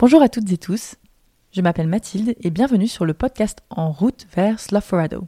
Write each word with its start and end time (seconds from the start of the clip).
Bonjour 0.00 0.22
à 0.22 0.30
toutes 0.30 0.50
et 0.50 0.56
tous, 0.56 0.94
je 1.52 1.60
m'appelle 1.60 1.86
Mathilde 1.86 2.34
et 2.40 2.48
bienvenue 2.48 2.88
sur 2.88 3.04
le 3.04 3.12
podcast 3.12 3.58
En 3.68 3.92
route 3.92 4.26
vers 4.34 4.58
Slough-Forado. 4.58 5.26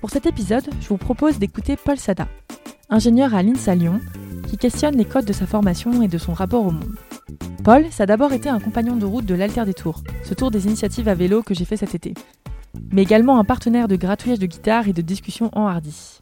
Pour 0.00 0.10
cet 0.10 0.26
épisode, 0.26 0.68
je 0.80 0.88
vous 0.88 0.96
propose 0.96 1.38
d'écouter 1.38 1.76
Paul 1.76 1.96
Sada, 1.96 2.26
ingénieur 2.90 3.32
à 3.32 3.44
l'INSA 3.44 3.76
Lyon, 3.76 4.00
qui 4.48 4.58
questionne 4.58 4.96
les 4.96 5.04
codes 5.04 5.24
de 5.24 5.32
sa 5.32 5.46
formation 5.46 6.02
et 6.02 6.08
de 6.08 6.18
son 6.18 6.32
rapport 6.32 6.66
au 6.66 6.72
monde. 6.72 6.96
Paul, 7.62 7.86
ça 7.92 8.02
a 8.02 8.06
d'abord 8.06 8.32
été 8.32 8.48
un 8.48 8.58
compagnon 8.58 8.96
de 8.96 9.06
route 9.06 9.24
de 9.24 9.36
l'Alter 9.36 9.66
des 9.66 9.72
Tours, 9.72 10.02
ce 10.24 10.34
tour 10.34 10.50
des 10.50 10.66
initiatives 10.66 11.06
à 11.06 11.14
vélo 11.14 11.44
que 11.44 11.54
j'ai 11.54 11.64
fait 11.64 11.76
cet 11.76 11.94
été, 11.94 12.14
mais 12.92 13.02
également 13.02 13.38
un 13.38 13.44
partenaire 13.44 13.88
de 13.88 13.96
gratouillage 13.96 14.38
de 14.38 14.46
guitare 14.46 14.88
et 14.88 14.92
de 14.92 15.02
discussion 15.02 15.50
enhardie. 15.52 16.20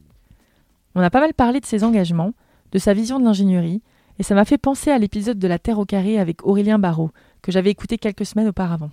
On 0.94 1.00
a 1.00 1.10
pas 1.10 1.20
mal 1.20 1.34
parlé 1.34 1.60
de 1.60 1.66
ses 1.66 1.84
engagements, 1.84 2.32
de 2.72 2.78
sa 2.78 2.94
vision 2.94 3.18
de 3.18 3.24
l'ingénierie, 3.24 3.82
et 4.18 4.22
ça 4.22 4.34
m'a 4.34 4.44
fait 4.44 4.58
penser 4.58 4.90
à 4.90 4.98
l'épisode 4.98 5.38
de 5.38 5.48
La 5.48 5.58
Terre 5.58 5.78
au 5.78 5.84
carré 5.84 6.18
avec 6.18 6.46
Aurélien 6.46 6.78
Barraud, 6.78 7.10
que 7.40 7.52
j'avais 7.52 7.70
écouté 7.70 7.98
quelques 7.98 8.26
semaines 8.26 8.48
auparavant. 8.48 8.90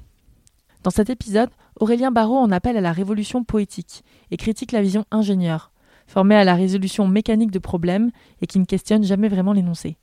Dans 0.84 0.92
cet 0.92 1.10
épisode, 1.10 1.50
Aurélien 1.80 2.12
Barraud 2.12 2.38
en 2.38 2.52
appelle 2.52 2.78
à 2.78 2.82
la 2.82 2.94
révolution 2.94 3.44
poétique 3.44 4.04
et 4.32 4.38
critique 4.38 4.72
la 4.72 4.82
vision 4.82 5.06
ingénieure, 5.12 5.72
formée 6.08 6.36
à 6.36 6.46
la 6.46 6.56
résolution 6.56 7.08
mécanique 7.08 7.52
de 7.52 7.60
problèmes 7.60 8.12
et 8.42 8.48
qui 8.48 8.60
ne 8.60 8.66
questionne 8.66 9.04
jamais 9.04 9.28
vraiment 9.28 9.54
l'énoncé. 9.54 9.98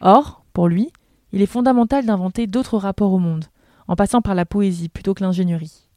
Or, 0.00 0.44
pour 0.52 0.68
lui, 0.68 0.92
il 1.32 1.42
est 1.42 1.46
fondamental 1.46 2.06
d'inventer 2.06 2.46
d'autres 2.46 2.78
rapports 2.78 3.12
au 3.12 3.18
monde, 3.18 3.46
en 3.88 3.96
passant 3.96 4.22
par 4.22 4.34
la 4.34 4.46
poésie 4.46 4.88
plutôt 4.88 5.14
que 5.14 5.24
l'ingénierie. 5.24 5.87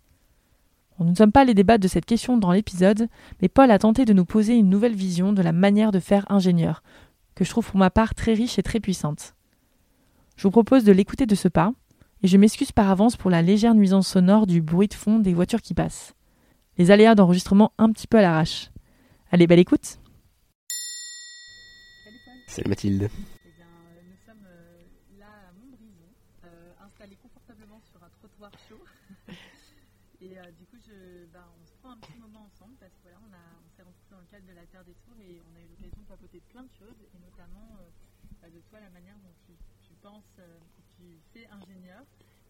Nous 1.03 1.11
ne 1.11 1.15
sommes 1.15 1.31
pas 1.31 1.41
allés 1.41 1.53
débattre 1.53 1.81
de 1.81 1.87
cette 1.87 2.05
question 2.05 2.37
dans 2.37 2.51
l'épisode, 2.51 3.07
mais 3.41 3.49
Paul 3.49 3.71
a 3.71 3.79
tenté 3.79 4.05
de 4.05 4.13
nous 4.13 4.25
poser 4.25 4.55
une 4.55 4.69
nouvelle 4.69 4.95
vision 4.95 5.33
de 5.33 5.41
la 5.41 5.51
manière 5.51 5.91
de 5.91 5.99
faire 5.99 6.29
ingénieur, 6.31 6.83
que 7.33 7.43
je 7.43 7.49
trouve 7.49 7.67
pour 7.67 7.79
ma 7.79 7.89
part 7.89 8.13
très 8.13 8.33
riche 8.33 8.59
et 8.59 8.63
très 8.63 8.79
puissante. 8.79 9.35
Je 10.35 10.43
vous 10.43 10.51
propose 10.51 10.83
de 10.83 10.91
l'écouter 10.91 11.25
de 11.25 11.35
ce 11.35 11.47
pas, 11.47 11.73
et 12.23 12.27
je 12.27 12.37
m'excuse 12.37 12.71
par 12.71 12.89
avance 12.89 13.17
pour 13.17 13.31
la 13.31 13.41
légère 13.41 13.73
nuisance 13.73 14.07
sonore 14.07 14.45
du 14.45 14.61
bruit 14.61 14.87
de 14.87 14.93
fond 14.93 15.17
des 15.17 15.33
voitures 15.33 15.61
qui 15.61 15.73
passent. 15.73 16.13
Les 16.77 16.91
aléas 16.91 17.15
d'enregistrement 17.15 17.73
un 17.77 17.91
petit 17.91 18.07
peu 18.07 18.19
à 18.19 18.21
l'arrache. 18.21 18.69
Allez, 19.31 19.47
belle 19.47 19.59
écoute 19.59 19.97
Salut 22.47 22.69
Mathilde. 22.69 23.09
Et 30.21 30.37
euh, 30.37 30.51
du 30.51 30.65
coup, 30.67 30.77
je, 30.77 31.25
ben, 31.33 31.43
on 31.61 31.65
se 31.65 31.73
prend 31.81 31.91
un 31.91 31.97
petit 31.97 32.17
moment 32.19 32.45
ensemble 32.45 32.75
parce 32.79 32.93
que 32.93 33.01
voilà, 33.01 33.17
on, 33.25 33.33
a- 33.33 33.57
on 33.65 33.69
s'est 33.75 33.81
rencontrés 33.81 34.11
dans 34.15 34.21
le 34.21 34.27
cadre 34.27 34.45
de 34.45 34.53
la 34.53 34.65
Terre 34.67 34.85
des 34.85 34.93
Tours 34.93 35.17
et 35.19 35.41
on 35.41 35.55
a 35.57 35.61
eu 35.61 35.67
l'occasion 35.67 36.01
de 36.01 36.05
papoter 36.07 36.37
de 36.39 36.45
plein 36.53 36.63
de 36.63 36.71
choses, 36.77 36.95
et 37.13 37.17
notamment 37.19 37.77
euh, 37.81 37.89
bah, 38.41 38.49
de 38.49 38.59
toi, 38.69 38.79
la 38.79 38.89
manière 38.91 39.17
dont 39.17 39.33
tu, 39.45 39.53
tu 39.81 39.93
penses, 39.95 40.37
euh, 40.37 40.59
que 40.77 40.81
tu 40.95 41.19
fais 41.33 41.47
ingénieur, 41.47 42.05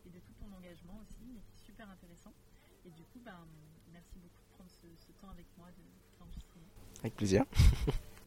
et 0.05 0.09
de 0.09 0.19
tout 0.19 0.33
ton 0.33 0.51
engagement 0.51 0.97
aussi, 0.99 1.23
mais 1.31 1.39
qui 1.39 1.53
est 1.55 1.65
super 1.65 1.89
intéressant. 1.89 2.33
Et 2.85 2.89
du 2.91 3.03
coup, 3.05 3.19
ben, 3.23 3.39
merci 3.93 4.19
beaucoup 4.19 4.41
de 4.43 4.53
prendre 4.55 4.71
ce, 4.71 4.87
ce 5.07 5.11
temps 5.13 5.29
avec 5.29 5.45
moi 5.57 5.69
de 5.71 5.83
l'enregistrement. 6.19 6.67
Avec 6.99 7.15
plaisir. 7.15 7.45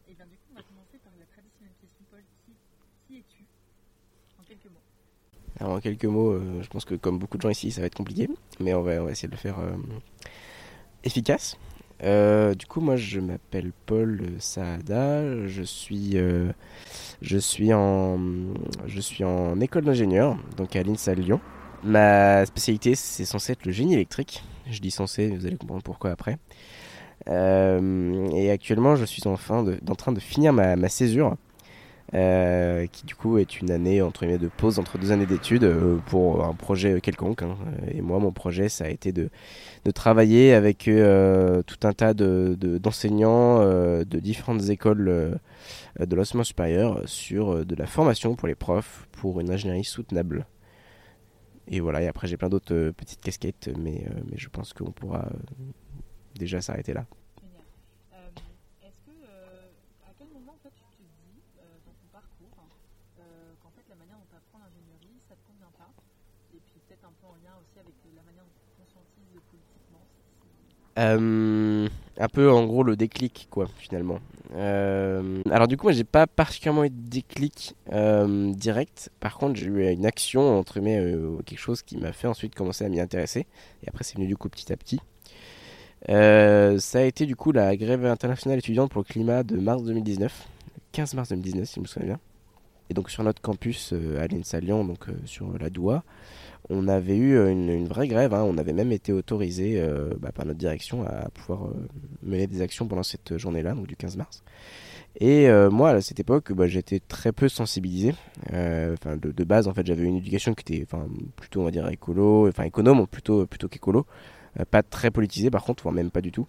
Et 0.07 0.15
bien 0.15 0.25
du 0.25 0.37
coup, 0.37 0.49
on 0.51 0.55
va 0.55 0.63
commencer 0.63 0.97
par 0.99 1.13
la 1.19 1.25
traditionnelle 1.27 1.75
question, 1.79 2.03
Paul. 2.09 2.23
Qui, 2.45 2.53
qui 3.05 3.17
es-tu? 3.19 3.45
En 4.39 4.43
quelques 4.43 4.65
mots. 4.67 4.81
Alors 5.59 5.73
en 5.73 5.79
quelques 5.79 6.05
mots, 6.05 6.31
euh, 6.31 6.61
je 6.61 6.67
pense 6.67 6.83
que 6.85 6.95
comme 6.95 7.17
beaucoup 7.17 7.37
de 7.37 7.41
gens 7.41 7.49
ici, 7.49 7.71
ça 7.71 7.81
va 7.81 7.87
être 7.87 7.95
compliqué, 7.95 8.29
mais 8.59 8.73
on 8.73 8.81
va, 8.81 8.95
essayer 9.09 9.27
de 9.27 9.33
le 9.33 9.39
faire 9.39 9.59
euh, 9.59 9.75
efficace. 11.03 11.57
Euh, 12.03 12.53
du 12.53 12.65
coup, 12.65 12.81
moi, 12.81 12.97
je 12.97 13.21
m'appelle 13.21 13.71
Paul 13.85 14.21
Saada. 14.39 15.47
Je 15.47 15.63
suis, 15.63 16.17
en, 17.73 18.19
je 18.85 18.99
suis 18.99 19.23
en 19.23 19.61
école 19.61 19.85
d'ingénieur, 19.85 20.37
donc 20.57 20.75
à 20.75 20.83
l'INSA 20.83 21.13
Lyon. 21.13 21.39
Ma 21.83 22.45
spécialité, 22.45 22.95
c'est 22.95 23.23
censé 23.23 23.53
être 23.53 23.65
le 23.65 23.71
génie 23.71 23.93
électrique. 23.93 24.43
Je 24.69 24.81
dis 24.81 24.91
censé, 24.91 25.29
vous 25.29 25.45
allez 25.45 25.55
comprendre 25.55 25.83
pourquoi 25.83 26.11
après. 26.11 26.37
Et 27.27 28.51
actuellement, 28.51 28.97
je 28.97 29.05
suis 29.05 29.25
en, 29.25 29.35
en 29.35 29.95
train 29.95 30.11
de 30.11 30.19
finir 30.19 30.51
ma 30.51 30.89
césure. 30.89 31.37
Euh, 32.15 32.87
qui 32.87 33.05
du 33.05 33.13
coup 33.13 33.37
est 33.37 33.59
une 33.59 33.69
année 33.71 34.01
entre 34.01 34.21
guillemets 34.21 34.37
de 34.39 34.47
pause 34.47 34.79
entre 34.79 34.97
deux 34.97 35.11
années 35.11 35.25
d'études 35.25 35.65
euh, 35.65 35.97
pour 36.07 36.43
un 36.45 36.53
projet 36.53 37.01
quelconque. 37.01 37.43
hein. 37.43 37.57
Et 37.91 38.01
moi, 38.01 38.19
mon 38.19 38.31
projet, 38.31 38.69
ça 38.69 38.85
a 38.85 38.89
été 38.89 39.11
de, 39.11 39.29
travailler 39.93 40.53
avec 40.53 40.87
euh, 40.87 41.61
tout 41.63 41.85
un 41.87 41.93
tas 41.93 42.13
de- 42.13 42.55
de- 42.59 42.77
d'enseignants 42.77 43.59
de 43.59 44.19
différentes 44.19 44.69
écoles 44.69 45.39
de 45.99 46.15
l'enseignement 46.15 46.43
supérieur 46.43 47.01
sur 47.05 47.65
de 47.65 47.75
la 47.75 47.85
formation 47.85 48.35
pour 48.35 48.47
les 48.47 48.55
profs 48.55 49.07
pour 49.11 49.39
une 49.39 49.51
ingénierie 49.51 49.83
soutenable. 49.83 50.45
Et 51.67 51.79
voilà, 51.79 52.01
et 52.01 52.07
après 52.07 52.27
j'ai 52.27 52.37
plein 52.37 52.49
d'autres 52.49 52.91
petites 52.91 53.21
casquettes, 53.21 53.69
mais, 53.77 54.05
je 54.35 54.47
pense 54.49 54.73
qu'on 54.73 54.91
pourra 54.91 55.27
déjà 56.37 56.61
s'arrêter 56.61 56.93
là. 56.93 57.05
Génial. 57.41 57.63
Euh, 58.13 58.29
Est-ce 58.85 58.99
que, 59.05 59.11
euh, 59.23 59.65
à 60.05 60.11
quel 60.19 60.27
moment 60.29 60.53
en 60.53 60.61
fait, 60.61 60.69
tu 60.75 60.83
te 60.83 61.01
dis 61.01 61.41
euh, 61.57 61.63
dans 61.87 61.93
ton 61.93 62.07
parcours 62.11 62.53
euh, 63.19 63.23
qu'en 63.63 63.71
fait 63.71 63.81
la 63.89 63.95
manière 63.95 64.17
dont 64.17 64.27
tu 64.29 64.35
apprends 64.35 64.59
l'ingénierie, 64.59 65.14
Euh, 70.97 71.89
un 72.17 72.27
peu 72.29 72.49
en 72.49 72.65
gros 72.65 72.83
le 72.83 72.95
déclic 72.95 73.47
quoi 73.49 73.67
finalement. 73.77 74.19
Euh, 74.55 75.41
alors 75.51 75.67
du 75.67 75.75
coup 75.75 75.87
moi 75.87 75.91
j'ai 75.91 76.05
pas 76.05 76.25
particulièrement 76.25 76.85
eu 76.85 76.89
de 76.89 77.09
déclic 77.09 77.75
euh, 77.91 78.53
direct. 78.53 79.11
Par 79.19 79.37
contre 79.37 79.59
j'ai 79.59 79.65
eu 79.65 79.91
une 79.91 80.05
action 80.05 80.57
entre 80.57 80.79
guillemets 80.79 81.03
quelque 81.45 81.59
chose 81.59 81.81
qui 81.81 81.97
m'a 81.97 82.13
fait 82.13 82.27
ensuite 82.27 82.55
commencer 82.55 82.85
à 82.85 82.89
m'y 82.89 83.01
intéresser. 83.01 83.45
Et 83.83 83.89
après 83.89 84.05
c'est 84.05 84.15
venu 84.15 84.27
du 84.27 84.37
coup 84.37 84.47
petit 84.47 84.71
à 84.71 84.77
petit. 84.77 85.01
Ça 86.07 86.99
a 86.99 87.03
été 87.03 87.25
du 87.25 87.35
coup 87.35 87.51
la 87.51 87.75
grève 87.75 88.05
internationale 88.05 88.59
étudiante 88.59 88.91
pour 88.91 89.01
le 89.01 89.05
climat 89.05 89.43
de 89.43 89.57
mars 89.57 89.83
2019, 89.83 90.47
le 90.75 90.81
15 90.93 91.13
mars 91.15 91.29
2019 91.29 91.67
si 91.67 91.75
je 91.75 91.79
me 91.81 91.87
souviens 91.87 92.07
bien. 92.07 92.19
Et 92.89 92.93
donc 92.93 93.09
sur 93.09 93.23
notre 93.23 93.41
campus 93.41 93.93
euh, 93.93 94.21
à 94.21 94.27
l'INSA 94.27 94.59
Lyon, 94.59 94.85
donc 94.85 95.09
euh, 95.09 95.13
sur 95.25 95.57
la 95.57 95.69
Doua, 95.69 96.03
on 96.69 96.87
avait 96.87 97.17
eu 97.17 97.35
euh, 97.35 97.51
une, 97.51 97.87
vraie 97.87 98.07
grève. 98.07 98.33
hein. 98.33 98.43
On 98.43 98.57
avait 98.57 98.73
même 98.73 98.91
été 98.91 99.11
autorisé 99.11 99.81
bah, 100.19 100.31
par 100.31 100.45
notre 100.45 100.59
direction 100.59 101.05
à 101.05 101.29
pouvoir 101.29 101.69
mener 102.23 102.47
des 102.47 102.61
actions 102.61 102.87
pendant 102.87 103.03
cette 103.03 103.37
journée-là, 103.37 103.73
donc 103.73 103.87
du 103.87 103.95
15 103.95 104.17
mars. 104.17 104.43
Et 105.21 105.47
moi, 105.71 105.91
à 105.91 106.01
cette 106.01 106.19
époque, 106.19 106.51
bah, 106.51 106.67
j'étais 106.67 106.99
très 106.99 107.31
peu 107.31 107.47
sensibilisé. 107.47 108.15
Enfin, 108.49 109.15
de, 109.15 109.43
base, 109.43 109.67
en 109.67 109.73
fait, 109.73 109.85
j'avais 109.85 110.03
une 110.03 110.17
éducation 110.17 110.53
qui 110.53 110.73
était, 110.73 110.85
plutôt, 111.37 111.61
on 111.61 111.65
va 111.65 111.71
dire, 111.71 111.87
écolo, 111.87 112.49
enfin, 112.49 112.63
économe, 112.63 113.07
plutôt, 113.07 113.45
plutôt 113.45 113.69
qu'écolo. 113.69 114.05
Pas 114.71 114.83
très 114.83 115.11
politisé, 115.11 115.49
par 115.49 115.63
contre, 115.63 115.83
voire 115.83 115.93
même 115.93 116.11
pas 116.11 116.21
du 116.21 116.31
tout. 116.31 116.47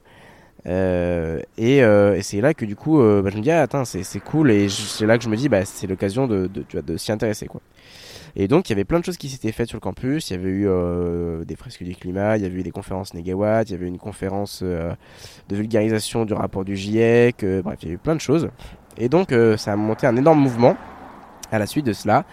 Euh, 0.66 1.40
et, 1.58 1.82
euh, 1.82 2.16
et 2.16 2.22
c'est 2.22 2.40
là 2.40 2.54
que 2.54 2.64
du 2.64 2.76
coup, 2.76 3.00
euh, 3.00 3.22
bah, 3.22 3.30
je 3.30 3.36
me 3.36 3.42
dis, 3.42 3.50
ah, 3.50 3.62
attends, 3.62 3.84
c'est 3.84 4.20
cool. 4.20 4.50
Et 4.50 4.68
c'est 4.68 5.06
là 5.06 5.18
que 5.18 5.24
je 5.24 5.28
me 5.28 5.36
dis, 5.36 5.48
bah, 5.48 5.64
c'est 5.64 5.86
l'occasion 5.86 6.26
de, 6.26 6.46
de, 6.46 6.64
vois, 6.72 6.82
de 6.82 6.96
s'y 6.96 7.12
intéresser, 7.12 7.46
quoi. 7.46 7.60
Et 8.38 8.48
donc, 8.48 8.68
il 8.68 8.72
y 8.72 8.74
avait 8.74 8.84
plein 8.84 9.00
de 9.00 9.04
choses 9.04 9.16
qui 9.16 9.30
s'étaient 9.30 9.52
faites 9.52 9.68
sur 9.68 9.76
le 9.76 9.80
campus. 9.80 10.28
Il 10.28 10.34
y 10.34 10.36
avait 10.36 10.50
eu 10.50 10.68
euh, 10.68 11.44
des 11.44 11.56
fresques 11.56 11.82
du 11.82 11.94
climat, 11.94 12.36
il 12.36 12.42
y 12.42 12.46
avait 12.46 12.58
eu 12.58 12.62
des 12.62 12.70
conférences 12.70 13.14
négawatts, 13.14 13.70
il 13.70 13.72
y 13.72 13.74
avait 13.76 13.88
une 13.88 13.98
conférence 13.98 14.60
euh, 14.62 14.92
de 15.48 15.56
vulgarisation 15.56 16.26
du 16.26 16.34
rapport 16.34 16.64
du 16.64 16.76
GIEC. 16.76 17.44
bref, 17.64 17.78
il 17.82 17.88
y 17.88 17.90
a 17.92 17.94
eu 17.94 17.98
plein 17.98 18.14
de 18.14 18.20
choses. 18.20 18.50
Et 18.98 19.08
donc, 19.08 19.34
ça 19.56 19.72
a 19.72 19.76
monté 19.76 20.06
un 20.06 20.16
énorme 20.16 20.40
mouvement 20.40 20.76
à 21.50 21.58
la 21.58 21.66
suite 21.66 21.86
de 21.86 21.92
cela 21.92 22.24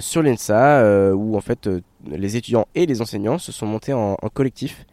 sur 0.00 0.22
l'ENSA, 0.22 0.80
euh, 0.80 1.12
où 1.12 1.36
en 1.36 1.40
fait 1.40 1.68
les 2.06 2.36
étudiants 2.36 2.66
et 2.74 2.86
les 2.86 3.00
enseignants 3.00 3.38
se 3.38 3.52
sont 3.52 3.66
montés 3.66 3.92
en, 3.92 4.16
en 4.20 4.28
collectif 4.28 4.86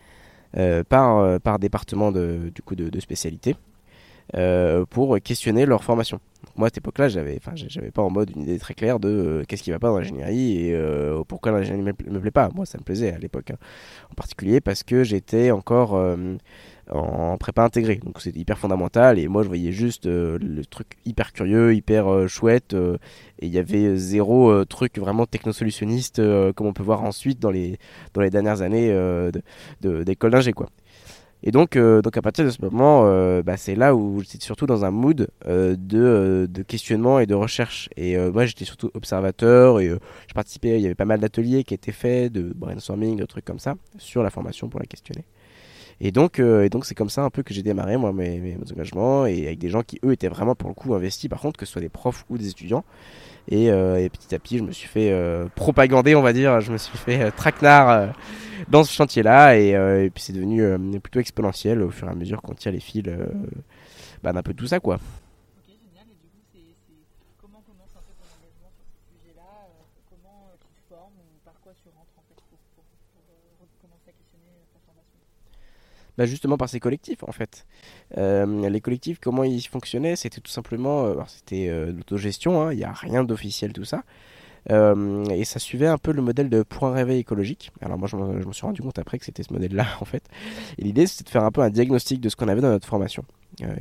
par, 0.53 1.17
euh, 1.17 1.39
par 1.39 1.59
département 1.59 2.11
de, 2.11 2.51
du 2.53 2.61
coup 2.61 2.75
de, 2.75 2.99
spécialité 2.99 3.55
euh, 4.35 4.85
pour 4.85 5.19
questionner 5.19 5.65
leur 5.65 5.83
formation. 5.83 6.19
Moi 6.55 6.67
à 6.67 6.69
cette 6.69 6.79
époque-là, 6.79 7.07
j'avais, 7.07 7.37
enfin, 7.37 7.51
j'avais 7.55 7.91
pas 7.91 8.01
en 8.01 8.09
mode 8.09 8.31
une 8.35 8.43
idée 8.43 8.59
très 8.59 8.73
claire 8.73 8.99
de 8.99 9.09
euh, 9.09 9.43
qu'est-ce 9.47 9.63
qui 9.63 9.71
va 9.71 9.79
pas 9.79 9.89
dans 9.89 9.97
l'ingénierie 9.97 10.57
et 10.57 10.75
euh, 10.75 11.23
pourquoi 11.27 11.51
l'ingénierie 11.51 11.81
me, 11.81 12.11
me 12.11 12.19
plaît 12.19 12.31
pas. 12.31 12.49
Moi, 12.53 12.65
ça 12.65 12.77
me 12.77 12.83
plaisait 12.83 13.13
à 13.13 13.17
l'époque, 13.17 13.51
hein. 13.51 13.57
en 14.11 14.15
particulier 14.15 14.59
parce 14.59 14.83
que 14.83 15.03
j'étais 15.03 15.51
encore 15.51 15.95
euh, 15.95 16.35
en 16.91 17.37
prépa 17.37 17.63
intégrée, 17.63 17.99
donc 18.03 18.19
c'était 18.21 18.39
hyper 18.39 18.57
fondamental 18.57 19.17
et 19.17 19.27
moi 19.27 19.43
je 19.43 19.47
voyais 19.47 19.71
juste 19.71 20.07
euh, 20.07 20.37
le 20.41 20.65
truc 20.65 20.97
hyper 21.05 21.31
curieux, 21.31 21.73
hyper 21.73 22.07
euh, 22.11 22.27
chouette 22.27 22.73
euh, 22.73 22.97
et 23.39 23.45
il 23.45 23.51
y 23.51 23.57
avait 23.57 23.95
zéro 23.95 24.63
truc 24.65 24.97
vraiment 24.99 25.25
technosolutionniste 25.25 26.21
comme 26.53 26.67
on 26.67 26.73
peut 26.73 26.83
voir 26.83 27.03
ensuite 27.03 27.39
dans 27.39 27.49
les 27.51 27.77
dans 28.13 28.21
les 28.21 28.29
dernières 28.29 28.61
années 28.61 28.89
euh, 28.91 29.31
de- 29.31 29.41
de- 29.81 30.03
d'école 30.03 30.31
d'ingé 30.31 30.51
quoi. 30.53 30.67
Et 31.43 31.49
donc, 31.51 31.75
donc 31.75 32.17
à 32.17 32.21
partir 32.21 32.45
de 32.45 32.51
ce 32.51 32.61
moment, 32.61 33.01
bah, 33.41 33.57
c'est 33.57 33.73
là 33.73 33.95
où 33.95 34.21
j'étais 34.21 34.45
surtout 34.45 34.67
dans 34.67 34.85
un 34.85 34.91
mood 34.91 35.27
de, 35.47 35.75
de, 36.47 36.61
questionnement 36.61 37.19
et 37.19 37.25
de 37.25 37.33
recherche. 37.33 37.89
Et 37.97 38.15
moi, 38.29 38.45
j'étais 38.45 38.63
surtout 38.63 38.91
observateur 38.93 39.79
et 39.79 39.87
je 39.89 40.33
participais. 40.35 40.77
Il 40.77 40.81
y 40.83 40.85
avait 40.85 40.93
pas 40.93 41.05
mal 41.05 41.19
d'ateliers 41.19 41.63
qui 41.63 41.73
étaient 41.73 41.91
faits, 41.91 42.31
de 42.31 42.53
brainstorming, 42.55 43.17
de 43.17 43.25
trucs 43.25 43.43
comme 43.45 43.57
ça, 43.57 43.73
sur 43.97 44.21
la 44.21 44.29
formation 44.29 44.69
pour 44.69 44.79
la 44.79 44.85
questionner. 44.85 45.25
Et 46.03 46.11
donc, 46.11 46.39
et 46.39 46.69
donc 46.69 46.85
c'est 46.85 46.95
comme 46.95 47.11
ça 47.11 47.23
un 47.23 47.29
peu 47.29 47.43
que 47.43 47.53
j'ai 47.53 47.61
démarré 47.61 47.95
moi 47.95 48.11
mes, 48.11 48.57
engagements 48.71 49.27
et 49.27 49.45
avec 49.45 49.59
des 49.59 49.69
gens 49.69 49.83
qui 49.83 49.99
eux 50.03 50.13
étaient 50.13 50.29
vraiment 50.29 50.55
pour 50.55 50.67
le 50.67 50.73
coup 50.73 50.93
investis. 50.95 51.29
Par 51.29 51.39
contre, 51.39 51.59
que 51.59 51.65
ce 51.65 51.73
soit 51.73 51.81
des 51.81 51.89
profs 51.89 52.25
ou 52.29 52.39
des 52.39 52.49
étudiants. 52.49 52.83
Et, 53.47 53.65
et 53.67 54.09
petit 54.09 54.33
à 54.33 54.39
petit, 54.39 54.57
je 54.57 54.63
me 54.63 54.71
suis 54.71 54.87
fait 54.87 55.15
propagander, 55.55 56.15
on 56.15 56.23
va 56.23 56.33
dire. 56.33 56.59
Je 56.59 56.71
me 56.71 56.77
suis 56.77 56.97
fait 56.97 57.29
traquenard 57.31 58.13
dans 58.67 58.83
ce 58.83 58.91
chantier-là. 58.91 59.57
Et, 59.59 59.69
et, 60.05 60.09
puis 60.09 60.23
c'est 60.23 60.33
devenu 60.33 60.99
plutôt 60.99 61.19
exponentiel 61.19 61.83
au 61.83 61.91
fur 61.91 62.07
et 62.07 62.11
à 62.11 62.15
mesure 62.15 62.41
qu'on 62.41 62.55
tire 62.55 62.71
les 62.71 62.79
fils 62.79 63.03
bah, 64.23 64.33
d'un 64.33 64.41
peu 64.41 64.55
tout 64.55 64.65
ça, 64.67 64.79
quoi. 64.79 64.99
Bah, 76.21 76.27
justement 76.27 76.55
par 76.55 76.69
ces 76.69 76.79
collectifs 76.79 77.23
en 77.23 77.31
fait. 77.31 77.65
Euh, 78.15 78.69
les 78.69 78.79
collectifs, 78.79 79.17
comment 79.19 79.43
ils 79.43 79.59
fonctionnaient 79.63 80.15
C'était 80.15 80.39
tout 80.39 80.51
simplement, 80.51 81.05
euh, 81.05 81.15
c'était 81.25 81.67
euh, 81.67 81.91
l'autogestion, 81.91 82.61
hein, 82.61 82.71
il 82.71 82.77
n'y 82.77 82.83
a 82.83 82.91
rien 82.91 83.23
d'officiel 83.23 83.73
tout 83.73 83.85
ça. 83.85 84.03
et 84.69 85.43
ça 85.45 85.57
suivait 85.57 85.87
un 85.87 85.97
peu 85.97 86.11
le 86.11 86.21
modèle 86.21 86.47
de 86.51 86.61
point 86.61 86.91
réveil 86.91 87.21
écologique. 87.21 87.71
Alors 87.81 87.97
moi 87.97 88.07
je 88.07 88.17
me 88.17 88.53
suis 88.53 88.67
rendu 88.67 88.83
compte 88.83 88.99
après 88.99 89.17
que 89.17 89.25
c'était 89.25 89.41
ce 89.41 89.51
modèle-là 89.51 89.87
en 89.99 90.05
fait. 90.05 90.21
Et 90.77 90.83
l'idée 90.83 91.07
c'était 91.07 91.23
de 91.23 91.29
faire 91.29 91.43
un 91.43 91.49
peu 91.49 91.61
un 91.61 91.71
diagnostic 91.71 92.21
de 92.21 92.29
ce 92.29 92.35
qu'on 92.35 92.47
avait 92.47 92.61
dans 92.61 92.69
notre 92.69 92.87
formation. 92.87 93.23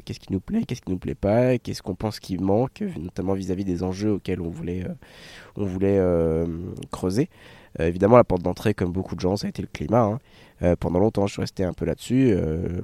qu'est-ce 0.06 0.20
qui 0.20 0.32
nous 0.32 0.40
plaît, 0.40 0.62
qu'est-ce 0.66 0.80
qui 0.80 0.90
nous 0.90 0.98
plaît 0.98 1.14
pas, 1.14 1.58
qu'est-ce 1.58 1.82
qu'on 1.82 1.94
pense 1.94 2.20
qui 2.20 2.38
manque, 2.38 2.82
notamment 2.98 3.34
vis-à-vis 3.34 3.66
des 3.66 3.82
enjeux 3.82 4.12
auxquels 4.12 4.40
on 4.40 4.48
voulait, 4.48 4.86
on 5.56 5.66
voulait 5.66 6.00
creuser. 6.90 7.28
Évidemment 7.78 8.16
la 8.16 8.24
porte 8.24 8.42
d'entrée, 8.42 8.74
comme 8.74 8.92
beaucoup 8.92 9.14
de 9.14 9.20
gens, 9.20 9.36
ça 9.36 9.46
a 9.46 9.50
été 9.50 9.62
le 9.62 9.68
climat. 9.72 10.02
Hein. 10.02 10.18
Euh, 10.62 10.76
pendant 10.78 10.98
longtemps, 10.98 11.26
je 11.26 11.32
suis 11.32 11.40
resté 11.40 11.64
un 11.64 11.72
peu 11.72 11.84
là-dessus. 11.84 12.32
Euh, 12.32 12.80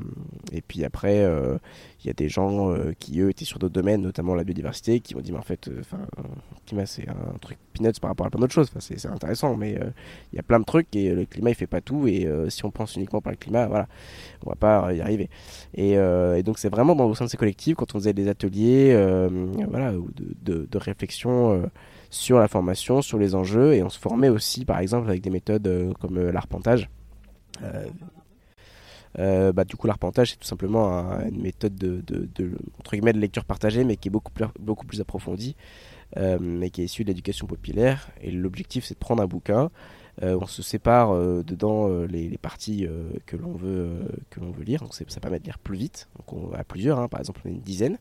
et 0.52 0.62
puis 0.62 0.84
après, 0.84 1.20
euh, 1.20 1.58
il 2.02 2.06
y 2.06 2.10
a 2.10 2.14
des 2.14 2.28
gens 2.28 2.74
qui, 2.98 3.20
eux, 3.20 3.30
étaient 3.30 3.44
sur 3.44 3.58
d'autres 3.58 3.74
domaines, 3.74 4.00
notamment 4.00 4.34
la 4.34 4.44
biodiversité, 4.44 5.00
qui 5.00 5.14
m'ont 5.14 5.20
dit, 5.20 5.32
mais 5.32 5.38
en 5.38 5.42
fait, 5.42 5.68
enfin, 5.80 5.98
climat, 6.64 6.86
c'est 6.86 7.08
un 7.08 7.36
truc 7.40 7.58
peanuts 7.74 8.00
par 8.00 8.10
rapport 8.10 8.26
à 8.26 8.30
plein 8.30 8.40
d'autres 8.40 8.54
choses. 8.54 8.70
C'est 8.78 9.06
intéressant, 9.06 9.56
mais 9.56 9.78
il 10.32 10.36
y 10.36 10.38
a 10.38 10.42
plein 10.42 10.60
de 10.60 10.64
trucs 10.64 10.94
et 10.94 11.10
le 11.10 11.26
climat, 11.26 11.50
il 11.50 11.54
fait 11.54 11.66
pas 11.66 11.80
tout. 11.80 12.06
Et 12.06 12.28
si 12.48 12.64
on 12.64 12.70
pense 12.70 12.96
uniquement 12.96 13.20
par 13.20 13.32
le 13.32 13.36
climat, 13.36 13.66
voilà, 13.66 13.88
on 14.44 14.50
va 14.50 14.56
pas 14.56 14.92
y 14.92 15.00
arriver. 15.00 15.28
Et, 15.74 15.96
donc, 16.42 16.58
c'est 16.58 16.70
vraiment 16.70 16.94
dans, 16.94 17.06
au 17.06 17.14
sein 17.14 17.24
de 17.24 17.30
ces 17.30 17.36
collectifs, 17.36 17.74
quand 17.76 17.94
on 17.94 17.98
faisait 17.98 18.12
des 18.12 18.28
ateliers, 18.28 18.94
voilà, 19.68 19.92
de, 19.92 20.78
réflexion 20.78 21.68
sur 22.16 22.38
la 22.38 22.48
formation, 22.48 23.02
sur 23.02 23.18
les 23.18 23.34
enjeux, 23.34 23.74
et 23.74 23.82
on 23.82 23.88
se 23.88 23.98
formait 23.98 24.28
aussi, 24.28 24.64
par 24.64 24.78
exemple, 24.80 25.08
avec 25.08 25.22
des 25.22 25.30
méthodes 25.30 25.94
comme 26.00 26.18
l'arpentage. 26.30 26.88
Euh, 27.62 27.86
euh, 29.18 29.52
bah, 29.52 29.64
du 29.64 29.76
coup, 29.76 29.86
l'arpentage, 29.86 30.32
c'est 30.32 30.36
tout 30.36 30.46
simplement 30.46 30.88
une 31.20 31.40
méthode 31.40 31.74
de, 31.74 32.02
entre 32.78 32.92
guillemets, 32.92 33.12
de 33.12 33.18
lecture 33.18 33.44
partagée, 33.44 33.84
mais 33.84 33.96
qui 33.96 34.08
est 34.08 34.10
beaucoup 34.10 34.32
plus, 34.32 34.46
beaucoup 34.60 34.86
plus 34.86 35.00
approfondie, 35.00 35.56
euh, 36.16 36.38
mais 36.40 36.70
qui 36.70 36.82
est 36.82 36.84
issue 36.84 37.04
de 37.04 37.08
l'éducation 37.08 37.46
populaire. 37.46 38.08
Et 38.20 38.30
l'objectif, 38.30 38.84
c'est 38.84 38.94
de 38.94 38.98
prendre 38.98 39.22
un 39.22 39.26
bouquin, 39.26 39.64
euh, 39.64 39.68
on 40.22 40.46
se 40.46 40.62
sépare 40.62 41.12
euh, 41.12 41.42
dedans 41.42 41.88
euh, 41.90 42.06
les, 42.06 42.38
parties 42.38 42.86
que 43.26 43.36
l'on 43.36 43.52
veut 43.52 43.88
que 44.30 44.40
l'on 44.40 44.50
veut 44.50 44.64
lire. 44.64 44.80
Donc 44.80 44.94
ça 44.94 45.20
permet 45.20 45.38
de 45.38 45.44
lire 45.44 45.58
plus 45.58 45.76
vite. 45.76 46.08
Donc 46.16 46.32
on 46.32 46.54
a 46.54 46.64
plusieurs, 46.64 46.98
hein, 46.98 47.08
par 47.08 47.20
exemple 47.20 47.40
on 47.44 47.48
a 47.48 47.52
une 47.52 47.60
dizaine. 47.60 47.98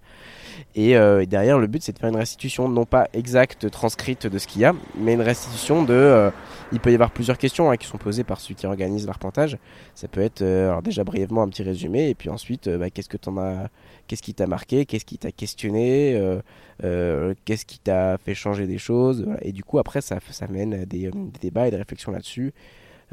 Et, 0.76 0.94
derrière 1.28 1.58
le 1.58 1.68
but 1.68 1.82
c'est 1.82 1.94
de 1.94 2.00
faire 2.00 2.10
une 2.10 2.16
restitution 2.16 2.70
non 2.70 2.86
pas 2.86 3.08
exacte 3.14 3.70
transcrite 3.70 4.28
de 4.28 4.38
ce 4.38 4.48
qu'il 4.48 4.62
y 4.62 4.66
a, 4.66 4.74
mais 4.98 5.14
une 5.14 5.22
restitution 5.22 5.84
de. 5.84 6.32
il 6.72 6.80
peut 6.80 6.92
y 6.92 6.96
avoir 6.96 7.12
plusieurs 7.12 7.38
questions 7.38 7.72
hein, 7.72 7.78
qui 7.78 7.88
sont 7.88 7.98
posées 7.98 8.24
par 8.24 8.40
celui 8.40 8.56
qui 8.56 8.66
organise 8.66 9.08
l'arpentage. 9.08 9.58
Ça 9.94 10.08
peut 10.08 10.22
être 10.22 10.44
déjà 10.84 11.04
brièvement 11.04 11.44
un 11.44 11.50
petit 11.50 11.64
résumé 11.64 12.10
et 12.10 12.16
puis 12.16 12.30
ensuite 12.30 12.70
bah, 12.70 12.90
qu'est-ce 12.90 13.10
que 13.10 13.18
t'en 13.18 13.38
as 13.38 13.70
qu'est-ce 14.08 14.22
qui 14.22 14.34
t'a 14.34 14.48
marqué, 14.48 14.86
qu'est-ce 14.86 15.06
qui 15.06 15.18
t'a 15.18 15.32
questionné, 15.32 16.16
euh, 16.16 16.42
euh, 16.84 17.34
qu'est-ce 17.46 17.66
qui 17.66 17.80
t'a 17.80 18.18
fait 18.18 18.36
changer 18.36 18.68
des 18.68 18.78
choses. 18.78 19.26
Et 19.42 19.52
du 19.52 19.64
coup, 19.64 19.80
après, 19.80 20.02
ça, 20.02 20.20
ça 20.32 20.48
mène 20.48 20.74
à 20.74 20.86
des, 20.86 21.10
débats 21.42 21.68
et 21.68 21.72
des 21.72 21.78
réflexions 21.78 22.12
là-dessus. 22.12 22.54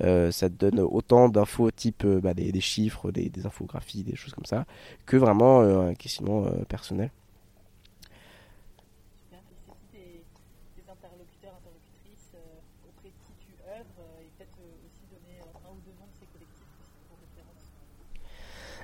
Euh, 0.01 0.31
ça 0.31 0.49
te 0.49 0.55
donne 0.55 0.81
autant 0.81 1.29
d'infos 1.29 1.71
type 1.71 2.07
bah, 2.07 2.35
des, 2.35 2.61
chiffres, 2.61 3.11
des, 3.11 3.31
infographies, 3.45 4.05
des 4.05 4.17
choses 4.17 4.33
comme 4.33 4.47
ça, 4.47 4.65
que 5.07 5.17
vraiment 5.17 5.61
un 5.61 5.95
questionnement 5.95 6.47
personnel. 6.69 7.11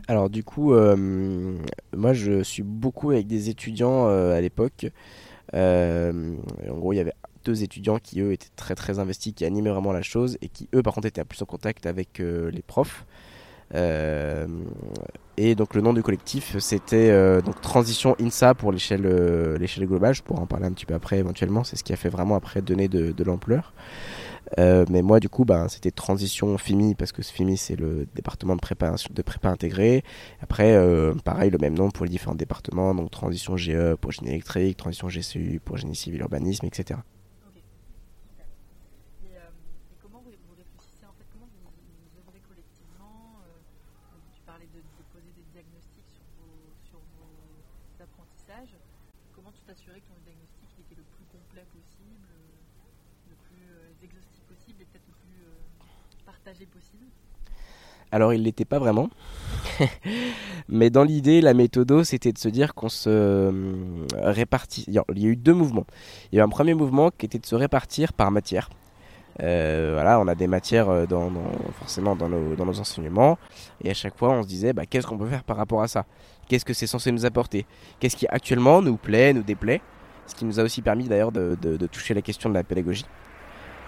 Alors 0.09 0.31
du 0.31 0.43
coup, 0.43 0.73
euh, 0.73 0.97
moi 1.95 2.15
je 2.15 2.43
suis 2.43 2.63
beaucoup 2.63 3.11
avec 3.11 3.27
des 3.27 3.51
étudiants 3.51 4.09
euh, 4.09 4.35
à 4.35 4.41
l'époque. 4.41 4.87
Euh, 5.53 6.35
en 6.69 6.79
gros, 6.79 6.95
il 6.95 6.97
y 6.97 7.01
avait 7.01 7.13
deux 7.45 7.63
étudiants 7.63 7.99
qui 7.99 8.23
eux 8.23 8.33
étaient 8.33 8.49
très 8.57 8.75
très 8.75 8.99
investis, 9.01 9.35
qui 9.35 9.45
animaient 9.45 9.71
vraiment 9.71 9.93
la 9.93 10.01
chose 10.01 10.39
et 10.41 10.49
qui 10.49 10.67
eux 10.75 10.83
par 10.83 10.95
contre 10.95 11.09
étaient 11.09 11.23
plus 11.25 11.43
en 11.43 11.47
contact 11.47 11.85
avec 11.85 12.21
les 12.21 12.63
profs. 12.67 13.05
et 13.75 15.55
donc 15.55 15.75
le 15.75 15.83
nom 15.83 15.93
du 15.93 16.03
collectif 16.03 16.57
c'était 16.59 17.13
donc 17.43 17.61
Transition 17.61 18.17
INSA 18.19 18.55
pour 18.55 18.73
l'échelle 18.73 19.07
l'échelle 19.61 19.87
globale. 19.87 20.15
Je 20.15 20.23
pourrais 20.23 20.41
en 20.41 20.47
parler 20.47 20.67
un 20.67 20.73
petit 20.73 20.87
peu 20.87 20.95
après 20.95 21.19
éventuellement. 21.19 21.65
C'est 21.65 21.77
ce 21.77 21.85
qui 21.85 21.93
a 21.93 21.97
fait 21.97 22.09
vraiment 22.09 22.35
après 22.35 22.63
donner 22.63 22.89
de, 22.89 23.13
de 23.13 23.25
l'ampleur. 23.25 23.75
Euh, 24.59 24.85
mais 24.89 25.03
moi, 25.03 25.21
du 25.21 25.29
coup, 25.29 25.45
ben, 25.45 25.69
c'était 25.69 25.91
transition 25.91 26.57
FIMI, 26.59 26.95
parce 26.95 27.13
que 27.13 27.23
FIMI, 27.23 27.57
c'est 27.57 27.77
le 27.77 28.07
département 28.15 28.57
de 28.57 28.61
prépa, 28.61 28.95
de 29.11 29.23
prépa 29.23 29.49
intégré. 29.49 30.03
Après, 30.41 30.75
euh, 30.75 31.15
pareil, 31.25 31.51
le 31.51 31.59
même 31.59 31.75
nom 31.75 31.91
pour 31.91 32.05
les 32.05 32.11
différents 32.11 32.35
départements, 32.35 32.95
donc 32.95 33.11
transition 33.11 33.57
GE 33.57 33.95
pour 34.01 34.13
génie 34.13 34.31
électrique, 34.31 34.77
transition 34.77 35.09
GCU 35.09 35.61
pour 35.65 35.77
génie 35.77 35.97
civil, 35.97 36.21
urbanisme, 36.21 36.67
etc. 36.67 37.01
Alors 58.11 58.33
il 58.33 58.43
l'était 58.43 58.65
pas 58.65 58.79
vraiment. 58.79 59.11
Mais 60.69 60.91
dans 60.91 61.05
l'idée, 61.05 61.41
la 61.41 61.55
méthode, 61.55 62.03
c'était 62.05 62.33
de 62.33 62.39
se 62.39 62.49
dire 62.49 62.75
qu'on 62.75 62.89
se 62.89 63.09
euh, 63.11 63.53
répartit. 64.15 64.85
Il 64.89 64.95
y 64.95 64.99
a 64.99 65.05
eu 65.31 65.37
deux 65.37 65.55
mouvements. 65.55 65.87
Il 66.33 66.37
y 66.37 66.39
a 66.39 66.43
eu 66.43 66.45
un 66.45 66.49
premier 66.49 66.75
mouvement 66.75 67.11
qui 67.11 67.27
était 67.27 67.39
de 67.39 67.47
se 67.47 67.55
répartir 67.55 68.13
par 68.13 68.31
matière. 68.31 68.69
Euh, 69.41 69.93
voilà, 69.95 70.19
on 70.19 70.27
a 70.27 70.35
des 70.35 70.49
matières 70.49 70.89
euh, 70.89 71.07
dans, 71.07 71.31
forcément 71.79 72.17
dans 72.17 72.29
nos, 72.29 72.57
dans 72.57 72.67
nos, 72.67 72.81
enseignements, 72.81 73.39
et 73.85 73.91
à 73.91 73.95
chaque 73.95 74.19
fois 74.19 74.31
on 74.31 74.43
se 74.43 74.49
disait 74.49 74.73
bah, 74.73 74.85
qu'est-ce 74.85 75.07
qu'on 75.07 75.17
peut 75.17 75.29
faire 75.29 75.45
par 75.45 75.57
rapport 75.57 75.81
à 75.81 75.87
ça? 75.87 76.07
Qu'est-ce 76.49 76.65
que 76.65 76.75
c'est 76.75 76.89
censé 76.89 77.13
nous 77.13 77.25
apporter? 77.25 77.65
Qu'est-ce 78.01 78.17
qui 78.17 78.27
actuellement 78.27 78.83
nous 78.83 78.97
plaît, 78.97 79.33
nous 79.33 79.45
déplaît? 79.45 79.81
Ce 80.27 80.35
qui 80.35 80.45
nous 80.45 80.59
a 80.59 80.65
aussi 80.65 80.83
permis 80.83 81.05
d'ailleurs 81.05 81.31
de, 81.31 81.57
de 81.61 81.87
toucher 81.87 82.15
la 82.15 82.23
question 82.23 82.49
de 82.49 82.55
la 82.55 82.65
pédagogie. 82.65 83.07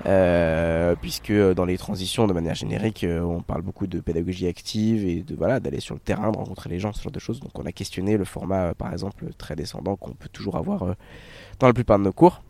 Euh, 0.07 0.95
puisque 1.01 1.33
dans 1.33 1.67
les 1.67 1.77
transitions 1.77 2.27
de 2.27 2.33
manière 2.33 2.55
générique 2.55 3.05
euh, 3.05 3.21
on 3.21 3.43
parle 3.43 3.61
beaucoup 3.61 3.87
de 3.87 4.01
pédagogie 4.01 4.47
active 4.47 5.07
et 5.07 5.23
de 5.23 5.35
voilà 5.35 5.61
d'aller 5.61 5.81
sur 5.81 5.95
le 5.95 6.01
terrain 6.01 6.33
de 6.33 6.39
rencontrer 6.39 6.71
les 6.71 6.79
gens 6.79 6.93
ce 6.95 7.03
genre 7.03 7.13
de 7.13 7.19
choses. 7.19 7.41
Donc 7.41 7.59
on 7.59 7.67
a 7.67 7.73
questionné 7.73 8.17
le 8.17 8.25
format 8.25 8.69
euh, 8.69 8.75
par 8.75 8.93
exemple 8.93 9.27
très 9.37 9.57
descendant 9.57 9.97
qu'on 9.97 10.13
peut 10.13 10.31
toujours 10.33 10.57
avoir 10.57 10.97
dans 11.59 11.67
la 11.67 11.75
plupart 11.75 11.99
de 11.99 12.05
nos 12.05 12.13
cours. 12.13 12.43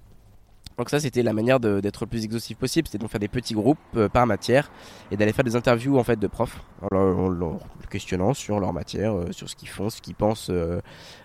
Donc 0.79 0.91
ça 0.91 1.01
c'était 1.01 1.25
la 1.25 1.33
manière 1.33 1.59
d'être 1.59 2.05
le 2.05 2.07
plus 2.07 2.25
exhaustif 2.25 2.57
possible. 2.57 2.87
C'était 2.87 3.05
de 3.05 3.09
faire 3.09 3.21
des 3.21 3.29
petits 3.29 3.55
groupes 3.55 4.07
par 4.13 4.27
matière 4.27 4.71
et 5.11 5.17
d'aller 5.17 5.33
faire 5.33 5.45
des 5.45 5.57
interviews 5.57 5.99
en 5.99 6.05
fait 6.05 6.19
de 6.19 6.27
profs 6.29 6.63
en 6.91 7.29
leur, 7.29 7.59
questionnant 7.91 8.33
sur 8.33 8.61
leur 8.61 8.73
matière 8.73 9.15
sur 9.33 9.51
ce 9.51 9.57
qu'ils 9.57 9.69
font 9.69 9.91
ce 9.91 10.01
qu'ils 10.01 10.15
pensent 10.15 10.51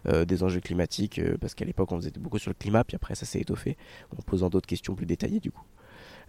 des 0.06 0.44
enjeux 0.44 0.60
climatiques 0.60 1.22
parce 1.40 1.54
qu'à 1.54 1.64
l'époque 1.64 1.92
on 1.92 1.98
faisait 1.98 2.12
beaucoup 2.20 2.40
sur 2.40 2.50
le 2.50 2.56
climat 2.56 2.84
puis 2.84 2.96
après 2.96 3.16
ça 3.16 3.26
s'est 3.26 3.40
étoffé 3.40 3.78
en 4.18 4.22
posant 4.24 4.50
d'autres 4.50 4.68
questions 4.68 4.96
plus 4.96 5.06
détaillées 5.06 5.40
du 5.40 5.52
coup. 5.52 5.64
euh, 5.64 5.75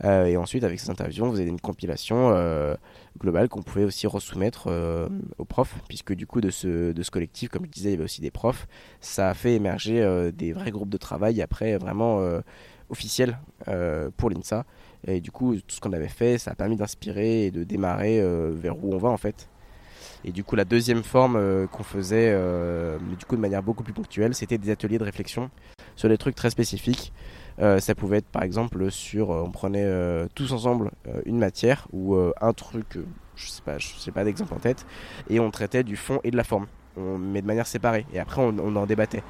et 0.05 0.37
ensuite, 0.37 0.65
avec 0.65 0.79
ces 0.79 0.91
interviews, 0.91 1.31
vous 1.31 1.41
avez 1.41 1.49
une 1.49 1.61
compilation 1.61 2.31
euh, 2.31 2.75
globale 3.19 3.49
qu'on 3.49 3.63
pouvait 3.63 3.85
aussi 3.85 4.07
resoumettre 4.07 4.67
euh, 4.69 5.09
aux 5.39 5.45
profs, 5.45 5.75
puisque 5.89 6.13
du 6.13 6.27
coup, 6.27 6.41
de 6.41 6.51
ce, 6.51 6.93
de 6.93 7.03
ce 7.03 7.11
collectif, 7.11 7.49
comme 7.49 7.65
je 7.65 7.71
disais, 7.71 7.89
il 7.91 7.93
y 7.93 7.95
avait 7.95 8.05
aussi 8.05 8.21
des 8.21 8.31
profs. 8.31 8.67
Ça 9.01 9.31
a 9.31 9.35
fait 9.35 9.55
émerger 9.55 10.31
des 10.33 10.53
vrais 10.53 10.71
groupes 10.71 10.91
de 10.91 10.99
travail 10.99 11.41
après 11.41 11.79
vraiment 11.79 12.21
officiels 12.91 13.39
pour 14.17 14.31
l'INSA. 14.31 14.65
Et 15.07 15.21
du 15.21 15.31
coup, 15.31 15.55
tout 15.55 15.77
ce 15.77 15.81
qu'on 15.81 15.93
avait 15.93 16.09
fait, 16.09 16.39
ça 16.39 16.51
a 16.51 16.55
permis 16.55 16.77
d'inspirer 16.77 17.47
et 17.47 17.51
de 17.51 17.65
démarrer 17.65 18.23
vers 18.53 18.83
où 18.83 18.95
on 18.95 18.99
va 18.99 19.09
en 19.09 19.17
fait. 19.17 19.49
Et 20.25 20.33
du 20.33 20.45
coup, 20.45 20.57
la 20.57 20.65
deuxième 20.65 21.05
forme 21.05 21.69
qu'on 21.69 21.85
faisait, 21.85 22.33
mais 23.09 23.17
du 23.17 23.25
coup 23.25 23.37
de 23.37 23.41
manière 23.41 23.63
beaucoup 23.63 23.83
plus 23.83 23.93
ponctuelle, 23.93 24.35
c'était 24.35 24.59
des 24.59 24.71
ateliers 24.71 24.99
de 24.99 25.05
réflexion 25.05 25.51
sur 25.95 26.09
des 26.09 26.19
trucs 26.19 26.35
très 26.35 26.51
spécifiques. 26.51 27.13
Ça 27.59 27.95
pouvait 27.95 28.19
être 28.19 28.29
par 28.29 28.43
exemple 28.43 28.91
sur, 28.91 29.31
on 29.31 29.51
prenait 29.51 29.87
tous 30.35 30.53
ensemble 30.53 30.91
une 31.25 31.39
matière 31.39 31.89
ou 31.93 32.17
un 32.17 32.53
truc, 32.53 32.99
je 33.35 33.49
sais 33.49 33.63
pas, 33.63 33.79
je 33.79 33.89
sais 33.99 34.13
pas 34.13 34.25
d'exemple 34.25 34.55
en 34.55 34.59
tête, 34.59 34.87
et 35.31 35.41
on 35.41 35.51
traitait 35.51 35.85
du 35.85 35.97
fond 35.97 36.21
et 36.25 36.31
de 36.31 36.37
la 36.37 36.45
forme, 36.45 36.67
mais 36.97 37.43
de 37.43 37.47
manière 37.47 37.67
séparée. 37.67 38.07
Et 38.13 38.19
après, 38.19 38.43
on 38.43 38.77
en 38.77 38.87
débattait. 38.87 39.23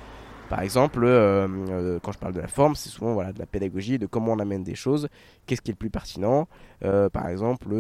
Par 0.49 0.61
exemple, 0.61 1.03
euh, 1.03 1.49
euh, 1.71 1.99
quand 2.01 2.13
je 2.13 2.19
parle 2.19 2.33
de 2.33 2.41
la 2.41 2.47
forme, 2.47 2.77
c'est 2.77 2.89
souvent 2.89 3.15
voilà, 3.15 3.33
de 3.33 3.39
la 3.39 3.47
pédagogie, 3.47 3.99
de 3.99 4.07
comment 4.07 4.33
on 4.33 4.39
amène 4.39 4.63
des 4.63 4.77
choses, 4.77 5.09
qu'est-ce 5.47 5.61
qui 5.61 5.71
est 5.71 5.75
le 5.75 5.79
plus 5.79 5.91
pertinent. 5.91 6.47
Euh, 6.85 7.09
par 7.09 7.29
exemple, 7.29 7.75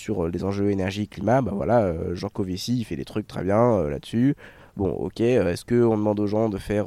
sur 0.00 0.26
les 0.28 0.42
enjeux 0.42 0.70
énergie-climat, 0.70 1.42
bah 1.42 1.52
voilà, 1.54 2.14
Jean 2.14 2.28
Covici, 2.28 2.78
il 2.78 2.84
fait 2.84 2.96
des 2.96 3.04
trucs 3.04 3.28
très 3.28 3.44
bien 3.44 3.88
là-dessus. 3.88 4.34
Bon, 4.78 4.90
ok, 4.90 5.20
est-ce 5.20 5.64
qu'on 5.64 5.96
demande 5.96 6.20
aux 6.20 6.28
gens 6.28 6.48
de 6.48 6.56
faire, 6.56 6.86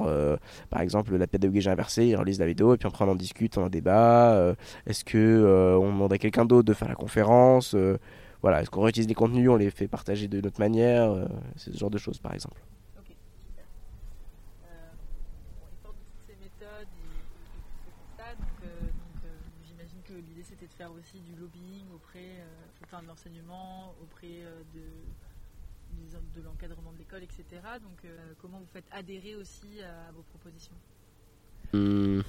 par 0.69 0.79
exemple, 0.81 1.13
la 1.17 1.27
pédagogie 1.27 1.69
inversée, 1.69 2.05
ils 2.07 2.15
relisent 2.15 2.39
la 2.39 2.45
vidéo 2.47 2.73
et 2.73 2.77
puis 2.77 2.87
après 2.87 3.03
on 3.03 3.09
en 3.09 3.15
discute, 3.15 3.57
on 3.57 3.67
débat 3.67 4.55
Est-ce 4.87 5.03
qu'on 5.03 5.83
on 5.83 5.91
demande 5.91 6.13
à 6.13 6.17
quelqu'un 6.17 6.45
d'autre 6.45 6.63
de 6.63 6.73
faire 6.73 6.87
la 6.87 6.95
conférence 6.95 7.75
Voilà, 8.41 8.61
est-ce 8.61 8.69
qu'on 8.69 8.81
réutilise 8.81 9.09
les 9.09 9.13
contenus, 9.13 9.49
on 9.49 9.57
les 9.57 9.69
fait 9.71 9.89
partager 9.89 10.29
de 10.29 10.39
notre 10.39 10.61
manière 10.61 11.13
C'est 11.57 11.73
ce 11.73 11.77
genre 11.77 11.89
de 11.91 11.97
choses, 11.97 12.19
par 12.19 12.33
exemple. 12.33 12.61
aussi 20.89 21.19
du 21.21 21.35
lobbying 21.35 21.85
auprès 21.93 22.39
euh, 22.39 22.65
enfin, 22.83 23.01
de 23.01 23.07
l'enseignement, 23.07 23.93
auprès 24.01 24.41
euh, 24.41 24.61
de, 24.73 26.39
de 26.39 26.41
l'encadrement 26.41 26.93
de 26.93 27.00
etc. 27.17 27.43
Donc 27.81 28.05
euh, 28.05 28.33
comment 28.41 28.59
vous 28.59 28.67
faites 28.73 28.85
adhérer 28.91 29.35
aussi 29.35 29.81
à, 29.81 30.11
vos 30.11 30.23
propositions? 30.23 30.75
Hmm. 31.73 32.21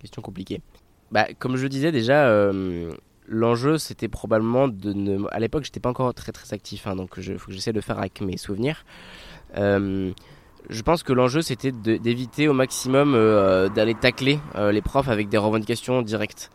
Question 0.00 0.22
compliquée. 0.22 0.60
Bah, 1.10 1.26
comme 1.38 1.56
je 1.56 1.66
disais 1.66 1.90
déjà, 1.90 2.30
l'enjeu 3.26 3.78
c'était 3.78 4.08
probablement 4.08 4.68
de 4.68 4.92
ne. 4.92 5.26
À 5.32 5.40
l'époque, 5.40 5.64
j'étais 5.64 5.80
pas 5.80 5.88
encore 5.88 6.12
très 6.14 6.32
très 6.32 6.52
actif, 6.52 6.86
hein, 6.86 6.94
donc 6.96 7.14
il 7.16 7.38
faut 7.38 7.46
que 7.46 7.52
j'essaie 7.52 7.72
de 7.72 7.80
faire 7.80 7.98
avec 7.98 8.20
mes 8.20 8.36
souvenirs. 8.36 8.84
je 9.54 10.82
pense 10.84 11.02
que 11.02 11.12
l'enjeu 11.12 11.40
c'était 11.40 11.72
d'éviter 11.72 12.46
au 12.46 12.52
maximum 12.52 13.12
d'aller 13.74 13.94
tacler 13.94 14.38
les 14.54 14.82
profs 14.82 15.08
avec 15.08 15.28
des 15.30 15.38
revendications 15.38 16.02
directes 16.02 16.50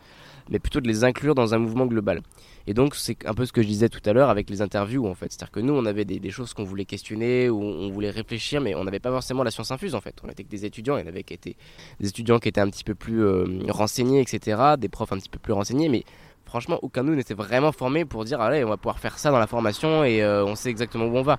mais 0.48 0.58
plutôt 0.58 0.80
de 0.80 0.88
les 0.88 1.04
inclure 1.04 1.34
dans 1.34 1.54
un 1.54 1.58
mouvement 1.58 1.86
global. 1.86 2.20
Et 2.66 2.72
donc 2.72 2.94
c'est 2.94 3.26
un 3.26 3.34
peu 3.34 3.44
ce 3.44 3.52
que 3.52 3.62
je 3.62 3.66
disais 3.66 3.88
tout 3.88 4.00
à 4.06 4.12
l'heure 4.12 4.30
avec 4.30 4.48
les 4.48 4.62
interviews 4.62 5.06
en 5.06 5.14
fait. 5.14 5.30
C'est-à-dire 5.30 5.50
que 5.50 5.60
nous 5.60 5.74
on 5.74 5.84
avait 5.84 6.04
des, 6.04 6.30
choses 6.30 6.54
qu'on 6.54 6.64
voulait 6.64 6.86
questionner 6.86 7.50
ou 7.50 7.60
on 7.62 7.90
voulait 7.90 8.10
réfléchir 8.10 8.60
mais 8.60 8.74
on 8.74 8.84
n'avait 8.84 9.00
pas 9.00 9.10
forcément 9.10 9.42
la 9.42 9.50
science 9.50 9.70
infuse 9.70 9.94
en 9.94 10.00
fait. 10.00 10.16
On 10.24 10.28
était 10.28 10.44
que 10.44 10.48
des 10.48 10.64
étudiants, 10.64 10.96
il 10.96 11.02
y 11.02 11.04
en 11.04 11.08
avait 11.08 11.24
qui 11.24 11.34
étaient 11.34 11.56
des 12.00 12.08
étudiants 12.08 12.38
qui 12.38 12.48
étaient 12.48 12.62
un 12.62 12.70
petit 12.70 12.84
peu 12.84 12.94
plus 12.94 13.22
euh, 13.22 13.44
renseignés 13.68 14.20
etc. 14.20 14.76
Des 14.78 14.88
profs 14.88 15.12
un 15.12 15.18
petit 15.18 15.28
peu 15.28 15.38
plus 15.38 15.52
renseignés 15.52 15.88
mais 15.90 16.04
franchement 16.46 16.78
aucun 16.82 17.04
de 17.04 17.10
nous 17.10 17.16
n'était 17.16 17.34
vraiment 17.34 17.72
formé 17.72 18.04
pour 18.04 18.24
dire 18.24 18.40
allez 18.40 18.64
on 18.64 18.68
va 18.68 18.76
pouvoir 18.78 18.98
faire 18.98 19.18
ça 19.18 19.30
dans 19.30 19.38
la 19.38 19.46
formation 19.46 20.04
et 20.04 20.22
euh, 20.22 20.44
on 20.44 20.54
sait 20.54 20.70
exactement 20.70 21.04
où 21.04 21.16
on 21.16 21.22
va. 21.22 21.38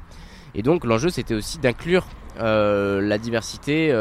Et 0.53 0.62
donc 0.62 0.86
l'enjeu 0.86 1.10
c'était 1.10 1.34
aussi 1.34 1.58
d'inclure 1.58 2.05
euh, 2.39 3.01
la 3.01 3.17
diversité 3.17 3.91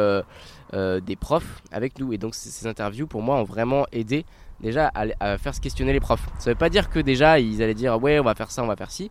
des 0.72 1.16
profs 1.16 1.62
avec 1.70 1.98
nous. 2.00 2.12
Et 2.12 2.18
donc 2.18 2.34
ces 2.34 2.66
interviews 2.66 3.06
pour 3.06 3.22
moi 3.22 3.36
ont 3.36 3.44
vraiment 3.44 3.86
aidé 3.92 4.26
déjà 4.64 4.90
à, 4.94 5.38
faire 5.38 5.54
se 5.54 5.60
questionner 5.60 5.92
les 5.92 6.00
profs. 6.00 6.26
Ça 6.38 6.50
veut 6.50 6.56
pas 6.56 6.70
dire 6.70 6.90
que 6.90 6.98
déjà 6.98 7.38
ils 7.38 7.62
allaient 7.62 7.74
dire 7.74 8.02
ouais 8.02 8.18
on 8.18 8.24
va 8.24 8.34
faire 8.34 8.50
ça, 8.50 8.64
on 8.64 8.66
va 8.66 8.76
faire 8.76 8.90
ci, 8.90 9.10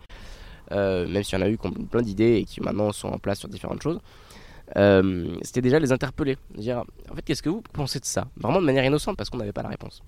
euh, 0.71 1.07
même 1.07 1.23
s'il 1.23 1.39
y 1.39 1.41
en 1.41 1.45
a 1.45 1.49
eu 1.49 1.57
plein 1.57 2.01
d'idées 2.01 2.37
et 2.37 2.43
qui 2.43 2.59
maintenant 2.59 2.91
sont 2.91 3.07
en 3.07 3.19
place 3.19 3.39
sur 3.39 3.47
différentes 3.47 3.81
choses. 3.81 3.99
Euh, 4.77 5.35
c'était 5.41 5.61
déjà 5.61 5.77
les 5.79 5.91
interpeller, 5.91 6.37
dire 6.55 6.83
en 7.09 7.15
fait 7.15 7.21
qu'est-ce 7.21 7.43
que 7.43 7.49
vous 7.49 7.61
pensez 7.73 7.99
de 7.99 8.05
ça, 8.05 8.27
vraiment 8.37 8.59
de 8.59 8.65
manière 8.65 8.83
innocente 8.83 9.15
parce 9.15 9.29
qu'on 9.29 9.37
n'avait 9.37 9.53
pas 9.53 9.63
la 9.63 9.69
réponse. 9.69 10.01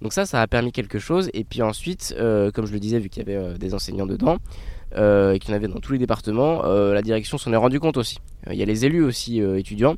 Donc 0.00 0.12
ça, 0.12 0.26
ça 0.26 0.40
a 0.40 0.46
permis 0.46 0.72
quelque 0.72 0.98
chose. 0.98 1.28
Et 1.34 1.44
puis 1.44 1.60
ensuite, 1.60 2.14
euh, 2.18 2.50
comme 2.52 2.66
je 2.66 2.72
le 2.72 2.78
disais, 2.78 3.00
vu 3.00 3.08
qu'il 3.08 3.28
y 3.28 3.30
avait 3.30 3.58
des 3.58 3.74
enseignants 3.74 4.06
dedans, 4.06 4.38
et 4.96 5.38
qu'il 5.38 5.50
y 5.50 5.52
en 5.52 5.56
avait 5.56 5.68
dans 5.68 5.80
tous 5.80 5.92
les 5.92 5.98
départements, 5.98 6.62
la 6.62 7.02
direction 7.02 7.36
s'en 7.36 7.52
est 7.52 7.56
rendu 7.56 7.78
compte 7.78 7.98
aussi. 7.98 8.18
Il 8.48 8.56
y 8.56 8.62
a 8.62 8.64
les 8.64 8.86
élus 8.86 9.04
aussi 9.04 9.38
étudiants 9.40 9.96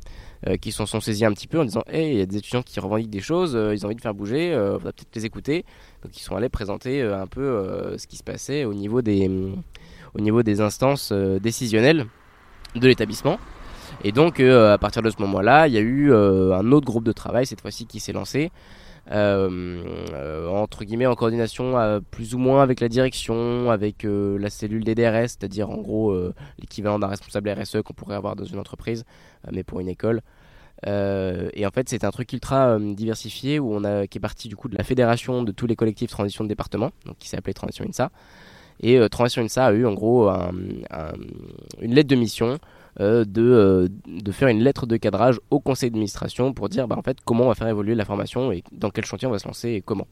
qui 0.61 0.71
s'en 0.71 0.85
sont 0.85 0.99
saisis 0.99 1.25
un 1.25 1.31
petit 1.33 1.47
peu 1.47 1.59
en 1.59 1.65
disant 1.65 1.83
Hey, 1.87 2.13
il 2.13 2.17
y 2.17 2.21
a 2.21 2.25
des 2.25 2.37
étudiants 2.37 2.63
qui 2.63 2.79
revendiquent 2.79 3.09
des 3.09 3.21
choses, 3.21 3.55
euh, 3.55 3.75
ils 3.75 3.85
ont 3.85 3.87
envie 3.87 3.95
de 3.95 4.01
faire 4.01 4.13
bouger, 4.13 4.53
euh, 4.53 4.75
on 4.75 4.77
va 4.77 4.91
peut-être 4.91 5.15
les 5.15 5.25
écouter. 5.25 5.65
Donc 6.03 6.17
ils 6.17 6.21
sont 6.21 6.35
allés 6.35 6.49
présenter 6.49 7.01
un 7.01 7.27
peu 7.27 7.95
ce 7.97 8.07
qui 8.07 8.17
se 8.17 8.23
passait 8.23 8.65
au 8.65 8.73
niveau 8.73 9.01
des, 9.01 9.29
au 10.15 10.19
niveau 10.19 10.41
des 10.41 10.61
instances 10.61 11.11
décisionnelles 11.11 12.07
de 12.75 12.87
l'établissement. 12.87 13.37
Et 14.03 14.11
donc, 14.11 14.39
à 14.39 14.77
partir 14.79 15.03
de 15.03 15.11
ce 15.11 15.21
moment-là, 15.21 15.67
il 15.67 15.73
y 15.73 15.77
a 15.77 15.81
eu 15.81 16.11
un 16.11 16.71
autre 16.71 16.87
groupe 16.87 17.03
de 17.03 17.11
travail, 17.11 17.45
cette 17.45 17.61
fois-ci, 17.61 17.85
qui 17.85 17.99
s'est 17.99 18.13
lancé, 18.13 18.51
entre 19.09 20.83
guillemets, 20.83 21.05
en 21.05 21.15
coordination 21.15 22.01
plus 22.11 22.35
ou 22.35 22.37
moins 22.37 22.61
avec 22.61 22.79
la 22.79 22.89
direction, 22.89 23.71
avec 23.71 24.03
la 24.03 24.49
cellule 24.49 24.83
des 24.83 24.95
DRS, 24.95 25.29
c'est-à-dire 25.29 25.69
en 25.69 25.77
gros 25.77 26.15
l'équivalent 26.59 26.99
d'un 26.99 27.07
responsable 27.07 27.49
RSE 27.49 27.81
qu'on 27.83 27.93
pourrait 27.93 28.15
avoir 28.15 28.35
dans 28.35 28.45
une 28.45 28.59
entreprise, 28.59 29.03
mais 29.51 29.63
pour 29.63 29.79
une 29.79 29.89
école. 29.89 30.21
Euh, 30.87 31.49
et 31.53 31.65
en 31.65 31.71
fait, 31.71 31.89
c'est 31.89 32.03
un 32.03 32.11
truc 32.11 32.31
ultra 32.33 32.69
euh, 32.69 32.93
diversifié 32.93 33.59
où 33.59 33.73
on 33.73 33.83
a, 33.83 34.07
qui 34.07 34.17
est 34.17 34.21
parti 34.21 34.47
du 34.47 34.55
coup 34.55 34.67
de 34.67 34.77
la 34.77 34.83
fédération 34.83 35.43
de 35.43 35.51
tous 35.51 35.67
les 35.67 35.75
collectifs 35.75 36.09
transition 36.09 36.43
de 36.43 36.49
département, 36.49 36.91
donc 37.05 37.17
qui 37.19 37.29
s'est 37.29 37.37
appelé 37.37 37.53
Transition 37.53 37.85
INSA. 37.85 38.09
Et 38.79 38.97
euh, 38.97 39.07
Transition 39.07 39.43
INSA 39.43 39.65
a 39.65 39.71
eu 39.73 39.85
en 39.85 39.93
gros 39.93 40.29
une 40.29 41.93
lettre 41.93 42.09
de 42.09 42.15
mission 42.15 42.57
de, 42.99 43.89
de, 44.05 44.31
faire 44.31 44.49
une 44.49 44.61
lettre 44.61 44.85
de 44.85 44.97
cadrage 44.97 45.39
au 45.49 45.59
conseil 45.59 45.89
d'administration 45.89 46.53
pour 46.53 46.69
dire 46.69 46.87
bah, 46.87 46.97
en 46.97 47.01
fait 47.01 47.17
comment 47.23 47.45
on 47.45 47.47
va 47.47 47.55
faire 47.55 47.67
évoluer 47.67 47.95
la 47.95 48.05
formation 48.05 48.51
et 48.51 48.63
dans 48.71 48.89
quel 48.89 49.05
chantier 49.05 49.27
on 49.27 49.31
va 49.31 49.39
se 49.39 49.47
lancer 49.47 49.69
et 49.69 49.81
comment. 49.81 50.07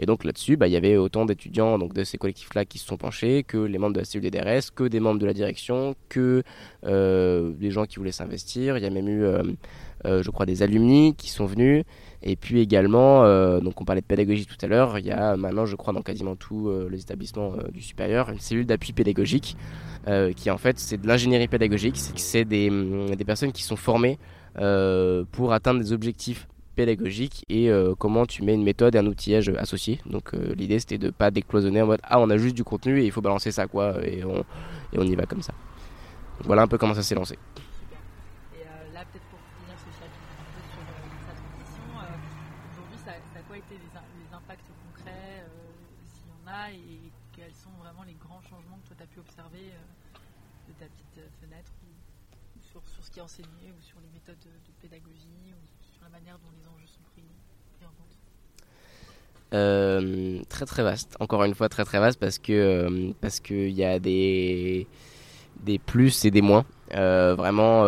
Et 0.00 0.06
donc 0.06 0.24
là-dessus, 0.24 0.56
bah, 0.56 0.66
il 0.66 0.72
y 0.72 0.76
avait 0.76 0.96
autant 0.96 1.26
d'étudiants 1.26 1.78
donc 1.78 1.92
de 1.92 2.02
ces 2.02 2.18
collectifs-là 2.18 2.64
qui 2.64 2.78
se 2.78 2.86
sont 2.86 2.96
penchés, 2.96 3.44
que 3.44 3.58
les 3.58 3.78
membres 3.78 3.92
de 3.92 4.00
la 4.00 4.04
cellule 4.04 4.28
des 4.28 4.36
DRS, 4.36 4.72
que 4.74 4.84
des 4.84 4.98
membres 4.98 5.20
de 5.20 5.26
la 5.26 5.34
direction, 5.34 5.94
que 6.08 6.42
des 6.82 7.70
gens 7.70 7.84
qui 7.84 7.96
voulaient 7.96 8.10
s'investir. 8.10 8.78
Il 8.78 8.82
y 8.82 8.86
a 8.86 8.90
même 8.90 9.08
eu 9.08 9.24
euh, 10.06 10.22
je 10.22 10.30
crois, 10.30 10.46
des 10.46 10.62
alumni 10.62 11.14
qui 11.14 11.28
sont 11.28 11.44
venus. 11.44 11.84
Et 12.22 12.36
puis 12.36 12.60
également, 12.60 13.24
euh, 13.24 13.60
donc 13.60 13.80
on 13.80 13.84
parlait 13.84 14.00
de 14.00 14.06
pédagogie 14.06 14.46
tout 14.46 14.56
à 14.62 14.66
l'heure, 14.66 14.98
il 14.98 15.06
y 15.06 15.10
a 15.10 15.36
maintenant, 15.36 15.66
je 15.66 15.76
crois, 15.76 15.92
dans 15.92 16.02
quasiment 16.02 16.36
tous 16.36 16.68
euh, 16.68 16.88
les 16.90 17.00
établissements 17.00 17.54
du 17.72 17.82
supérieur, 17.82 18.30
une 18.30 18.38
cellule 18.38 18.66
d'appui 18.66 18.92
pédagogique 18.92 19.56
qui 20.34 20.50
en 20.50 20.56
fait 20.56 20.78
c'est 20.78 20.96
de 20.96 21.06
l'ingénierie 21.06 21.46
pédagogique, 21.46 21.94
c'est 22.16 22.44
mm, 22.46 23.14
des, 23.14 23.24
personnes 23.26 23.52
qui 23.52 23.62
sont 23.62 23.76
formées 23.76 24.18
pour 24.54 25.52
atteindre 25.52 25.78
des 25.78 25.92
objectifs 25.92 26.48
pédagogiques 26.74 27.44
et 27.48 27.70
comment 27.98 28.26
tu 28.26 28.42
mets 28.42 28.54
une 28.54 28.62
méthode 28.62 28.94
et 28.94 28.98
un 28.98 29.06
outillage 29.06 29.48
associé. 29.50 30.00
Donc 30.06 30.32
l'idée 30.32 30.78
c'était 30.78 30.98
de 30.98 31.10
pas 31.10 31.30
décloisonner 31.30 31.82
en 31.82 31.86
mode 31.86 32.00
ah 32.04 32.20
on 32.20 32.30
a 32.30 32.36
juste 32.36 32.56
du 32.56 32.64
contenu 32.64 33.00
et 33.00 33.06
il 33.06 33.12
faut 33.12 33.20
balancer 33.20 33.50
ça 33.52 33.66
quoi 33.66 33.96
et 34.06 34.24
on, 34.24 34.40
et 34.92 34.98
on 34.98 35.04
y 35.04 35.14
va 35.14 35.26
comme 35.26 35.42
ça. 35.42 35.52
voilà 36.44 36.62
un 36.62 36.68
peu 36.68 36.78
comment 36.78 36.94
ça 36.94 37.02
s'est 37.02 37.14
lancé. 37.14 37.36
enseigné 53.20 53.70
ou 53.70 53.82
sur 53.82 54.00
les 54.00 54.08
méthodes 54.08 54.38
de, 54.40 54.72
pédagogie 54.80 55.52
ou 55.52 55.92
sur 55.92 56.02
la 56.04 56.08
manière 56.08 56.38
dont 56.38 56.50
les 56.56 56.66
enjeux 56.66 56.86
sont 56.86 57.02
pris, 57.12 57.22
en 57.84 57.88
compte 57.88 58.16
euh, 59.52 60.38
très 60.48 60.64
très 60.64 60.82
vaste, 60.82 61.16
encore 61.18 61.42
une 61.42 61.54
fois 61.54 61.68
très 61.68 61.84
très 61.84 61.98
vaste 61.98 62.20
parce 62.20 62.38
que 62.38 62.52
euh, 62.52 63.30
qu'il 63.42 63.70
y 63.70 63.84
a 63.84 63.98
des 63.98 64.86
des 65.64 65.78
plus 65.78 66.24
et 66.24 66.30
des 66.30 66.40
moins. 66.40 66.64
Euh, 66.94 67.34
vraiment, 67.34 67.84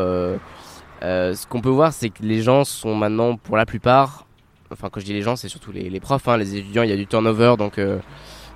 ce 1.00 1.46
qu'on 1.46 1.60
peut 1.60 1.68
voir, 1.68 1.92
c'est 1.92 2.10
que 2.10 2.22
les 2.22 2.42
gens 2.42 2.64
sont 2.64 2.94
maintenant, 2.94 3.36
pour 3.36 3.56
la 3.56 3.64
plupart, 3.64 4.26
enfin 4.72 4.88
quand 4.90 5.00
je 5.00 5.04
dis 5.04 5.12
les 5.12 5.22
gens, 5.22 5.36
c'est 5.36 5.48
surtout 5.48 5.72
les, 5.72 6.00
profs, 6.00 6.26
hein, 6.28 6.36
les 6.36 6.56
étudiants, 6.56 6.82
il 6.82 6.90
y 6.90 6.92
a 6.92 6.96
du 6.96 7.06
turnover, 7.06 7.54
donc 7.56 7.80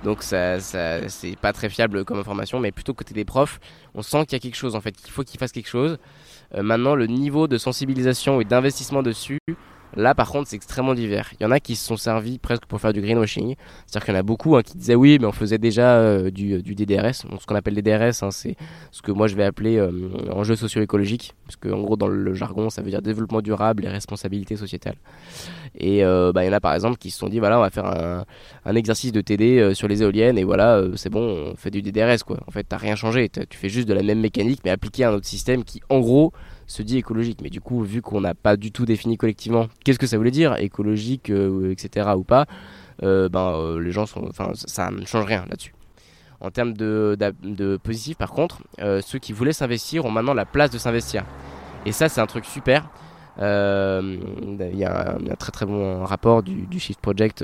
donc 0.03 0.21
ça, 0.21 0.59
ça 0.59 1.07
c'est 1.09 1.35
pas 1.37 1.53
très 1.53 1.69
fiable 1.69 2.05
comme 2.05 2.19
information, 2.19 2.59
mais 2.59 2.71
plutôt 2.71 2.93
côté 2.93 3.13
des 3.13 3.25
profs, 3.25 3.59
on 3.95 4.01
sent 4.01 4.25
qu'il 4.25 4.33
y 4.33 4.35
a 4.35 4.39
quelque 4.39 4.55
chose 4.55 4.75
en 4.75 4.81
fait, 4.81 4.91
qu'il 4.91 5.11
faut 5.11 5.23
qu'ils 5.23 5.39
fassent 5.39 5.51
quelque 5.53 5.69
chose. 5.69 5.97
Maintenant, 6.55 6.95
le 6.95 7.07
niveau 7.07 7.47
de 7.47 7.57
sensibilisation 7.57 8.39
et 8.39 8.45
d'investissement 8.45 9.01
dessus 9.01 9.39
Là, 9.95 10.13
par 10.13 10.29
contre, 10.29 10.49
c'est 10.49 10.55
extrêmement 10.55 10.93
divers. 10.93 11.31
Il 11.39 11.43
y 11.43 11.45
en 11.45 11.51
a 11.51 11.59
qui 11.59 11.75
se 11.75 11.85
sont 11.85 11.97
servis 11.97 12.37
presque 12.37 12.65
pour 12.65 12.79
faire 12.79 12.93
du 12.93 13.01
greenwashing. 13.01 13.55
C'est-à-dire 13.85 14.05
qu'il 14.05 14.13
y 14.13 14.17
en 14.17 14.19
a 14.19 14.23
beaucoup 14.23 14.55
hein, 14.55 14.61
qui 14.61 14.77
disaient 14.77 14.95
oui, 14.95 15.17
mais 15.19 15.25
on 15.27 15.31
faisait 15.31 15.57
déjà 15.57 15.97
euh, 15.97 16.29
du, 16.29 16.61
du, 16.61 16.75
DDRS. 16.75 17.25
Ce 17.39 17.45
qu'on 17.45 17.55
appelle 17.55 17.75
DDRS, 17.75 18.23
hein, 18.23 18.31
c'est 18.31 18.55
ce 18.91 19.01
que 19.01 19.11
moi 19.11 19.27
je 19.27 19.35
vais 19.35 19.43
appeler 19.43 19.77
euh, 19.77 19.91
enjeu 20.31 20.55
socio-écologique. 20.55 21.33
Parce 21.45 21.55
qu'en 21.55 21.81
gros, 21.81 21.95
dans 21.95 22.07
le 22.07 22.33
jargon, 22.33 22.69
ça 22.69 22.81
veut 22.81 22.89
dire 22.89 23.01
développement 23.01 23.41
durable 23.41 23.85
et 23.85 23.89
responsabilité 23.89 24.55
sociétale. 24.57 24.95
Et 25.77 26.03
euh, 26.03 26.31
bah, 26.31 26.43
il 26.43 26.47
y 26.47 26.49
en 26.49 26.53
a 26.53 26.59
par 26.59 26.73
exemple 26.73 26.97
qui 26.97 27.11
se 27.11 27.19
sont 27.19 27.29
dit 27.29 27.39
voilà, 27.39 27.57
on 27.57 27.61
va 27.61 27.69
faire 27.69 27.85
un, 27.85 28.75
exercice 28.75 29.11
de 29.11 29.21
TD 29.21 29.59
euh, 29.59 29.73
sur 29.73 29.87
les 29.87 30.03
éoliennes 30.03 30.37
et 30.37 30.43
voilà, 30.43 30.83
c'est 30.95 31.09
bon, 31.09 31.51
on 31.51 31.55
fait 31.55 31.71
du 31.71 31.81
DDRS 31.81 32.23
quoi. 32.25 32.37
En 32.47 32.51
fait, 32.51 32.63
t'as 32.63 32.77
rien 32.77 32.95
changé. 32.95 33.29
Tu 33.29 33.57
fais 33.57 33.69
juste 33.69 33.87
de 33.87 33.93
la 33.93 34.03
même 34.03 34.19
mécanique, 34.19 34.61
mais 34.65 34.71
appliqué 34.71 35.03
à 35.03 35.09
un 35.09 35.13
autre 35.13 35.25
système 35.25 35.63
qui, 35.63 35.81
en 35.89 35.99
gros, 35.99 36.33
se 36.67 36.83
dit 36.83 36.97
écologique. 36.97 37.39
Mais 37.41 37.49
du 37.49 37.61
coup, 37.61 37.81
vu 37.81 38.01
qu'on 38.01 38.21
n'a 38.21 38.35
pas 38.35 38.57
du 38.57 38.71
tout 38.71 38.85
défini 38.85 39.17
collectivement 39.17 39.67
qu'est-ce 39.83 39.97
que 39.97 40.05
ça 40.05 40.17
voulait 40.17 40.31
dire, 40.31 40.55
écologique, 40.57 41.29
euh, 41.29 41.71
etc. 41.71 42.09
ou 42.15 42.23
pas, 42.23 42.45
euh, 43.03 43.29
ben, 43.29 43.53
euh, 43.53 43.79
les 43.79 43.91
gens 43.91 44.05
sont, 44.05 44.27
enfin, 44.27 44.51
ça 44.53 44.91
ne 44.91 45.05
change 45.05 45.25
rien 45.25 45.45
là-dessus. 45.49 45.73
En 46.39 46.51
termes 46.51 46.73
de, 46.73 47.17
de, 47.41 47.77
positif, 47.77 48.15
par 48.15 48.29
contre, 48.29 48.61
ceux 48.77 49.17
qui 49.17 49.33
voulaient 49.33 49.53
s'investir 49.53 50.05
ont 50.05 50.11
maintenant 50.11 50.35
la 50.35 50.45
place 50.45 50.69
de 50.69 50.77
s'investir. 50.77 51.23
Et 51.87 51.91
ça, 51.91 52.09
c'est 52.09 52.21
un 52.21 52.27
truc 52.27 52.45
super. 52.45 52.91
Il 53.39 53.41
y, 53.41 54.83
a 54.83 55.15
un, 55.15 55.35
très 55.35 55.51
très 55.51 55.65
bon 55.65 56.03
rapport 56.03 56.43
du, 56.43 56.79
Shift 56.79 57.01
Project. 57.01 57.43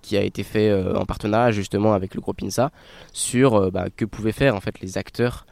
qui 0.00 0.16
a 0.16 0.22
été 0.22 0.42
fait 0.42 0.72
en 0.94 1.04
partenariat 1.04 1.50
justement 1.50 1.92
avec 1.92 2.14
le 2.14 2.22
groupe 2.22 2.42
INSA 2.42 2.70
sur 3.12 3.70
bah, 3.70 3.88
que 3.94 4.06
pouvaient 4.06 4.32
faire 4.32 4.56
en 4.56 4.60
fait 4.60 4.80
les 4.80 4.96
acteurs 4.96 5.44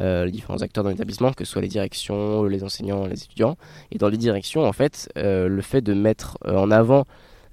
euh, 0.00 0.24
les 0.24 0.30
différents 0.30 0.62
acteurs 0.62 0.84
dans 0.84 0.90
l'établissement, 0.90 1.32
que 1.32 1.44
ce 1.44 1.52
soit 1.52 1.62
les 1.62 1.68
directions, 1.68 2.44
les 2.44 2.62
enseignants, 2.62 3.06
les 3.06 3.24
étudiants. 3.24 3.56
Et 3.90 3.98
dans 3.98 4.08
les 4.08 4.16
directions, 4.16 4.64
en 4.64 4.72
fait, 4.72 5.10
euh, 5.16 5.48
le 5.48 5.62
fait 5.62 5.80
de 5.80 5.92
mettre 5.92 6.38
euh, 6.46 6.56
en 6.56 6.70
avant 6.70 7.04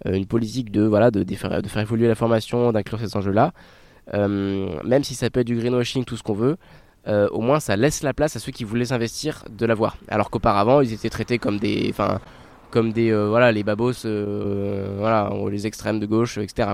une 0.04 0.26
politique 0.26 0.72
de, 0.72 0.84
voilà, 0.84 1.10
de, 1.10 1.24
de, 1.24 1.36
faire, 1.36 1.54
évoluer 1.78 2.08
la 2.08 2.16
formation, 2.16 2.72
d'inclure 2.74 3.00
ces 3.00 3.16
enjeux-là, 3.16 3.54
même 4.14 5.04
si 5.04 5.16
ça 5.16 5.30
peut 5.30 5.40
être 5.40 5.48
du 5.48 5.56
greenwashing, 5.56 6.04
tout 6.04 6.18
ce 6.18 6.22
qu'on 6.22 6.34
veut, 6.34 6.58
au 7.08 7.40
moins 7.40 7.62
ça 7.62 7.78
laisse 7.78 8.04
la 8.04 8.14
place 8.14 8.36
à 8.36 8.40
ceux 8.40 8.52
qui 8.52 8.66
voulaient 8.66 8.86
s'investir 8.86 9.46
de 9.50 9.66
l'avoir. 9.66 9.96
Alors 10.10 10.30
qu'auparavant, 10.30 10.82
ils 10.82 10.92
étaient 10.94 11.10
traités 11.10 11.40
comme 11.40 11.60
des, 11.60 11.88
enfin, 11.90 12.20
comme 12.72 12.92
des, 12.92 13.14
voilà, 13.14 13.54
les 13.54 13.64
babos, 13.64 13.94
voilà, 14.04 15.32
les 15.50 15.66
extrêmes 15.66 16.00
de 16.00 16.06
gauche, 16.06 16.38
etc. 16.38 16.74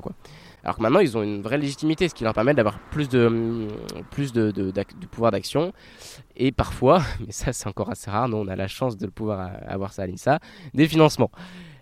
Alors 0.64 0.78
que 0.78 0.82
maintenant, 0.82 1.00
ils 1.00 1.18
ont 1.18 1.24
une 1.24 1.42
vraie 1.42 1.58
légitimité, 1.58 2.08
ce 2.08 2.14
qui 2.14 2.24
leur 2.24 2.34
permet 2.34 2.54
d'avoir 2.54 2.78
plus 2.92 3.10
de, 3.10 3.68
plus 4.12 4.32
de, 4.32 4.72
pouvoir 5.10 5.32
d'action. 5.32 5.74
Et 6.38 6.52
parfois, 6.52 7.02
mais 7.26 7.32
ça 7.32 7.54
c'est 7.54 7.68
encore 7.68 7.90
assez 7.90 8.12
rare, 8.12 8.30
nous 8.30 8.38
on 8.38 8.48
a 8.48 8.56
la 8.56 8.68
chance 8.68 8.98
de 8.98 9.08
pouvoir 9.08 9.52
avoir 9.68 9.94
ça 9.94 10.04
à 10.04 10.08
l'INSA, 10.08 10.40
des 10.74 10.88
financements. 10.88 11.32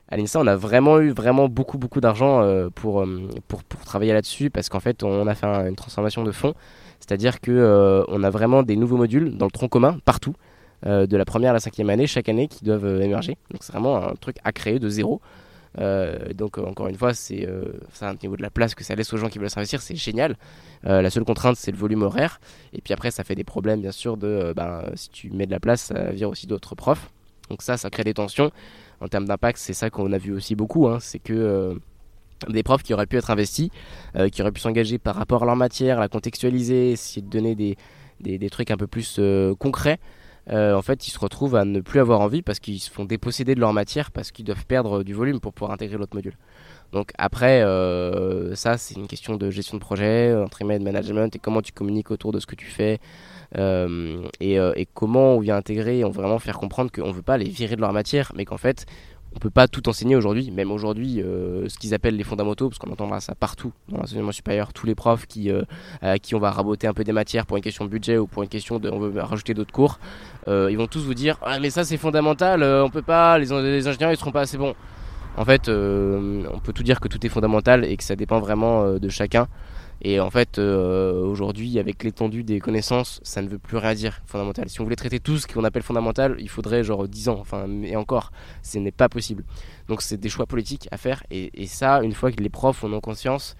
À 0.07 0.17
l'INSA, 0.17 0.39
on 0.39 0.47
a 0.47 0.55
vraiment 0.55 0.99
eu 0.99 1.11
vraiment 1.11 1.47
beaucoup 1.47 1.77
beaucoup 1.77 2.01
d'argent 2.01 2.41
euh, 2.41 2.69
pour, 2.73 3.01
euh, 3.01 3.29
pour, 3.47 3.63
pour, 3.63 3.81
travailler 3.81 4.13
là-dessus 4.13 4.49
parce 4.49 4.67
qu'en 4.69 4.79
fait, 4.79 5.03
on 5.03 5.27
a 5.27 5.35
fait 5.35 5.45
une 5.45 5.75
transformation 5.75 6.23
de 6.23 6.31
fonds. 6.31 6.55
C'est-à-dire 6.99 7.39
que 7.41 7.51
euh, 7.51 8.23
a 8.23 8.29
vraiment 8.29 8.63
des 8.63 8.75
nouveaux 8.75 8.97
modules 8.97 9.37
dans 9.37 9.45
le 9.45 9.51
tronc 9.51 9.67
commun 9.67 9.99
partout, 10.05 10.33
de 10.85 11.17
la 11.17 11.25
première 11.25 11.49
à 11.49 11.53
la 11.53 11.59
cinquième 11.59 11.89
année, 11.89 12.07
chaque 12.07 12.29
année, 12.29 12.47
qui 12.47 12.63
doivent 12.63 13.01
émerger. 13.01 13.37
Donc 13.51 13.63
c'est 13.63 13.73
vraiment 13.73 13.97
un 13.97 14.15
truc 14.15 14.37
à 14.45 14.53
créer 14.53 14.79
de 14.79 14.87
zéro. 14.87 15.19
Euh, 15.77 16.33
donc 16.33 16.57
encore 16.57 16.87
une 16.87 16.95
fois, 16.95 17.13
c'est 17.13 17.47
euh, 17.47 17.73
un 18.01 18.15
niveau 18.15 18.35
de 18.35 18.41
la 18.41 18.49
place 18.49 18.75
que 18.75 18.83
ça 18.83 18.95
laisse 18.95 19.13
aux 19.13 19.17
gens 19.17 19.29
qui 19.29 19.39
veulent 19.39 19.49
s'investir, 19.49 19.81
c'est 19.81 19.95
génial. 19.95 20.37
Euh, 20.85 21.01
la 21.01 21.09
seule 21.09 21.23
contrainte, 21.23 21.55
c'est 21.57 21.71
le 21.71 21.77
volume 21.77 22.01
horaire. 22.01 22.39
Et 22.73 22.81
puis 22.81 22.93
après, 22.93 23.11
ça 23.11 23.23
fait 23.23 23.35
des 23.35 23.43
problèmes, 23.43 23.81
bien 23.81 23.91
sûr, 23.91 24.17
de 24.17 24.53
ben, 24.55 24.83
si 24.95 25.09
tu 25.09 25.29
mets 25.31 25.45
de 25.45 25.51
la 25.51 25.59
place, 25.59 25.81
ça 25.81 26.11
vire 26.11 26.29
aussi 26.29 26.47
d'autres 26.47 26.75
profs. 26.75 27.11
Donc 27.49 27.61
ça, 27.61 27.77
ça 27.77 27.89
crée 27.89 28.03
des 28.03 28.13
tensions. 28.13 28.51
En 29.01 29.07
termes 29.07 29.25
d'impact, 29.25 29.57
c'est 29.57 29.73
ça 29.73 29.89
qu'on 29.89 30.11
a 30.11 30.17
vu 30.17 30.33
aussi 30.33 30.55
beaucoup. 30.55 30.87
Hein, 30.87 30.99
c'est 30.99 31.19
que 31.19 31.79
des 32.47 32.63
profs 32.63 32.83
qui 32.83 32.93
auraient 32.93 33.07
pu 33.07 33.17
être 33.17 33.31
investis, 33.31 33.69
qui 34.31 34.41
auraient 34.41 34.51
pu 34.51 34.61
s'engager 34.61 34.97
par 34.97 35.15
rapport 35.15 35.43
à 35.43 35.45
leur 35.45 35.55
matière, 35.55 35.99
la 35.99 36.07
contextualiser, 36.07 36.91
essayer 36.91 37.21
de 37.21 37.29
donner 37.29 37.55
des, 37.55 37.75
des, 38.19 38.37
des 38.37 38.49
trucs 38.49 38.71
un 38.71 38.77
peu 38.77 38.87
plus 38.87 39.19
concrets. 39.57 39.99
Euh, 40.49 40.73
en 40.73 40.81
fait, 40.81 41.07
ils 41.07 41.11
se 41.11 41.19
retrouvent 41.19 41.55
à 41.55 41.65
ne 41.65 41.79
plus 41.79 41.99
avoir 41.99 42.21
envie 42.21 42.41
parce 42.41 42.59
qu'ils 42.59 42.79
se 42.79 42.89
font 42.89 43.05
déposséder 43.05 43.55
de 43.55 43.59
leur 43.59 43.73
matière 43.73 44.11
parce 44.11 44.31
qu'ils 44.31 44.45
doivent 44.45 44.65
perdre 44.65 45.03
du 45.03 45.13
volume 45.13 45.39
pour 45.39 45.53
pouvoir 45.53 45.71
intégrer 45.71 45.97
l'autre 45.97 46.15
module. 46.15 46.37
Donc 46.91 47.11
après, 47.19 47.61
euh, 47.61 48.55
ça 48.55 48.77
c'est 48.77 48.95
une 48.95 49.07
question 49.07 49.35
de 49.35 49.51
gestion 49.51 49.77
de 49.77 49.81
projet, 49.81 50.35
entre 50.35 50.63
de 50.63 50.83
management 50.83 51.35
et 51.35 51.39
comment 51.39 51.61
tu 51.61 51.71
communiques 51.71 52.09
autour 52.09 52.31
de 52.31 52.39
ce 52.39 52.47
que 52.47 52.55
tu 52.55 52.65
fais 52.65 52.99
euh, 53.57 54.27
et, 54.39 54.87
comment 54.93 55.35
on 55.35 55.39
vient 55.39 55.55
intégrer, 55.55 56.03
on 56.03 56.09
vraiment 56.09 56.39
faire 56.39 56.57
comprendre 56.57 56.91
qu'on 56.91 57.07
ne 57.07 57.13
veut 57.13 57.21
pas 57.21 57.37
les 57.37 57.49
virer 57.49 57.75
de 57.75 57.81
leur 57.81 57.93
matière, 57.93 58.31
mais 58.35 58.45
qu'en 58.45 58.57
fait 58.57 58.85
on 59.35 59.39
peut 59.39 59.49
pas 59.49 59.67
tout 59.67 59.87
enseigner 59.89 60.15
aujourd'hui, 60.15 60.51
même 60.51 60.71
aujourd'hui, 60.71 61.21
euh, 61.21 61.69
ce 61.69 61.77
qu'ils 61.77 61.93
appellent 61.93 62.15
les 62.15 62.23
fondamentaux, 62.23 62.69
parce 62.69 62.79
qu'on 62.79 62.91
entendra 62.91 63.19
ça 63.19 63.35
partout 63.35 63.71
dans 63.87 63.97
l'enseignement 63.97 64.31
supérieur, 64.31 64.73
tous 64.73 64.85
les 64.85 64.95
profs 64.95 65.27
qui, 65.27 65.51
euh, 65.51 65.61
à 66.01 66.17
qui 66.19 66.35
on 66.35 66.39
va 66.39 66.51
raboter 66.51 66.87
un 66.87 66.93
peu 66.93 67.03
des 67.03 67.11
matières 67.11 67.45
pour 67.45 67.57
une 67.57 67.63
question 67.63 67.85
de 67.85 67.89
budget 67.89 68.17
ou 68.17 68.27
pour 68.27 68.43
une 68.43 68.49
question 68.49 68.79
de, 68.79 68.89
on 68.89 68.99
veut 68.99 69.21
rajouter 69.21 69.53
d'autres 69.53 69.71
cours, 69.71 69.99
euh, 70.47 70.69
ils 70.71 70.77
vont 70.77 70.87
tous 70.87 71.03
vous 71.03 71.13
dire, 71.13 71.37
ah, 71.43 71.59
mais 71.59 71.69
ça 71.69 71.83
c'est 71.83 71.97
fondamental, 71.97 72.63
on 72.63 72.89
peut 72.89 73.01
pas, 73.01 73.37
les, 73.37 73.45
les, 73.45 73.87
ingénieurs 73.87 74.11
ils 74.11 74.17
seront 74.17 74.31
pas 74.31 74.41
assez 74.41 74.57
bons. 74.57 74.75
En 75.37 75.45
fait, 75.45 75.69
on 75.69 76.59
peut 76.61 76.73
tout 76.73 76.83
dire 76.83 76.99
que 76.99 77.07
tout 77.07 77.23
est 77.25 77.29
fondamental 77.29 77.85
et 77.85 77.95
que 77.95 78.03
ça 78.03 78.15
dépend 78.15 78.39
vraiment 78.39 78.95
de 78.95 79.09
chacun. 79.09 79.47
Et 80.01 80.19
en 80.19 80.29
fait, 80.29 80.59
euh, 80.59 81.21
aujourd'hui, 81.25 81.77
avec 81.77 82.03
l'étendue 82.03 82.43
des 82.43 82.59
connaissances, 82.59 83.19
ça 83.23 83.41
ne 83.41 83.49
veut 83.49 83.59
plus 83.59 83.77
rien 83.77 83.93
dire 83.93 84.21
fondamental. 84.25 84.69
Si 84.69 84.79
on 84.79 84.85
voulait 84.85 84.95
traiter 84.95 85.19
tout 85.19 85.37
ce 85.37 85.47
qu'on 85.47 85.63
appelle 85.63 85.83
fondamental, 85.83 86.35
il 86.39 86.49
faudrait 86.49 86.83
genre 86.83 87.07
10 87.07 87.29
ans. 87.29 87.37
Enfin, 87.39 87.67
et 87.83 87.95
encore, 87.95 88.31
ce 88.63 88.77
n'est 88.79 88.91
pas 88.91 89.09
possible. 89.09 89.43
Donc, 89.87 90.01
c'est 90.01 90.17
des 90.17 90.29
choix 90.29 90.45
politiques 90.45 90.87
à 90.91 90.97
faire. 90.97 91.23
Et, 91.31 91.67
ça, 91.67 92.01
une 92.01 92.13
fois 92.13 92.31
que 92.31 92.41
les 92.41 92.49
profs 92.49 92.83
en 92.83 92.93
ont 92.93 93.01
conscience, 93.01 93.55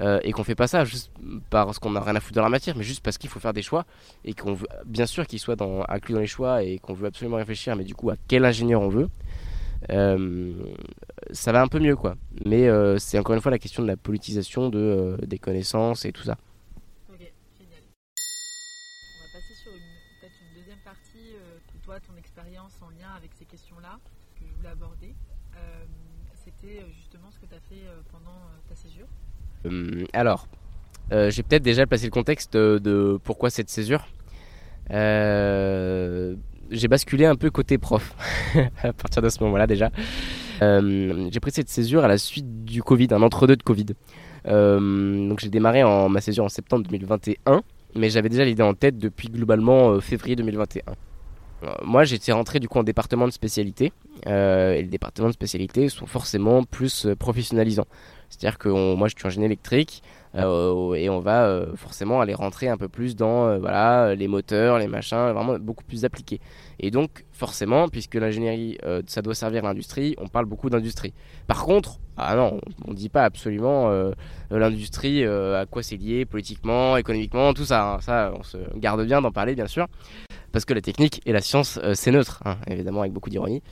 euh, 0.00 0.18
et 0.22 0.32
qu'on 0.32 0.42
fait 0.42 0.54
pas 0.54 0.66
ça 0.66 0.86
juste 0.86 1.12
parce 1.50 1.78
qu'on 1.78 1.90
n'a 1.90 2.00
rien 2.00 2.16
à 2.16 2.20
foutre 2.20 2.36
dans 2.36 2.42
la 2.42 2.48
matière, 2.48 2.74
mais 2.76 2.82
juste 2.82 3.02
parce 3.02 3.18
qu'il 3.18 3.28
faut 3.28 3.40
faire 3.40 3.52
des 3.52 3.60
choix 3.60 3.84
et 4.24 4.32
qu'on 4.32 4.54
veut 4.54 4.66
bien 4.86 5.04
sûr 5.04 5.26
qu'ils 5.26 5.38
soient 5.38 5.54
inclus 5.90 6.14
dans 6.14 6.20
les 6.20 6.26
choix 6.26 6.62
et 6.62 6.78
qu'on 6.78 6.94
veut 6.94 7.06
absolument 7.06 7.36
réfléchir, 7.36 7.76
mais 7.76 7.84
du 7.84 7.94
coup 7.94 8.08
à 8.08 8.14
quel 8.26 8.46
ingénieur 8.46 8.80
on 8.80 8.88
veut. 8.88 9.10
Euh, 9.90 10.74
ça 11.32 11.52
va 11.52 11.62
un 11.62 11.68
peu 11.68 11.78
mieux 11.78 11.96
quoi. 11.96 12.16
Mais 12.44 12.68
euh, 12.68 12.98
c'est 12.98 13.18
encore 13.18 13.34
une 13.34 13.40
fois 13.40 13.50
la 13.50 13.58
question 13.58 13.82
de 13.82 13.88
la 13.88 13.96
politisation 13.96 14.68
de, 14.68 14.78
euh, 14.78 15.16
des 15.26 15.38
connaissances 15.38 16.04
et 16.04 16.12
tout 16.12 16.22
ça. 16.22 16.36
Ok, 17.12 17.18
génial. 17.58 17.82
On 19.16 19.26
va 19.26 19.32
passer 19.32 19.54
sur 19.54 19.72
peut-être 19.72 20.34
une 20.40 20.60
deuxième 20.60 20.78
partie, 20.84 21.36
toi, 21.84 21.98
ton 22.00 22.16
expérience 22.16 22.78
en 22.82 22.90
lien 22.90 23.10
avec 23.16 23.30
ces 23.34 23.44
questions-là, 23.44 23.98
que 24.38 24.44
je 24.46 24.54
voulais 24.56 24.70
aborder. 24.70 25.14
C'était 26.44 26.84
justement 26.96 27.30
ce 27.30 27.38
que 27.38 27.46
tu 27.46 27.54
as 27.54 27.60
fait 27.60 27.86
pendant 28.10 28.38
ta 28.68 28.74
césure. 28.74 29.06
alors, 30.12 30.48
j'ai 31.10 31.42
peut-être 31.42 31.62
déjà 31.62 31.86
placé 31.86 32.06
le 32.06 32.10
contexte 32.10 32.56
de 32.56 33.18
pourquoi 33.22 33.50
cette 33.50 33.70
césure. 33.70 34.06
Euh, 34.90 36.34
j'ai 36.72 36.88
basculé 36.88 37.26
un 37.26 37.36
peu 37.36 37.50
côté 37.50 37.78
prof 37.78 38.14
à 38.82 38.92
partir 38.92 39.22
de 39.22 39.28
ce 39.28 39.42
moment-là 39.44 39.66
déjà. 39.66 39.90
Euh, 40.62 41.28
j'ai 41.30 41.40
pris 41.40 41.50
cette 41.50 41.68
césure 41.68 42.04
à 42.04 42.08
la 42.08 42.18
suite 42.18 42.64
du 42.64 42.82
Covid, 42.82 43.08
un 43.12 43.22
entre-deux 43.22 43.56
de 43.56 43.62
Covid. 43.62 43.86
Euh, 44.46 45.28
donc 45.28 45.40
j'ai 45.40 45.48
démarré 45.48 45.82
en, 45.82 46.08
ma 46.08 46.20
césure 46.20 46.44
en 46.44 46.48
septembre 46.48 46.84
2021, 46.84 47.62
mais 47.94 48.10
j'avais 48.10 48.28
déjà 48.28 48.44
l'idée 48.44 48.62
en 48.62 48.74
tête 48.74 48.98
depuis 48.98 49.28
globalement 49.28 49.90
euh, 49.90 50.00
février 50.00 50.34
2021. 50.36 50.82
moi 51.84 52.04
j'étais 52.04 52.32
rentré 52.32 52.58
du 52.58 52.68
coup 52.68 52.78
en 52.78 52.82
département 52.82 53.26
de 53.26 53.32
spécialité, 53.32 53.92
et 54.26 54.82
les 54.82 54.88
départements 54.88 55.28
de 55.28 55.32
spécialité 55.32 55.88
sont 55.88 56.06
forcément 56.06 56.64
plus 56.64 57.06
professionnalisants. 57.18 57.86
C'est-à-dire 58.30 58.58
que 58.58 58.68
moi 58.68 59.08
je 59.08 59.14
suis 59.16 59.26
ingénieur 59.26 59.46
électrique, 59.46 60.02
euh, 60.34 60.94
et 60.94 61.10
on 61.10 61.20
va 61.20 61.44
euh, 61.44 61.76
forcément 61.76 62.20
aller 62.20 62.34
rentrer 62.34 62.68
un 62.68 62.76
peu 62.76 62.88
plus 62.88 63.16
dans 63.16 63.46
euh, 63.46 63.58
voilà, 63.58 64.14
les 64.14 64.28
moteurs, 64.28 64.78
les 64.78 64.88
machins, 64.88 65.30
vraiment 65.32 65.58
beaucoup 65.58 65.84
plus 65.84 66.04
appliqué. 66.04 66.40
Et 66.80 66.90
donc 66.90 67.24
forcément, 67.32 67.88
puisque 67.88 68.14
l'ingénierie, 68.14 68.78
ça 69.06 69.22
doit 69.22 69.34
servir 69.34 69.62
l'industrie, 69.62 70.14
on 70.18 70.28
parle 70.28 70.46
beaucoup 70.46 70.70
d'industrie. 70.70 71.12
Par 71.46 71.64
contre, 71.64 71.98
ah 72.16 72.34
non, 72.34 72.60
on 72.86 72.90
ne 72.90 72.96
dit 72.96 73.08
pas 73.08 73.24
absolument 73.24 73.90
l'industrie, 74.50 75.24
à 75.24 75.66
quoi 75.70 75.82
c'est 75.82 75.96
lié 75.96 76.24
politiquement, 76.24 76.96
économiquement, 76.96 77.52
tout 77.52 77.64
ça. 77.64 77.94
Hein. 77.94 78.00
ça, 78.00 78.32
on 78.36 78.42
se 78.42 78.58
garde 78.76 79.04
bien 79.04 79.20
d'en 79.20 79.32
parler, 79.32 79.54
bien 79.54 79.66
sûr. 79.66 79.86
Parce 80.50 80.64
que 80.64 80.74
la 80.74 80.80
technique 80.80 81.20
et 81.24 81.32
la 81.32 81.40
science, 81.40 81.80
c'est 81.94 82.10
neutre, 82.10 82.42
hein, 82.44 82.56
évidemment, 82.66 83.00
avec 83.00 83.12
beaucoup 83.12 83.30
d'ironie. 83.30 83.62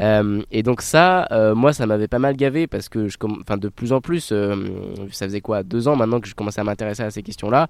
Euh, 0.00 0.42
et 0.50 0.62
donc 0.62 0.82
ça, 0.82 1.26
euh, 1.32 1.54
moi, 1.54 1.72
ça 1.72 1.86
m'avait 1.86 2.08
pas 2.08 2.18
mal 2.18 2.36
gavé 2.36 2.66
parce 2.66 2.88
que 2.88 3.08
je, 3.08 3.16
enfin, 3.40 3.56
de 3.56 3.68
plus 3.68 3.92
en 3.92 4.00
plus, 4.00 4.30
euh, 4.32 4.54
ça 5.10 5.26
faisait 5.26 5.40
quoi, 5.40 5.62
deux 5.62 5.88
ans 5.88 5.96
maintenant 5.96 6.20
que 6.20 6.28
je 6.28 6.34
commençais 6.34 6.60
à 6.60 6.64
m'intéresser 6.64 7.02
à 7.02 7.10
ces 7.10 7.22
questions-là, 7.22 7.68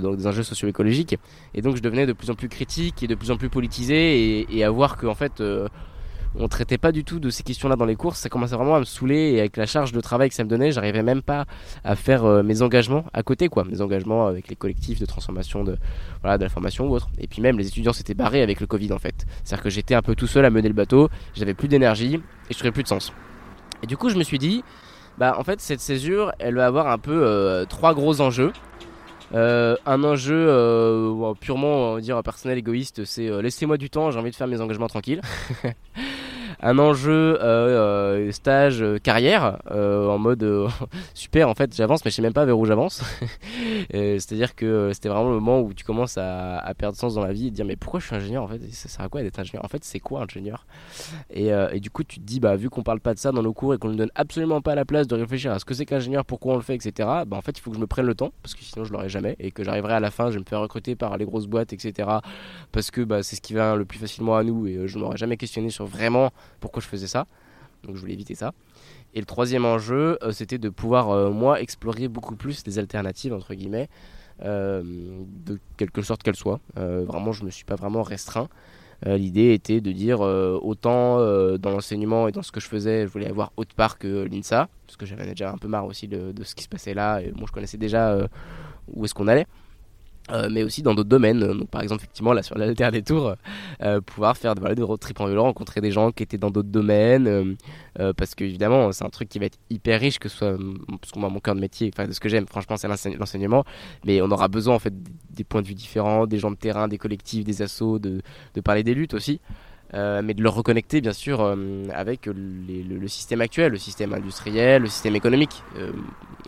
donc 0.00 0.16
des 0.16 0.26
enjeux 0.26 0.42
socio-écologiques, 0.42 1.16
et 1.54 1.62
donc 1.62 1.76
je 1.76 1.82
devenais 1.82 2.06
de 2.06 2.12
plus 2.12 2.30
en 2.30 2.34
plus 2.34 2.48
critique 2.48 3.02
et 3.02 3.06
de 3.06 3.14
plus 3.14 3.30
en 3.30 3.36
plus 3.36 3.48
politisé 3.48 4.40
et, 4.40 4.58
et 4.58 4.64
à 4.64 4.70
voir 4.70 4.96
que 4.96 5.06
en 5.06 5.14
fait, 5.14 5.42
on 6.38 6.48
traitait 6.48 6.78
pas 6.78 6.92
du 6.92 7.04
tout 7.04 7.18
de 7.18 7.30
ces 7.30 7.42
questions-là 7.42 7.76
dans 7.76 7.84
les 7.84 7.96
courses. 7.96 8.18
Ça 8.18 8.28
commençait 8.28 8.54
vraiment 8.54 8.76
à 8.76 8.80
me 8.80 8.84
saouler 8.84 9.32
et 9.32 9.40
avec 9.40 9.56
la 9.56 9.66
charge 9.66 9.92
de 9.92 10.00
travail 10.00 10.28
que 10.28 10.34
ça 10.34 10.44
me 10.44 10.48
donnait, 10.48 10.72
j'arrivais 10.72 11.02
même 11.02 11.22
pas 11.22 11.46
à 11.84 11.96
faire 11.96 12.24
euh, 12.24 12.42
mes 12.42 12.62
engagements 12.62 13.04
à 13.12 13.22
côté, 13.22 13.48
quoi. 13.48 13.64
Mes 13.64 13.80
engagements 13.80 14.26
avec 14.26 14.48
les 14.48 14.56
collectifs 14.56 15.00
de 15.00 15.06
transformation 15.06 15.64
de, 15.64 15.76
voilà, 16.22 16.38
de 16.38 16.44
la 16.44 16.48
formation 16.48 16.88
ou 16.88 16.94
autre. 16.94 17.08
Et 17.18 17.26
puis 17.26 17.42
même, 17.42 17.58
les 17.58 17.66
étudiants 17.66 17.92
s'étaient 17.92 18.14
barrés 18.14 18.42
avec 18.42 18.60
le 18.60 18.66
Covid 18.66 18.92
en 18.92 18.98
fait. 18.98 19.26
C'est-à-dire 19.42 19.64
que 19.64 19.70
j'étais 19.70 19.94
un 19.94 20.02
peu 20.02 20.14
tout 20.14 20.26
seul 20.26 20.44
à 20.44 20.50
mener 20.50 20.68
le 20.68 20.74
bateau, 20.74 21.08
j'avais 21.34 21.54
plus 21.54 21.68
d'énergie 21.68 22.14
et 22.14 22.52
je 22.52 22.54
trouvais 22.54 22.72
plus 22.72 22.84
de 22.84 22.88
sens. 22.88 23.12
Et 23.82 23.86
du 23.86 23.96
coup, 23.96 24.10
je 24.10 24.16
me 24.16 24.22
suis 24.22 24.38
dit, 24.38 24.62
bah 25.18 25.34
en 25.38 25.44
fait, 25.44 25.60
cette 25.60 25.80
césure, 25.80 26.32
elle 26.38 26.54
va 26.54 26.66
avoir 26.66 26.88
un 26.88 26.98
peu 26.98 27.24
euh, 27.24 27.64
trois 27.64 27.94
gros 27.94 28.20
enjeux. 28.20 28.52
Euh, 29.32 29.76
un 29.86 30.02
enjeu 30.02 30.48
purement 31.40 31.92
on 31.92 31.94
va 31.94 32.00
dire 32.00 32.20
personnel 32.24 32.58
égoïste, 32.58 33.04
c'est 33.04 33.30
laissez-moi 33.40 33.76
du 33.76 33.88
temps, 33.88 34.10
j'ai 34.10 34.18
envie 34.18 34.32
de 34.32 34.36
faire 34.36 34.48
mes 34.48 34.60
engagements 34.60 34.88
tranquilles. 34.88 35.20
un 36.62 36.78
enjeu 36.78 37.38
stage 38.32 38.84
carrière 39.02 39.58
en 39.70 40.18
mode 40.18 40.68
super 41.14 41.48
en 41.48 41.54
fait 41.54 41.74
j'avance 41.74 42.04
mais 42.04 42.10
je 42.10 42.16
sais 42.16 42.22
même 42.22 42.32
pas 42.32 42.44
vers 42.44 42.58
où 42.58 42.64
j'avance 42.64 43.02
c'est 43.90 44.32
à 44.32 44.34
dire 44.34 44.54
que 44.54 44.90
c'était 44.92 45.08
vraiment 45.08 45.30
le 45.30 45.36
moment 45.36 45.60
où 45.60 45.72
tu 45.72 45.84
commences 45.84 46.18
à, 46.18 46.72
perdre 46.76 46.96
sens 46.96 47.14
dans 47.14 47.24
la 47.24 47.32
vie 47.32 47.48
et 47.48 47.50
dire 47.50 47.64
mais 47.64 47.76
pourquoi 47.76 48.00
je 48.00 48.06
suis 48.06 48.16
ingénieur 48.16 48.42
en 48.42 48.48
fait 48.48 48.60
ça 48.72 48.88
sert 48.88 49.04
à 49.04 49.08
quoi 49.08 49.22
d'être 49.22 49.38
ingénieur? 49.38 49.64
En 49.64 49.68
fait 49.68 49.84
c'est 49.84 50.00
quoi 50.00 50.22
ingénieur? 50.22 50.66
Et, 51.30 51.50
du 51.80 51.90
coup 51.90 52.04
tu 52.04 52.20
te 52.20 52.24
dis 52.24 52.40
bah 52.40 52.56
vu 52.56 52.70
qu'on 52.70 52.82
parle 52.82 53.00
pas 53.00 53.14
de 53.14 53.18
ça 53.18 53.32
dans 53.32 53.42
nos 53.42 53.52
cours 53.52 53.74
et 53.74 53.78
qu'on 53.78 53.88
ne 53.88 53.96
donne 53.96 54.12
absolument 54.14 54.60
pas 54.60 54.74
la 54.74 54.84
place 54.84 55.06
de 55.06 55.14
réfléchir 55.14 55.52
à 55.52 55.58
ce 55.58 55.64
que 55.64 55.74
c'est 55.74 55.86
qu'ingénieur 55.86 56.24
pourquoi 56.24 56.54
on 56.54 56.56
le 56.56 56.62
fait 56.62 56.74
etc 56.74 57.08
bah 57.26 57.36
en 57.36 57.40
fait 57.40 57.58
il 57.58 57.60
faut 57.60 57.70
que 57.70 57.76
je 57.76 57.80
me 57.80 57.86
prenne 57.86 58.06
le 58.06 58.14
temps 58.14 58.32
parce 58.42 58.54
que 58.54 58.62
sinon 58.62 58.84
je 58.84 58.92
l'aurais 58.92 59.08
jamais 59.08 59.36
et 59.38 59.50
que 59.50 59.64
j'arriverai 59.64 59.94
à 59.94 60.00
la 60.00 60.10
fin, 60.10 60.28
je 60.28 60.34
vais 60.34 60.40
me 60.40 60.44
faire 60.44 60.60
recruter 60.60 60.94
par 60.94 61.16
les 61.16 61.24
grosses 61.24 61.46
boîtes, 61.46 61.72
etc. 61.72 62.08
Parce 62.72 62.90
que 62.90 63.02
bah, 63.02 63.22
c'est 63.22 63.36
ce 63.36 63.40
qui 63.40 63.54
va 63.54 63.76
le 63.76 63.84
plus 63.84 63.98
facilement 63.98 64.36
à 64.36 64.44
nous 64.44 64.66
et 64.66 64.76
euh, 64.76 64.86
je 64.86 64.98
m'aurais 64.98 65.16
jamais 65.16 65.36
questionné 65.36 65.70
sur 65.70 65.86
vraiment 65.86 66.30
pourquoi 66.60 66.82
je 66.82 66.88
faisais 66.88 67.06
ça. 67.06 67.26
Donc 67.84 67.96
je 67.96 68.00
voulais 68.00 68.12
éviter 68.12 68.34
ça. 68.34 68.52
Et 69.14 69.20
le 69.20 69.26
troisième 69.26 69.64
enjeu, 69.64 70.18
euh, 70.22 70.32
c'était 70.32 70.58
de 70.58 70.68
pouvoir, 70.68 71.10
euh, 71.10 71.30
moi, 71.30 71.60
explorer 71.60 72.08
beaucoup 72.08 72.36
plus 72.36 72.62
des 72.62 72.78
alternatives, 72.78 73.32
entre 73.32 73.54
guillemets, 73.54 73.88
de 74.42 75.58
quelque 75.76 76.00
sorte 76.00 76.22
qu'elles 76.22 76.34
soient. 76.34 76.60
vraiment, 76.74 77.30
je 77.30 77.42
ne 77.42 77.46
me 77.46 77.50
suis 77.50 77.66
pas 77.66 77.74
vraiment 77.74 78.02
restreint. 78.02 78.48
L'idée 79.04 79.52
était 79.52 79.82
de 79.82 79.92
dire 79.92 80.20
autant 80.20 81.18
dans 81.58 81.70
l'enseignement 81.70 82.26
et 82.26 82.32
dans 82.32 82.40
ce 82.40 82.50
que 82.50 82.58
je 82.58 82.66
faisais, 82.66 83.06
je 83.06 83.12
voulais 83.12 83.28
avoir 83.28 83.52
autre 83.58 83.74
part 83.74 83.98
que 83.98 84.24
l'INSA, 84.24 84.70
parce 84.86 84.96
que 84.96 85.04
j'avais 85.04 85.26
déjà 85.26 85.52
un 85.52 85.58
peu 85.58 85.68
marre 85.68 85.84
aussi 85.84 86.08
de, 86.08 86.32
de, 86.32 86.42
ce 86.42 86.54
qui 86.54 86.64
se 86.64 86.70
passait 86.70 86.94
là. 86.94 87.20
Et 87.20 87.32
moi, 87.32 87.44
je 87.48 87.52
connaissais 87.52 87.76
déjà 87.76 88.16
où 88.88 89.04
est-ce 89.04 89.12
qu'on 89.12 89.28
allait. 89.28 89.46
Euh, 90.32 90.48
mais 90.50 90.62
aussi 90.62 90.82
dans 90.82 90.94
d'autres 90.94 91.08
domaines, 91.08 91.40
donc 91.40 91.68
par 91.68 91.82
exemple 91.82 92.02
effectivement 92.02 92.32
là 92.32 92.42
sur 92.42 92.56
la 92.56 92.74
terre 92.74 92.92
des 92.92 93.02
tours, 93.02 93.34
euh, 93.82 94.00
pouvoir 94.00 94.36
faire 94.36 94.54
des 94.54 94.82
road 94.82 95.00
trips 95.00 95.20
en 95.20 95.26
vélo, 95.26 95.42
rencontrer 95.42 95.80
des 95.80 95.90
gens 95.90 96.12
qui 96.12 96.22
étaient 96.22 96.38
dans 96.38 96.50
d'autres 96.50 96.68
domaines, 96.68 97.56
euh, 97.98 98.12
parce 98.12 98.34
que 98.34 98.44
évidemment 98.44 98.92
c'est 98.92 99.04
un 99.04 99.10
truc 99.10 99.28
qui 99.28 99.38
va 99.38 99.46
être 99.46 99.58
hyper 99.70 100.00
riche, 100.00 100.18
que 100.18 100.28
ce 100.28 100.36
soit 100.36 100.56
parce 101.00 101.12
que 101.12 101.18
moi 101.18 101.28
mon 101.28 101.40
cœur 101.40 101.54
de 101.54 101.60
métier, 101.60 101.90
enfin 101.92 102.06
de 102.06 102.12
ce 102.12 102.20
que 102.20 102.28
j'aime 102.28 102.46
franchement 102.46 102.76
c'est 102.76 102.88
l'enseignement, 102.88 103.64
mais 104.04 104.22
on 104.22 104.30
aura 104.30 104.48
besoin 104.48 104.74
en 104.74 104.78
fait 104.78 104.94
des 105.30 105.44
points 105.44 105.62
de 105.62 105.66
vue 105.66 105.74
différents, 105.74 106.26
des 106.26 106.38
gens 106.38 106.50
de 106.50 106.56
terrain, 106.56 106.88
des 106.88 106.98
collectifs, 106.98 107.44
des 107.44 107.62
assos, 107.62 107.98
de, 107.98 108.20
parler 108.62 108.82
des 108.82 108.94
luttes 108.94 109.14
aussi. 109.14 109.40
Euh, 109.92 110.22
mais 110.22 110.34
de 110.34 110.42
le 110.42 110.48
reconnecter 110.48 111.00
bien 111.00 111.12
sûr 111.12 111.40
euh, 111.40 111.88
avec 111.92 112.26
le, 112.26 113.08
système 113.08 113.40
actuel, 113.40 113.72
le 113.72 113.78
système 113.78 114.14
industriel, 114.14 114.82
le 114.82 114.88
système 114.88 115.16
économique. 115.16 115.64
Euh, 115.76 115.90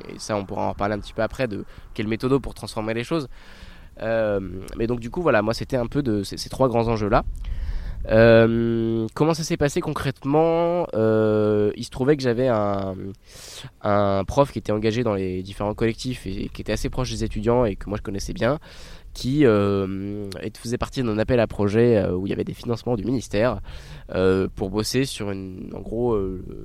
et 0.08 0.18
ça, 0.18 0.36
on 0.36 0.44
pourra 0.44 0.62
en 0.62 0.68
reparler 0.70 0.94
un 0.94 1.00
petit 1.00 1.12
peu 1.12 1.22
après 1.22 1.48
de 1.48 1.64
quelle 1.92 2.06
méthode 2.06 2.40
pour 2.40 2.54
transformer 2.54 2.94
les 2.94 3.02
choses. 3.02 3.28
Mais 4.00 4.86
donc 4.86 5.00
du 5.00 5.10
coup, 5.10 5.22
voilà, 5.22 5.42
moi 5.42 5.54
c'était 5.54 5.76
un 5.76 5.86
peu 5.86 6.02
de 6.02 6.22
ces, 6.22 6.48
trois 6.48 6.68
grands 6.68 6.88
enjeux-là. 6.88 7.24
comment 9.14 9.34
ça 9.34 9.42
s'est 9.42 9.56
passé 9.56 9.80
concrètement? 9.80 10.86
Il 10.94 11.84
se 11.84 11.90
trouvait 11.90 12.16
que 12.16 12.22
j'avais 12.22 12.48
un, 12.48 12.94
un, 13.82 14.24
prof 14.24 14.52
qui 14.52 14.58
était 14.58 14.72
engagé 14.72 15.02
dans 15.02 15.14
les 15.14 15.42
différents 15.42 15.74
collectifs 15.74 16.26
et 16.26 16.48
qui 16.48 16.62
était 16.62 16.72
assez 16.72 16.90
proche 16.90 17.10
des 17.10 17.24
étudiants 17.24 17.64
et 17.64 17.76
que 17.76 17.88
moi 17.88 17.98
je 17.98 18.02
connaissais 18.02 18.32
bien, 18.32 18.58
qui 19.14 19.44
euh, 19.44 20.28
faisait 20.56 20.78
partie 20.78 21.02
d'un 21.02 21.18
appel 21.18 21.40
à 21.40 21.46
projet 21.46 21.98
euh, 21.98 22.14
où 22.14 22.26
il 22.26 22.30
y 22.30 22.32
avait 22.32 22.44
des 22.44 22.54
financements 22.54 22.96
du 22.96 23.04
ministère 23.04 23.60
euh, 24.14 24.48
pour 24.54 24.70
bosser 24.70 25.04
sur 25.04 25.28
en 25.28 25.80
gros 25.80 26.18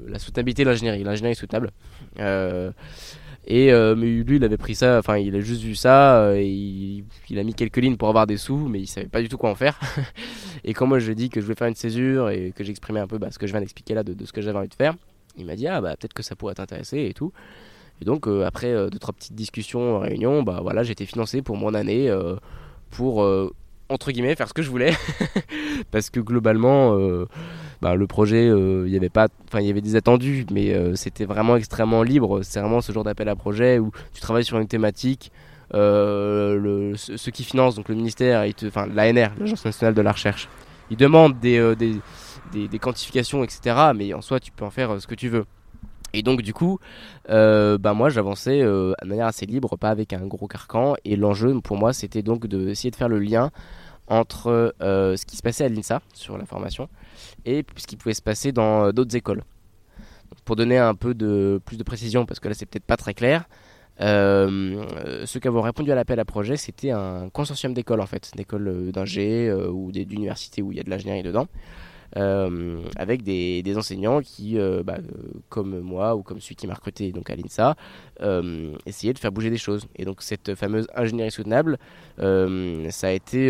la 0.07 0.19
soutenabilité 0.19 0.63
de 0.63 0.69
l'ingénierie, 0.69 1.03
l'ingénierie 1.03 1.35
soutenable. 1.35 1.71
Et 3.47 3.71
mais 3.95 4.05
lui, 4.23 4.36
il 4.36 4.43
avait 4.43 4.57
pris 4.57 4.75
ça, 4.75 4.99
enfin, 4.99 5.17
il 5.17 5.36
a 5.36 5.39
juste 5.39 5.62
vu 5.62 5.75
ça, 5.75 6.33
et 6.36 6.47
il, 7.29 7.39
a 7.39 7.43
mis 7.43 7.53
quelques 7.53 7.77
lignes 7.77 7.97
pour 7.97 8.10
avoir 8.10 8.27
des 8.27 8.38
sous, 8.38 8.67
mais 8.67 8.79
il 8.81 8.88
savait 8.88 9.07
pas 9.07 9.21
du 9.21 9.29
tout 9.29 9.38
quoi 9.38 9.49
en 9.49 9.55
faire. 9.55 9.79
et 10.63 10.73
quand 10.73 10.86
moi 10.86 10.99
je 10.99 11.05
lui 11.05 11.13
ai 11.13 11.15
dit 11.15 11.29
que 11.29 11.39
je 11.39 11.45
voulais 11.45 11.55
faire 11.55 11.67
une 11.67 11.75
césure 11.75 12.29
et 12.29 12.53
que 12.55 12.63
j'exprimais 12.63 12.99
un 12.99 13.07
peu 13.07 13.17
bah, 13.17 13.29
ce 13.31 13.39
que 13.39 13.47
je 13.47 13.53
viens 13.53 13.62
d'expliquer 13.62 13.93
là 13.93 14.03
de, 14.03 14.13
de, 14.13 14.25
ce 14.25 14.33
que 14.33 14.41
j'avais 14.41 14.57
envie 14.57 14.67
de 14.67 14.73
faire, 14.73 14.95
il 15.38 15.45
m'a 15.45 15.55
dit 15.55 15.67
ah 15.67 15.81
bah 15.81 15.95
peut-être 15.95 16.13
que 16.13 16.23
ça 16.23 16.36
pourrait 16.36 16.55
t'intéresser 16.55 17.05
et 17.05 17.13
tout. 17.13 17.31
Et 18.01 18.05
donc, 18.05 18.27
euh, 18.27 18.45
après 18.45 18.71
euh, 18.71 18.89
deux, 18.89 18.99
trois 18.99 19.13
petites 19.13 19.36
discussions, 19.36 19.99
réunions, 19.99 20.43
bah 20.43 20.60
voilà, 20.62 20.83
été 20.83 21.05
financé 21.05 21.41
pour 21.41 21.57
mon 21.57 21.73
année 21.73 22.10
euh, 22.10 22.36
pour, 22.91 23.27
entre 23.89 24.12
guillemets, 24.12 24.36
faire 24.36 24.47
ce 24.47 24.53
que 24.53 24.62
je 24.62 24.69
voulais. 24.69 24.93
Parce 25.91 26.10
que 26.10 26.19
globalement, 26.19 26.97
bah, 27.81 27.95
le 27.95 28.07
projet, 28.07 28.47
il 28.47 28.89
y 28.89 28.95
avait 28.95 29.09
pas, 29.09 29.27
enfin, 29.47 29.61
il 29.61 29.67
y 29.67 29.69
avait 29.69 29.81
des 29.81 29.95
attendus, 29.95 30.45
mais 30.51 30.73
c'était 30.95 31.25
vraiment 31.25 31.55
extrêmement 31.55 32.03
libre. 32.03 32.41
C'est 32.43 32.59
vraiment 32.59 32.81
ce 32.81 32.91
genre 32.91 33.03
d'appel 33.03 33.29
à 33.29 33.35
projet 33.35 33.79
où 33.79 33.91
tu 34.13 34.21
travailles 34.21 34.45
sur 34.45 34.59
une 34.59 34.67
thématique. 34.67 35.31
le, 35.73 36.93
ceux 36.95 37.31
qui 37.31 37.43
financent, 37.43 37.75
donc 37.75 37.89
le 37.89 37.95
ministère, 37.95 38.45
enfin 38.65 38.87
l'ANR, 38.87 39.31
l'Agence 39.39 39.65
nationale 39.65 39.93
de 39.93 40.01
la 40.01 40.11
recherche, 40.11 40.49
ils 40.89 40.97
demandent 40.97 41.39
des, 41.39 41.75
des, 41.75 41.95
des, 42.51 42.67
des, 42.67 42.79
quantifications, 42.79 43.43
etc. 43.43 43.91
Mais 43.95 44.13
en 44.13 44.21
soi, 44.21 44.39
tu 44.39 44.51
peux 44.51 44.65
en 44.65 44.71
faire 44.71 45.01
ce 45.01 45.07
que 45.07 45.15
tu 45.15 45.29
veux. 45.29 45.45
Et 46.13 46.23
donc 46.23 46.41
du 46.41 46.53
coup, 46.53 46.79
euh, 47.29 47.77
bah 47.77 47.93
moi 47.93 48.09
j'avançais 48.09 48.61
euh, 48.61 48.93
de 49.01 49.07
manière 49.07 49.27
assez 49.27 49.45
libre, 49.45 49.77
pas 49.77 49.89
avec 49.89 50.13
un 50.13 50.25
gros 50.25 50.47
carcan. 50.47 50.95
Et 51.05 51.15
l'enjeu 51.15 51.59
pour 51.61 51.77
moi 51.77 51.93
c'était 51.93 52.21
donc 52.21 52.47
d'essayer 52.47 52.91
de 52.91 52.95
faire 52.95 53.09
le 53.09 53.19
lien 53.19 53.51
entre 54.07 54.73
euh, 54.81 55.17
ce 55.17 55.25
qui 55.25 55.35
se 55.35 55.41
passait 55.41 55.65
à 55.65 55.69
l'INSA 55.69 56.01
sur 56.13 56.37
la 56.37 56.45
formation 56.45 56.87
et 57.45 57.65
ce 57.75 57.88
qui 57.88 57.97
pouvait 57.97 58.13
se 58.13 58.21
passer 58.21 58.51
dans 58.51 58.91
d'autres 58.91 59.15
écoles. 59.15 59.43
pour 60.45 60.56
donner 60.56 60.77
un 60.77 60.95
peu 60.95 61.13
de 61.13 61.62
plus 61.65 61.77
de 61.77 61.84
précision, 61.84 62.25
parce 62.25 62.39
que 62.39 62.47
là 62.47 62.53
c'est 62.53 62.65
peut-être 62.65 62.86
pas 62.86 62.97
très 62.97 63.13
clair, 63.13 63.45
ceux 63.99 65.39
qui 65.41 65.47
avaient 65.47 65.62
répondu 65.62 65.91
à 65.91 65.95
l'appel 65.95 66.19
à 66.19 66.25
projet, 66.25 66.58
c'était 66.58 66.91
un 66.91 67.30
consortium 67.30 67.73
d'écoles 67.73 68.01
en 68.01 68.06
fait, 68.06 68.32
d'écoles 68.36 68.91
d'ingé 68.91 69.51
ou 69.51 69.91
d'universités 69.91 70.62
où 70.62 70.71
il 70.71 70.77
y 70.77 70.82
a 70.82 70.84
de 70.84 70.89
l'ingénierie 70.89 71.23
dedans. 71.23 71.47
Euh, 72.15 72.82
avec 72.95 73.23
des, 73.23 73.73
enseignants 73.75 74.21
qui, 74.21 74.58
euh, 74.58 74.82
bah, 74.82 74.97
comme 75.49 75.82
moi 75.82 76.15
ou 76.15 76.23
comme 76.23 76.39
celui 76.39 76.56
qui 76.56 76.65
m'a 76.65 76.73
recruté 76.73 77.12
donc 77.12 77.30
à 77.30 77.36
l'INSA, 77.36 77.75
euh, 78.21 78.73
essayaient 78.86 79.13
de 79.13 79.19
faire 79.19 79.32
bouger 79.32 79.49
des 79.49 79.58
choses. 79.58 79.88
Et 79.95 80.06
donc 80.06 80.21
cette 80.21 80.56
fameuse 80.56 80.88
ingénierie 80.95 81.32
soutenable, 81.32 81.77
ça 82.17 83.08
a 83.08 83.12
été 83.12 83.49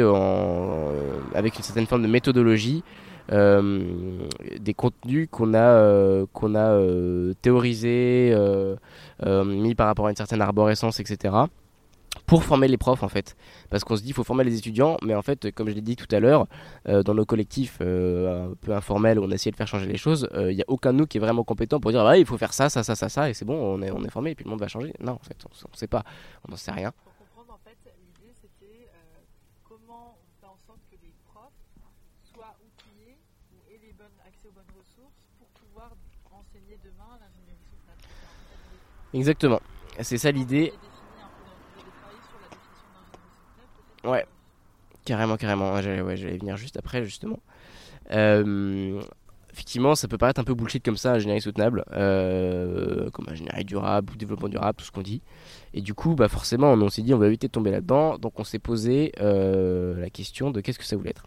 avec 1.33 1.57
une 1.57 1.63
certaine 1.63 1.85
forme 1.85 2.01
de 2.01 2.07
méthodologie. 2.07 2.83
Des 3.29 4.73
contenus 4.73 5.27
qu'on 5.31 5.53
a, 5.53 6.25
qu'on 6.33 6.55
a 6.55 6.79
théorisés, 7.41 8.35
mis 9.25 9.75
par 9.75 9.87
rapport 9.87 10.07
à 10.07 10.09
une 10.09 10.15
certaine 10.15 10.41
arborescence, 10.41 10.99
etc 10.99 11.47
pour 12.25 12.43
former 12.43 12.67
les 12.67 12.77
profs 12.77 13.03
en 13.03 13.09
fait. 13.09 13.35
Parce 13.69 13.83
qu'on 13.83 13.95
se 13.95 14.01
dit 14.01 14.09
il 14.09 14.13
faut 14.13 14.23
former 14.23 14.43
les 14.43 14.57
étudiants, 14.57 14.97
mais 15.01 15.15
en 15.15 15.21
fait, 15.21 15.51
comme 15.51 15.69
je 15.69 15.73
l'ai 15.73 15.81
dit 15.81 15.95
tout 15.95 16.13
à 16.13 16.19
l'heure, 16.19 16.47
euh, 16.87 17.03
dans 17.03 17.13
nos 17.13 17.25
collectifs 17.25 17.77
euh, 17.81 18.51
un 18.51 18.55
peu 18.55 18.73
informels 18.73 19.19
où 19.19 19.23
on 19.23 19.31
a 19.31 19.35
essayé 19.35 19.51
de 19.51 19.55
faire 19.55 19.67
changer 19.67 19.87
les 19.87 19.97
choses, 19.97 20.27
il 20.33 20.39
euh, 20.39 20.53
n'y 20.53 20.61
a 20.61 20.65
aucun 20.67 20.93
de 20.93 20.99
nous 20.99 21.07
qui 21.07 21.17
est 21.17 21.21
vraiment 21.21 21.43
compétent 21.43 21.79
pour 21.79 21.91
dire 21.91 22.15
il 22.15 22.25
faut 22.25 22.37
faire 22.37 22.53
ça, 22.53 22.69
ça, 22.69 22.83
ça, 22.83 22.95
ça, 22.95 23.09
ça, 23.09 23.29
et 23.29 23.33
c'est 23.33 23.45
bon, 23.45 23.55
on 23.55 23.81
est, 23.81 23.91
on 23.91 24.03
est 24.03 24.09
formé 24.09 24.31
et 24.31 24.35
puis 24.35 24.45
le 24.45 24.51
monde 24.51 24.59
va 24.59 24.67
changer. 24.67 24.93
Non, 24.99 25.13
en 25.13 25.19
fait, 25.19 25.37
on 25.45 25.69
ne 25.71 25.77
sait 25.77 25.87
pas, 25.87 26.03
on 26.47 26.51
n'en 26.51 26.57
sait 26.57 26.71
rien. 26.71 26.91
Pour 26.91 27.13
comprendre, 27.17 27.53
en 27.53 27.69
fait, 27.69 27.77
l'idée 27.97 28.33
c'était 28.33 28.89
comment 29.63 30.17
on 30.17 30.41
fait 30.41 30.47
en 30.47 30.57
sorte 30.65 30.79
que 30.91 30.97
les 31.01 31.13
profs 31.31 31.51
aient 33.07 33.79
les 33.81 33.93
bonnes, 33.93 34.07
accès 34.25 34.47
aux 34.47 34.51
bonnes 34.51 34.63
ressources 34.77 35.27
pour 35.37 35.47
pouvoir 35.47 35.91
enseigner 36.31 36.77
demain 36.83 37.17
l'ingénierie 37.19 37.63
soutenable. 37.69 38.01
Exactement, 39.13 39.61
c'est 40.01 40.17
ça 40.17 40.31
l'idée. 40.31 40.73
Ouais, 44.03 44.25
carrément, 45.05 45.37
carrément. 45.37 45.81
J'allais 45.81 46.01
ouais, 46.01 46.15
venir 46.15 46.57
juste 46.57 46.77
après, 46.77 47.03
justement. 47.03 47.39
Euh, 48.11 49.01
effectivement, 49.51 49.95
ça 49.95 50.07
peut 50.07 50.17
paraître 50.17 50.39
un 50.39 50.43
peu 50.43 50.53
bullshit 50.53 50.83
comme 50.83 50.97
ça, 50.97 51.13
ingénierie 51.13 51.41
soutenable, 51.41 51.83
euh, 51.91 53.09
comme 53.09 53.27
ingénierie 53.27 53.65
durable, 53.65 54.15
développement 54.15 54.49
durable, 54.49 54.77
tout 54.77 54.85
ce 54.85 54.91
qu'on 54.91 55.01
dit. 55.01 55.21
Et 55.73 55.81
du 55.81 55.93
coup, 55.93 56.15
bah 56.15 56.27
forcément, 56.27 56.73
on, 56.73 56.89
s'est 56.89 57.01
dit, 57.01 57.13
on 57.13 57.17
va 57.17 57.27
éviter 57.27 57.47
de 57.47 57.51
tomber 57.51 57.71
là-dedans. 57.71 58.17
Donc, 58.17 58.39
on 58.39 58.43
s'est 58.43 58.59
posé 58.59 59.13
euh, 59.19 59.99
la 59.99 60.09
question 60.09 60.51
de 60.51 60.61
qu'est-ce 60.61 60.79
que 60.79 60.85
ça 60.85 60.95
voulait 60.95 61.09
être. 61.09 61.25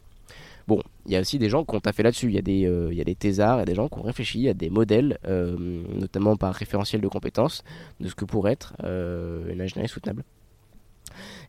Il 1.11 1.15
y 1.15 1.17
a 1.17 1.21
aussi 1.21 1.39
des 1.39 1.49
gens 1.49 1.65
qui 1.65 1.75
ont 1.75 1.81
taffé 1.81 2.03
là-dessus. 2.03 2.27
Il 2.29 2.35
y 2.35 2.39
a 2.39 2.43
des, 2.43 2.61
il 2.91 2.97
y 2.97 3.01
a 3.01 3.05
des 3.05 3.17
thésards, 3.17 3.57
il 3.57 3.61
y 3.61 3.63
a 3.63 3.67
des 3.67 3.75
gens 3.75 3.89
qui 3.89 3.99
ont 3.99 4.03
réfléchi 4.03 4.49
à 4.49 4.55
des 4.55 4.71
modèles, 4.71 5.19
notamment 5.27 6.37
par 6.37 6.55
référentiel 6.55 7.01
de 7.01 7.09
compétences, 7.09 7.65
de 7.99 8.09
ce 8.09 8.15
que 8.15 8.25
pourrait 8.25 8.53
être 8.53 8.75
une 8.85 9.61
ingénierie 9.61 9.89
soutenable. 9.89 10.23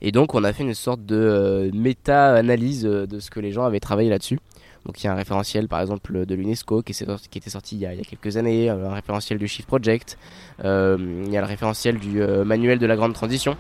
Et 0.02 0.12
donc 0.12 0.34
on 0.34 0.43
a 0.43 0.54
fait 0.54 0.63
une 0.63 0.74
sorte 0.74 1.06
de 1.06 1.15
euh, 1.15 1.71
méta-analyse 1.74 2.86
euh, 2.86 3.06
de 3.06 3.19
ce 3.19 3.30
que 3.30 3.39
les 3.39 3.52
gens 3.52 3.63
avaient 3.63 3.80
travaillé 3.80 4.10
là-dessus 4.10 4.39
Donc 4.86 5.02
il 5.02 5.06
y 5.06 5.10
a 5.10 5.13
un 5.13 5.15
référentiel 5.15 5.67
par 5.67 5.82
exemple 5.82 6.26
de 6.26 6.36
l'UNESCO 6.36 6.82
qui, 6.82 6.91
était 6.91 7.50
sorti 7.50 7.76
il 7.76 7.82
y, 7.82 7.86
a, 7.86 7.95
quelques 7.97 8.38
années, 8.38 8.69
un 8.69 8.93
référentiel 8.93 9.38
du 9.38 9.47
Shift 9.47 9.67
Project, 9.67 10.17
il 10.60 10.63
y 10.63 11.38
a 11.38 11.41
le 11.41 11.45
référentiel 11.45 12.00
du 12.00 12.21
manuel 12.45 12.80
de 12.80 12.86
la 12.86 12.95
grande 12.95 13.13
transition. 13.13 13.56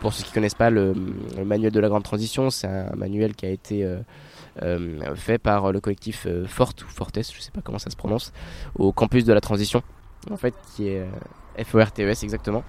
pour 0.00 0.12
ceux 0.12 0.24
qui 0.24 0.30
ne 0.30 0.34
connaissent 0.34 0.54
pas 0.54 0.70
le, 0.70 0.94
manuel 1.44 1.72
de 1.72 1.80
la 1.80 1.88
grande 1.88 2.02
transition, 2.02 2.50
c'est 2.50 2.66
un 2.66 2.94
manuel 2.96 3.34
qui 3.34 3.46
a 3.46 3.50
été 3.50 3.86
fait 5.14 5.38
par 5.38 5.72
le 5.72 5.80
collectif 5.80 6.26
Forte 6.46 6.84
ou 6.84 6.88
Fortes, 6.88 7.18
je 7.18 7.40
sais 7.40 7.50
pas 7.50 7.60
comment 7.62 7.78
ça 7.78 7.90
se 7.90 7.96
prononce, 7.96 8.32
au 8.76 8.92
campus 8.92 9.24
de 9.24 9.32
la 9.32 9.40
transition, 9.40 9.82
en 10.30 10.36
fait, 10.36 10.54
qui 10.74 10.88
est 10.88 11.06
FORTES 11.62 12.24
exactement, 12.24 12.64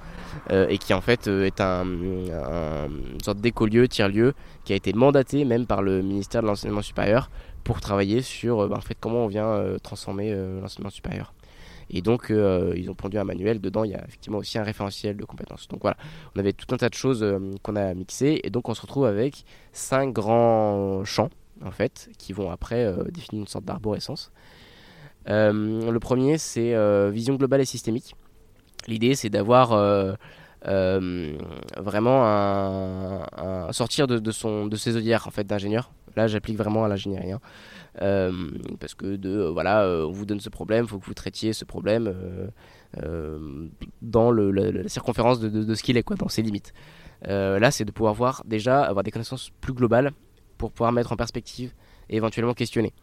euh, 0.52 0.68
et 0.70 0.78
qui 0.78 0.94
en 0.94 1.02
fait 1.02 1.28
euh, 1.28 1.46
est 1.46 1.60
un, 1.60 1.86
une 1.86 3.22
sorte 3.24 3.40
d'écolieu, 3.40 3.88
tiers-lieu, 3.88 4.34
qui 4.64 4.74
a 4.74 4.76
été 4.76 4.94
mandaté 4.94 5.46
même 5.46 5.66
par 5.66 5.82
le 5.82 6.04
ministère 6.04 6.44
de 6.44 6.48
l'enseignement 6.48 6.84
supérieur 6.84 7.32
pour 7.64 7.82
travailler 7.82 8.22
sur 8.22 8.60
euh, 8.60 8.68
bah, 8.68 8.78
en 8.78 8.82
fait, 8.82 8.98
comment 9.00 9.26
on 9.26 9.28
vient 9.28 9.64
transformer 9.82 10.36
l'enseignement 10.62 10.92
supérieur. 10.92 11.34
Et 11.90 12.02
donc, 12.02 12.32
ils 12.32 12.90
ont 12.90 12.96
pondu 12.96 13.18
un 13.20 13.24
manuel. 13.24 13.62
Dedans, 13.62 13.84
il 13.84 13.92
y 13.92 13.96
a 13.96 14.04
effectivement 14.04 14.40
aussi 14.40 14.58
un 14.58 14.64
référentiel 14.64 15.16
de 15.16 15.24
compétences. 15.24 15.68
Donc 15.68 15.82
voilà, 15.82 15.98
on 16.36 16.40
avait 16.40 16.54
tout 16.54 16.74
un 16.74 16.78
tas 16.78 16.90
de 16.90 16.96
choses 16.96 17.24
qu'on 17.62 17.76
a 17.76 17.94
mixées. 17.94 18.42
Et 18.44 18.50
donc, 18.50 18.70
on 18.70 18.74
se 18.74 18.82
retrouve 18.82 19.06
avec 19.06 19.46
cinq 19.72 20.12
grands 20.12 21.06
champs, 21.06 21.30
en 21.66 21.72
fait, 21.72 22.10
qui 22.18 22.32
vont 22.32 22.52
après 22.52 22.94
définir 23.12 23.42
une 23.42 23.48
sorte 23.48 23.66
d'arborescence. 23.66 24.32
le 25.28 25.98
premier, 26.00 26.38
c'est 26.38 26.74
vision 27.12 27.36
globale 27.36 27.62
et 27.62 27.66
systémique. 27.66 28.16
L'idée, 28.88 29.16
c'est 29.16 29.30
d'avoir 29.30 29.74
euh, 29.74 30.14
euh, 30.68 31.38
vraiment 31.78 32.26
un, 32.26 33.72
sortir 33.72 34.08
de, 34.08 34.32
son, 34.32 34.68
de 34.68 34.76
ses 34.76 34.96
œillères 34.96 35.28
en 35.28 35.32
fait, 35.32 35.46
d'ingénieur. 35.46 35.92
Là, 36.16 36.28
j'applique 36.28 36.58
vraiment 36.58 36.86
à 36.86 36.88
l'ingénierie. 36.88 37.32
Hein. 37.32 37.42
Euh, 38.02 38.32
parce 38.80 38.94
que 38.94 39.16
de 39.16 39.44
voilà, 39.46 39.86
on 40.06 40.12
vous 40.12 40.26
donne 40.26 40.40
ce 40.40 40.50
problème, 40.50 40.86
il 40.86 40.88
faut 40.88 41.00
que 41.00 41.06
vous 41.06 41.14
traitiez 41.14 41.54
ce 41.54 41.66
problème 41.66 42.14
dans 44.02 44.32
la, 44.32 44.88
circonférence 44.88 45.40
de, 45.40 45.50
de, 45.50 45.76
ce 45.76 45.84
qu'il 45.84 45.98
est, 45.98 46.04
quoi, 46.04 46.16
dans 46.16 46.30
ses 46.30 46.42
limites. 46.42 46.74
là, 47.24 47.72
c'est 47.72 47.86
de 47.86 47.92
pouvoir 47.92 48.14
voir 48.14 48.44
déjà 48.46 48.84
avoir 48.84 49.04
des 49.04 49.12
connaissances 49.12 49.52
plus 49.62 49.74
globales 49.74 50.12
pour 50.58 50.72
pouvoir 50.72 50.92
mettre 50.92 51.12
en 51.12 51.16
perspective 51.16 51.74
et 52.10 52.18
éventuellement 52.18 52.54
questionner. 52.54 52.94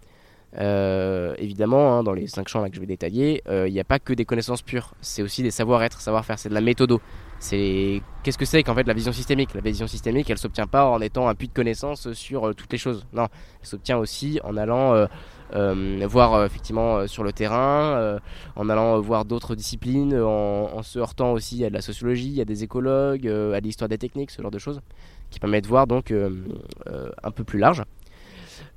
Euh, 0.58 1.34
évidemment, 1.38 1.98
hein, 1.98 2.02
dans 2.02 2.12
les 2.12 2.26
cinq 2.26 2.48
champs 2.48 2.60
là 2.60 2.68
que 2.68 2.74
je 2.74 2.80
vais 2.80 2.86
détailler, 2.86 3.42
euh, 3.48 3.66
il 3.66 3.72
n'y 3.72 3.80
a 3.80 3.84
pas 3.84 3.98
que 3.98 4.12
des 4.12 4.26
connaissances 4.26 4.60
pures, 4.60 4.92
c'est 5.00 5.22
aussi 5.22 5.42
des 5.42 5.50
savoir-être, 5.50 6.00
savoir-faire, 6.00 6.38
c'est 6.38 6.50
de 6.50 6.54
la 6.54 6.60
méthodo. 6.60 7.00
C'est 7.38 8.02
qu'est-ce 8.22 8.38
que 8.38 8.44
c'est 8.44 8.62
qu'en 8.62 8.74
fait 8.74 8.86
la 8.86 8.92
vision 8.94 9.12
systémique? 9.12 9.54
La 9.54 9.62
vision 9.62 9.86
systémique, 9.86 10.28
elle 10.30 10.38
s'obtient 10.38 10.66
pas 10.66 10.86
en 10.86 11.00
étant 11.00 11.26
un 11.28 11.34
puits 11.34 11.48
de 11.48 11.54
connaissances 11.54 12.12
sur 12.12 12.48
euh, 12.48 12.52
toutes 12.52 12.70
les 12.72 12.78
choses. 12.78 13.06
Non, 13.12 13.28
elle 13.60 13.66
s'obtient 13.66 13.96
aussi 13.96 14.40
en 14.44 14.56
allant 14.56 15.06
voir 15.52 16.44
effectivement 16.44 17.06
sur 17.06 17.24
le 17.24 17.32
terrain, 17.32 18.18
en 18.56 18.68
allant 18.68 19.00
voir 19.00 19.24
d'autres 19.24 19.54
disciplines, 19.54 20.18
en, 20.20 20.82
se 20.82 20.98
heurtant 20.98 21.32
aussi 21.32 21.64
à 21.64 21.68
de 21.68 21.74
la 21.74 21.82
sociologie, 21.82 22.40
à 22.40 22.44
des 22.44 22.64
écologues, 22.64 23.26
à 23.26 23.60
l'histoire 23.60 23.88
des 23.88 23.98
techniques, 23.98 24.30
ce 24.30 24.42
genre 24.42 24.50
de 24.50 24.58
choses, 24.58 24.80
qui 25.30 25.40
permet 25.40 25.60
de 25.60 25.66
voir 25.66 25.86
donc 25.86 26.12
un 26.12 27.30
peu 27.30 27.44
plus 27.44 27.58
large. 27.58 27.82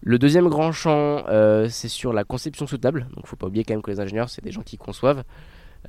Le 0.02 0.20
deuxième 0.20 0.50
grand 0.50 0.72
champ, 0.72 1.24
euh, 1.30 1.68
c'est 1.70 1.88
sur 1.88 2.14
la 2.14 2.24
conception 2.24 2.68
soutenable. 2.68 3.08
Donc, 3.16 3.26
faut 3.26 3.36
pas 3.36 3.48
oublier 3.48 3.64
quand 3.64 3.74
même 3.74 3.82
que 3.82 3.92
les 3.92 4.00
ingénieurs, 4.00 4.30
c'est 4.30 4.44
des 4.44 4.52
gens 4.52 4.62
qui 4.62 4.78
conçoivent. 4.78 5.24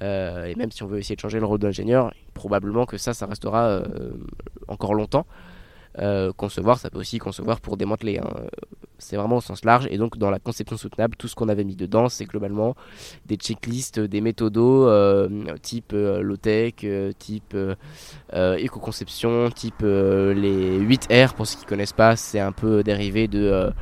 Euh, 0.03 0.47
et 0.47 0.55
même 0.55 0.71
si 0.71 0.83
on 0.83 0.87
veut 0.87 0.99
essayer 0.99 1.17
de 1.17 1.21
changer 1.21 1.39
le 1.39 1.47
rôle 1.47 1.59
d'ingénieur, 1.59 2.13
probablement 2.35 2.87
que 2.87 2.97
ça, 2.99 3.15
ça 3.15 3.27
restera 3.27 3.67
euh, 3.67 4.13
encore 4.69 4.95
longtemps. 4.95 5.27
concevoir, 6.37 6.79
ça 6.79 6.91
peut 6.91 6.99
aussi 6.99 7.19
concevoir 7.19 7.61
pour 7.61 7.77
démanteler. 7.77 8.19
Hein. 8.19 8.47
C'est 8.99 9.17
vraiment 9.17 9.37
au 9.37 9.41
sens 9.41 9.65
large. 9.65 9.87
Et 9.91 9.99
donc, 9.99 10.19
dans 10.19 10.31
la 10.31 10.39
conception 10.39 10.77
soutenable, 10.77 11.17
tout 11.17 11.29
ce 11.29 11.35
qu'on 11.35 11.49
avait 11.49 11.65
mis 11.65 11.77
dedans, 11.77 12.09
c'est 12.09 12.25
globalement 12.25 12.75
des 13.27 13.37
checklists, 13.37 14.01
des 14.01 14.21
méthodos 14.21 14.89
type 15.63 15.93
low-tech, 15.93 16.75
type 17.19 17.57
éco-conception, 18.33 19.51
type 19.51 19.83
les 19.83 20.79
8 20.79 21.09
R. 21.11 21.35
Pour 21.35 21.47
ceux 21.47 21.57
qui 21.59 21.65
ne 21.65 21.69
connaissent 21.69 21.93
pas, 21.93 22.17
c'est 22.17 22.41
un 22.41 22.53
peu 22.53 22.83
dérivé 22.83 23.29
de 23.29 23.73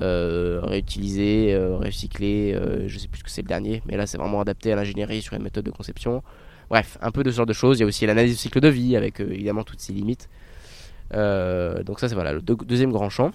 euh, 0.00 0.60
réutiliser, 0.62 1.52
euh, 1.52 1.76
recycler, 1.76 2.54
euh, 2.54 2.88
je 2.88 2.98
sais 2.98 3.08
plus 3.08 3.18
ce 3.18 3.24
que 3.24 3.30
c'est 3.30 3.42
le 3.42 3.48
dernier, 3.48 3.82
mais 3.84 3.98
là 3.98 4.06
c'est 4.06 4.16
vraiment 4.16 4.40
adapté 4.40 4.72
à 4.72 4.76
l'ingénierie 4.76 5.20
sur 5.20 5.36
les 5.36 5.42
méthodes 5.42 5.66
de 5.66 5.70
conception. 5.70 6.22
Bref, 6.70 6.96
un 7.02 7.10
peu 7.10 7.22
de 7.22 7.30
ce 7.30 7.36
genre 7.36 7.46
de 7.46 7.52
choses. 7.52 7.78
Il 7.78 7.82
y 7.82 7.84
a 7.84 7.86
aussi 7.86 8.06
l'analyse 8.06 8.32
du 8.32 8.38
cycle 8.38 8.60
de 8.60 8.68
vie 8.68 8.96
avec 8.96 9.20
évidemment 9.20 9.64
toutes 9.64 9.80
ses 9.80 9.92
limites. 9.92 10.30
donc 11.12 12.00
ça 12.00 12.08
c'est 12.08 12.14
voilà 12.14 12.32
le 12.32 12.40
deuxième 12.40 12.90
grand 12.90 13.10
champ. 13.10 13.32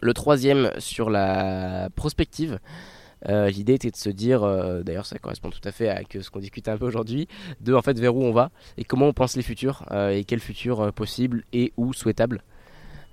Le 0.00 0.14
troisième 0.14 0.70
sur 0.78 1.10
la 1.10 1.88
prospective. 1.94 2.58
L'idée 3.28 3.74
était 3.74 3.90
de 3.90 3.96
se 3.96 4.08
dire, 4.08 4.40
d'ailleurs 4.82 5.04
ça 5.04 5.18
correspond 5.18 5.50
tout 5.50 5.60
à 5.64 5.72
fait 5.72 5.90
à 5.90 6.00
ce 6.08 6.30
qu'on 6.30 6.38
discute 6.38 6.68
un 6.68 6.78
peu 6.78 6.86
aujourd'hui, 6.86 7.28
de 7.60 7.74
en 7.74 7.82
fait 7.82 7.98
vers 7.98 8.16
où 8.16 8.24
on 8.24 8.32
va 8.32 8.50
et 8.78 8.84
comment 8.84 9.08
on 9.08 9.12
pense 9.12 9.36
les 9.36 9.42
futurs 9.42 9.84
et 9.92 10.24
quel 10.24 10.40
futur 10.40 10.90
possible 10.94 11.44
et 11.52 11.74
ou 11.76 11.92
souhaitable. 11.92 12.42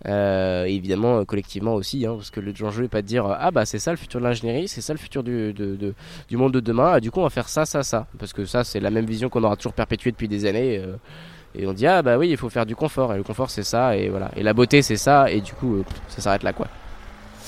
Euh, 0.05 0.65
évidemment, 0.65 1.19
euh, 1.19 1.25
collectivement 1.25 1.73
aussi, 1.73 2.05
hein, 2.05 2.15
parce 2.15 2.29
que 2.29 2.39
le 2.39 2.53
jeu 2.53 2.83
n'est 2.83 2.87
pas 2.87 3.01
de 3.01 3.07
dire 3.07 3.25
ah 3.25 3.49
bah 3.49 3.65
c'est 3.65 3.79
ça 3.79 3.91
le 3.91 3.97
futur 3.97 4.19
de 4.19 4.25
l'ingénierie, 4.25 4.67
c'est 4.67 4.81
ça 4.81 4.93
le 4.93 4.99
futur 4.99 5.23
du, 5.23 5.53
du 5.53 6.37
monde 6.37 6.53
de 6.53 6.59
demain, 6.59 6.91
ah, 6.93 6.99
du 6.99 7.09
coup 7.09 7.19
on 7.19 7.23
va 7.23 7.29
faire 7.29 7.49
ça, 7.49 7.65
ça, 7.65 7.83
ça. 7.83 8.07
Parce 8.19 8.31
que 8.31 8.45
ça, 8.45 8.63
c'est 8.63 8.79
la 8.79 8.91
même 8.91 9.05
vision 9.05 9.29
qu'on 9.29 9.43
aura 9.43 9.55
toujours 9.55 9.73
perpétuée 9.73 10.11
depuis 10.11 10.27
des 10.27 10.45
années. 10.45 10.81
Euh, 11.57 11.61
et 11.61 11.67
on 11.67 11.73
dit 11.73 11.87
ah 11.87 12.01
bah 12.01 12.17
oui, 12.17 12.29
il 12.29 12.37
faut 12.37 12.49
faire 12.49 12.65
du 12.65 12.75
confort, 12.75 13.13
et 13.13 13.17
le 13.17 13.23
confort 13.23 13.49
c'est 13.49 13.63
ça, 13.63 13.97
et 13.97 14.09
voilà. 14.09 14.31
Et 14.35 14.43
la 14.43 14.53
beauté 14.53 14.81
c'est 14.81 14.97
ça, 14.97 15.31
et 15.31 15.41
du 15.41 15.53
coup 15.53 15.83
ça 16.07 16.21
s'arrête 16.21 16.43
là 16.43 16.53
quoi. 16.53 16.67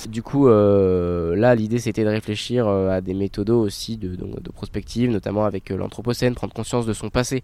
Du 0.07 0.23
coup, 0.23 0.47
là, 0.47 1.55
l'idée 1.55 1.77
c'était 1.77 2.05
de 2.05 2.09
réfléchir 2.09 2.69
à 2.69 3.01
des 3.01 3.13
méthodes 3.13 3.49
aussi 3.49 3.97
de, 3.97 4.17
prospective, 4.53 5.11
notamment 5.11 5.43
avec 5.43 5.71
l'anthropocène, 5.71 6.35
prendre 6.35 6.53
conscience 6.53 6.85
de 6.85 6.93
son 6.93 7.09
passé 7.09 7.43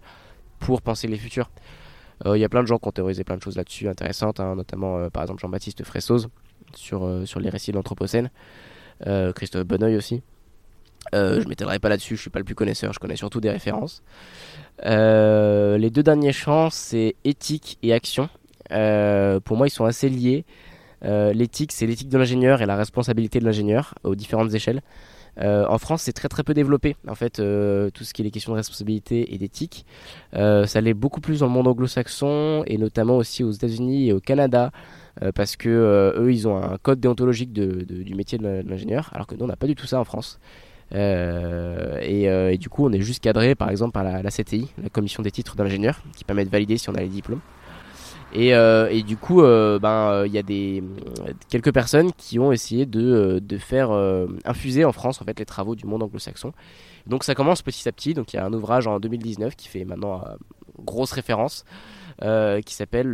pour 0.58 0.80
penser 0.80 1.06
les 1.06 1.18
futurs. 1.18 1.50
Euh, 2.24 2.36
il 2.36 2.40
y 2.40 2.44
a 2.44 2.48
plein 2.48 2.62
de 2.62 2.66
gens 2.66 2.78
qui 2.78 2.88
ont 2.88 2.92
théorisé 2.92 3.24
plein 3.24 3.36
de 3.36 3.42
choses 3.42 3.56
là-dessus 3.56 3.88
intéressantes, 3.88 4.40
hein, 4.40 4.54
notamment 4.54 4.98
euh, 4.98 5.10
par 5.10 5.22
exemple 5.22 5.40
Jean-Baptiste 5.40 5.84
Fressoz 5.84 6.28
sur, 6.74 7.04
euh, 7.04 7.24
les 7.40 7.50
récits 7.50 7.72
de 7.72 7.76
l'Anthropocène, 7.76 8.30
Christophe 9.34 9.64
Bonneuil 9.64 9.96
aussi. 9.96 10.22
je 11.12 11.46
m'étalerai 11.46 11.78
pas 11.78 11.90
là-dessus, 11.90 12.16
je 12.16 12.22
suis 12.22 12.30
pas 12.30 12.38
le 12.38 12.44
plus 12.44 12.54
connaisseur, 12.54 12.92
je 12.92 12.98
connais 12.98 13.16
surtout 13.16 13.40
des 13.40 13.50
références. 13.50 14.02
Les 14.84 15.90
deux 15.90 16.02
derniers 16.02 16.32
champs, 16.32 16.70
c'est 16.70 17.16
éthique 17.24 17.78
et 17.82 17.92
action. 17.92 18.28
pour 18.68 19.56
moi, 19.56 19.66
ils 19.66 19.72
sont 19.72 19.84
assez 19.84 20.08
liés. 20.08 20.44
l'éthique, 21.02 21.72
c'est 21.72 21.86
l'éthique 21.86 22.08
de 22.08 22.18
l'ingénieur 22.18 22.62
et 22.62 22.66
la 22.66 22.76
responsabilité 22.76 23.38
de 23.40 23.44
l'ingénieur 23.44 23.94
aux 24.04 24.14
différentes 24.14 24.54
échelles. 24.54 24.82
Euh, 25.40 25.66
en 25.68 25.78
France, 25.78 26.02
c'est 26.02 26.12
très 26.12 26.28
très 26.28 26.42
peu 26.42 26.54
développé. 26.54 26.96
En 27.08 27.14
fait, 27.14 27.40
euh, 27.40 27.90
tout 27.90 28.04
ce 28.04 28.14
qui 28.14 28.22
est 28.22 28.24
les 28.24 28.30
questions 28.30 28.52
de 28.52 28.56
responsabilité 28.56 29.34
et 29.34 29.38
d'éthique, 29.38 29.86
euh, 30.34 30.66
ça 30.66 30.80
l'est 30.80 30.94
beaucoup 30.94 31.20
plus 31.20 31.40
dans 31.40 31.46
le 31.46 31.52
monde 31.52 31.68
anglo-saxon 31.68 32.64
et 32.66 32.78
notamment 32.78 33.16
aussi 33.16 33.44
aux 33.44 33.50
États-Unis 33.50 34.08
et 34.08 34.12
au 34.12 34.20
Canada, 34.20 34.70
parce 35.34 35.56
que 35.56 36.14
eux, 36.18 36.30
ils 36.30 36.46
ont 36.46 36.62
un 36.62 36.76
code 36.76 37.00
déontologique 37.00 37.50
du 37.50 38.14
métier 38.14 38.36
de 38.36 38.62
l'ingénieur, 38.68 39.08
alors 39.14 39.26
que 39.26 39.34
nous, 39.34 39.44
on 39.44 39.48
n'a 39.48 39.56
pas 39.56 39.66
du 39.66 39.74
tout 39.74 39.86
ça 39.86 39.98
en 39.98 40.04
France. 40.04 40.38
Et, 40.92 42.58
du 42.58 42.68
coup, 42.68 42.86
on 42.86 42.92
est 42.92 43.00
juste 43.00 43.22
cadré, 43.22 43.54
par 43.54 43.70
exemple, 43.70 43.92
par 43.92 44.04
la, 44.04 44.22
la 44.22 44.30
CTI, 44.30 44.68
la 44.82 44.88
commission 44.88 45.22
des 45.22 45.30
titres 45.30 45.56
d'ingénieur, 45.56 46.00
qui 46.16 46.24
permet 46.24 46.44
de 46.44 46.50
valider 46.50 46.78
si 46.78 46.88
on 46.90 46.94
a 46.94 47.00
les 47.00 47.08
diplômes. 47.08 47.40
Euh, 48.34 48.88
et, 48.90 49.02
du 49.02 49.16
coup, 49.16 49.42
euh, 49.42 49.78
ben, 49.78 50.24
il 50.26 50.32
y 50.32 50.38
a 50.38 50.42
des, 50.42 50.82
quelques 51.48 51.72
personnes 51.72 52.12
qui 52.12 52.38
ont 52.38 52.52
essayé 52.52 52.86
de, 52.86 53.40
faire 53.58 53.90
euh, 53.90 54.26
infuser 54.44 54.84
en 54.84 54.92
France 54.92 55.20
en 55.22 55.24
fait, 55.24 55.38
les 55.38 55.46
travaux 55.46 55.74
du 55.74 55.86
monde 55.86 56.02
anglo-saxon. 56.02 56.52
Donc 57.06 57.24
ça 57.24 57.34
commence 57.34 57.62
petit 57.62 57.88
à 57.88 57.92
petit. 57.92 58.14
Donc 58.14 58.32
il 58.32 58.36
y 58.36 58.38
a 58.38 58.44
un 58.44 58.52
ouvrage 58.52 58.86
en 58.86 58.98
2019 58.98 59.54
qui 59.56 59.68
fait 59.68 59.84
maintenant 59.84 60.24
grosse 60.84 61.12
référence. 61.12 61.64
qui 62.20 62.74
s'appelle 62.74 63.12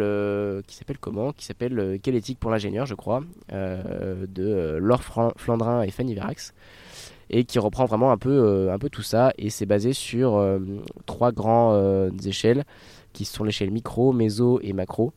comment? 1.00 1.32
Qui 1.32 1.44
s'appelle 1.44 2.00
quelle 2.02 2.14
éthique 2.14 2.38
pour 2.38 2.50
l'ingénieur 2.50 2.86
je 2.86 2.94
crois 2.94 3.20
de 3.50 4.78
Laure 4.80 5.02
Flandrin 5.36 5.82
et 5.82 5.90
Fanny 5.90 6.14
Verax 6.14 6.54
et 7.32 7.44
qui 7.44 7.58
reprend 7.58 7.86
vraiment 7.86 8.12
un 8.12 8.18
peu 8.18 8.70
un 8.70 8.78
peu 8.78 8.90
tout 8.90 9.02
ça 9.02 9.32
et 9.38 9.50
c'est 9.50 9.66
basé 9.66 9.92
sur 9.92 10.42
trois 11.06 11.32
grandes 11.32 12.26
échelles 12.26 12.64
qui 13.12 13.24
sont 13.24 13.44
l'échelle 13.44 13.70
micro, 13.70 14.12
méso 14.12 14.60
et 14.62 14.72
macro. 14.72 15.12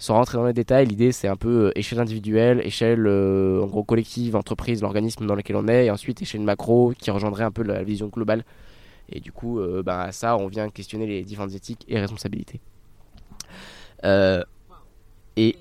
Sans 0.00 0.14
rentrer 0.14 0.38
dans 0.38 0.46
les 0.46 0.54
détails, 0.54 0.86
l'idée 0.86 1.12
c'est 1.12 1.28
un 1.28 1.36
peu 1.36 1.66
euh, 1.66 1.78
échelle 1.78 2.00
individuelle, 2.00 2.62
échelle 2.64 3.06
euh, 3.06 3.60
en 3.62 3.66
gros 3.66 3.84
collective, 3.84 4.34
entreprise, 4.34 4.80
l'organisme 4.80 5.26
dans 5.26 5.34
lequel 5.34 5.56
on 5.56 5.68
est, 5.68 5.86
et 5.86 5.90
ensuite 5.90 6.22
échelle 6.22 6.40
macro 6.40 6.94
qui 6.98 7.10
rejoindrait 7.10 7.44
un 7.44 7.50
peu 7.50 7.62
la 7.62 7.82
vision 7.82 8.08
globale. 8.08 8.44
Et 9.10 9.20
du 9.20 9.30
coup, 9.30 9.60
euh, 9.60 9.82
bah, 9.82 10.04
à 10.04 10.12
ça, 10.12 10.38
on 10.38 10.46
vient 10.46 10.70
questionner 10.70 11.06
les 11.06 11.22
différentes 11.22 11.54
éthiques 11.54 11.84
et 11.86 12.00
responsabilités. 12.00 12.60
et, 15.36 15.56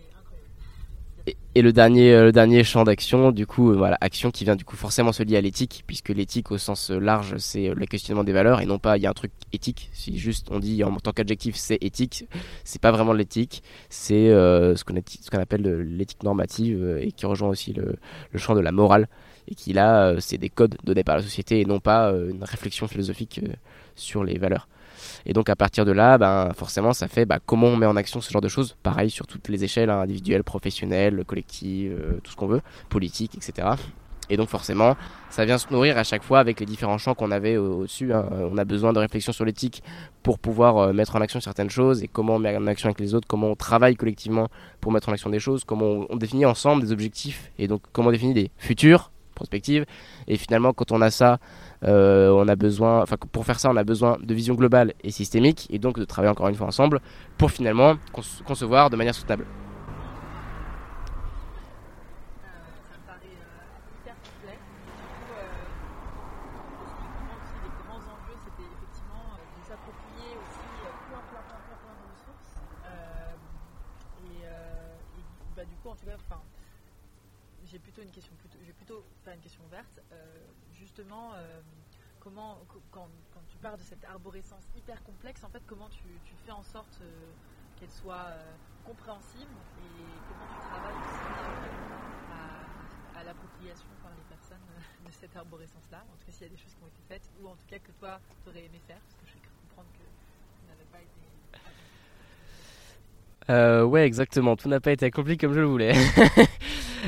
Et 1.56 1.64
le 1.64 1.74
dernier, 1.74 2.12
le 2.22 2.32
dernier 2.32 2.64
champ 2.64 2.84
d'action, 2.84 3.32
du 3.32 3.48
coup, 3.48 3.74
voilà, 3.74 3.98
action 4.02 4.30
qui 4.30 4.44
vient 4.44 4.56
du 4.56 4.64
coup 4.64 4.76
forcément 4.76 5.12
se 5.12 5.24
lier 5.24 5.36
à 5.36 5.42
l'éthique, 5.42 5.84
puisque 5.88 6.10
l'éthique 6.10 6.52
au 6.52 6.60
sens 6.60 6.92
large, 6.92 7.38
c'est 7.38 7.74
le 7.74 7.86
questionnement 7.88 8.24
des 8.24 8.32
valeurs 8.32 8.62
et 8.62 8.68
non 8.68 8.78
pas 8.78 8.98
il 8.98 9.04
y 9.04 9.08
a 9.08 9.10
un 9.10 9.14
truc 9.14 9.32
éthique. 9.52 9.90
Si 9.92 10.20
juste 10.20 10.50
on 10.52 10.60
dit 10.60 10.84
en 10.84 10.96
tant 10.98 11.12
qu'adjectif 11.12 11.56
c'est 11.56 11.80
éthique, 11.82 12.26
c'est 12.64 12.80
pas 12.80 12.92
vraiment 12.92 13.14
l'éthique, 13.14 13.64
c'est 13.90 14.28
ce 14.30 14.84
qu'on 14.84 14.94
ce 14.96 15.30
qu'on 15.32 15.40
appelle 15.40 15.64
l'éthique 15.98 16.24
normative 16.24 17.00
et 17.02 17.12
qui 17.12 17.26
rejoint 17.26 17.50
aussi 17.50 17.74
le, 17.74 17.96
le 18.32 18.40
champ 18.40 18.54
de 18.54 18.62
la 18.62 18.72
morale 18.72 19.08
et 19.50 19.56
qui 19.56 19.74
là, 19.74 20.16
c'est 20.20 20.38
des 20.38 20.50
codes 20.50 20.78
donnés 20.84 21.04
par 21.04 21.16
la 21.16 21.22
société 21.22 21.60
et 21.60 21.66
non 21.66 21.80
pas 21.80 22.12
une 22.12 22.44
réflexion 22.44 22.88
philosophique 22.88 23.42
sur 23.96 24.24
les 24.24 24.38
valeurs. 24.38 24.68
Et 25.26 25.34
donc 25.34 25.50
à 25.50 25.56
partir 25.56 25.86
de 25.86 25.92
là, 25.92 26.18
ben, 26.18 26.52
forcément, 26.56 26.94
ça 26.94 27.08
fait 27.08 27.26
bah, 27.26 27.40
comment 27.46 27.68
on 27.68 27.76
met 27.76 27.86
en 27.86 27.96
action 27.96 28.22
ce 28.22 28.32
genre 28.32 28.42
de 28.42 28.48
choses. 28.48 28.76
Pareil 28.84 29.10
sur 29.10 29.28
toutes 29.28 29.48
les 29.50 29.64
échelles, 29.64 29.90
hein, 29.90 30.02
individuelles, 30.02 30.44
professionnelles, 30.44 31.24
collectives, 31.26 31.98
euh, 32.00 32.20
tout 32.24 32.32
ce 32.32 32.36
qu'on 32.36 32.48
veut, 32.48 32.62
politique, 32.90 33.36
etc. 33.36 33.70
Et 34.32 34.38
donc 34.38 34.48
forcément, 34.50 34.96
ça 35.32 35.44
vient 35.44 35.58
se 35.58 35.72
nourrir 35.72 35.98
à 35.98 36.04
chaque 36.04 36.22
fois 36.22 36.40
avec 36.40 36.60
les 36.60 36.66
différents 36.68 37.00
champs 37.00 37.16
qu'on 37.16 37.32
avait 37.32 37.58
au-dessus. 37.58 38.14
Hein. 38.14 38.28
On 38.32 38.58
a 38.60 38.66
besoin 38.66 38.94
de 38.94 39.00
réflexion 39.00 39.34
sur 39.34 39.44
l'éthique 39.44 39.82
pour 40.22 40.38
pouvoir 40.38 40.78
euh, 40.78 40.94
mettre 40.94 41.16
en 41.16 41.22
action 41.22 41.42
certaines 41.42 41.72
choses 41.72 42.04
et 42.04 42.08
comment 42.08 42.36
on 42.36 42.40
met 42.40 42.56
en 42.56 42.68
action 42.68 42.88
avec 42.88 43.00
les 43.00 43.16
autres, 43.16 43.28
comment 43.28 43.48
on 43.48 43.56
travaille 43.56 43.96
collectivement 43.96 44.48
pour 44.82 44.92
mettre 44.92 45.10
en 45.10 45.14
action 45.14 45.32
des 45.32 45.40
choses, 45.40 45.64
comment 45.64 46.06
on 46.10 46.16
définit 46.16 46.46
ensemble 46.46 46.84
des 46.84 46.92
objectifs 46.92 47.52
et 47.58 47.68
donc 47.68 47.82
comment 47.92 48.10
on 48.10 48.12
définit 48.12 48.36
des 48.36 48.52
futurs, 48.58 49.12
prospectives. 49.40 49.86
Et 50.28 50.38
finalement, 50.38 50.74
quand 50.74 50.92
on 50.92 51.02
a 51.02 51.10
ça, 51.10 51.40
euh, 51.84 52.30
on 52.30 52.48
a 52.48 52.56
besoin, 52.56 53.02
enfin 53.02 53.16
pour 53.32 53.46
faire 53.46 53.60
ça, 53.60 53.70
on 53.72 53.78
a 53.78 53.84
besoin 53.84 54.18
de 54.22 54.34
vision 54.34 54.56
globale 54.56 54.94
et 55.04 55.12
systémique, 55.12 55.68
et 55.70 55.80
donc 55.80 55.98
de 55.98 56.06
travailler 56.06 56.32
encore 56.32 56.50
une 56.50 56.56
fois 56.56 56.68
ensemble 56.68 57.00
pour 57.38 57.50
finalement 57.52 57.96
concevoir 58.46 58.90
de 58.90 58.98
manière 58.98 59.16
soutenable. 59.16 59.46
j'ai 77.72 77.80
plutôt 77.80 78.02
une 78.02 78.12
question, 78.12 78.34
plutôt, 78.36 78.58
j'ai 78.66 78.74
plutôt 78.74 79.04
faire 79.24 79.34
une 79.34 79.42
question 79.42 79.64
ouverte. 79.66 80.02
Euh, 80.12 80.40
justement, 80.74 81.34
euh, 81.36 81.62
comment, 82.20 82.58
quand, 82.92 83.08
quand, 83.32 83.42
tu 83.48 83.58
parles 83.58 83.78
de 83.78 83.84
cette 83.84 84.04
arborescence 84.06 84.68
en 85.44 85.50
fait, 85.50 85.62
comment 85.68 85.90
tu, 85.90 86.04
fais 86.46 86.52
en 86.52 86.64
sorte 86.64 87.00
euh, 87.02 87.06
qu'elle 87.80 87.90
soit 87.90 88.34
compréhensible 88.86 89.56
et 89.80 90.04
comment 90.28 90.48
tu 90.52 90.60
travailles 90.68 91.00
aussi 91.00 91.28
à, 92.32 93.20
à 93.20 93.24
l'appropriation 93.24 93.88
par 94.02 94.12
les 94.12 94.26
personnes 94.30 94.68
de 95.06 95.12
cette 95.12 95.36
arborescence-là 95.36 96.00
En 96.00 96.16
tout 96.18 96.26
cas, 96.26 96.32
s'il 96.32 96.48
y 96.48 96.50
a 96.50 96.54
des 96.54 96.58
choses 96.58 96.74
qui 96.76 96.84
ont 96.84 96.88
été 96.88 97.04
faites, 97.08 97.30
ou 97.42 97.48
en 97.48 97.56
tout 97.56 97.68
cas 97.70 97.80
que 97.80 97.92
toi, 98.00 98.20
tu 98.44 98.50
aurais 98.50 98.66
aimé 98.66 98.82
faire, 98.88 99.00
parce 99.00 99.16
que 99.16 99.26
je 99.28 99.34
vais 99.34 99.46
comprendre 99.68 99.90
que 99.94 100.06
ça 100.06 100.74
n'avait 100.74 100.90
pas 100.92 101.00
été. 101.00 101.10
Euh, 103.50 103.84
ouais, 103.84 104.06
exactement. 104.06 104.56
Tout 104.56 104.70
n'a 104.70 104.80
pas 104.80 104.92
été 104.92 105.08
accompli 105.08 105.36
comme 105.36 105.54
je 105.54 105.60
le 105.60 105.66
voulais. 105.66 105.94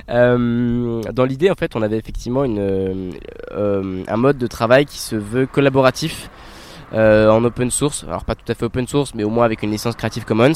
Euh, 0.09 1.01
dans 1.11 1.25
l'idée, 1.25 1.51
en 1.51 1.55
fait, 1.55 1.75
on 1.75 1.81
avait 1.81 1.97
effectivement 1.97 2.45
une, 2.45 2.59
euh, 3.51 4.03
un 4.07 4.17
mode 4.17 4.37
de 4.37 4.47
travail 4.47 4.85
qui 4.85 4.97
se 4.97 5.17
veut 5.17 5.45
collaboratif 5.45 6.29
euh, 6.93 7.29
en 7.29 7.43
open 7.43 7.71
source. 7.71 8.03
Alors 8.05 8.25
pas 8.25 8.35
tout 8.35 8.49
à 8.49 8.55
fait 8.55 8.65
open 8.65 8.87
source, 8.87 9.13
mais 9.15 9.23
au 9.23 9.29
moins 9.29 9.45
avec 9.45 9.63
une 9.63 9.71
licence 9.71 9.95
Creative 9.95 10.25
Commons. 10.25 10.53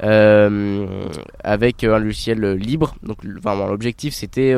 avec 0.00 1.84
un 1.84 1.98
logiciel 1.98 2.52
libre. 2.54 2.94
Donc, 3.02 3.24
vraiment, 3.24 3.66
l'objectif 3.66 4.14
c'était 4.14 4.54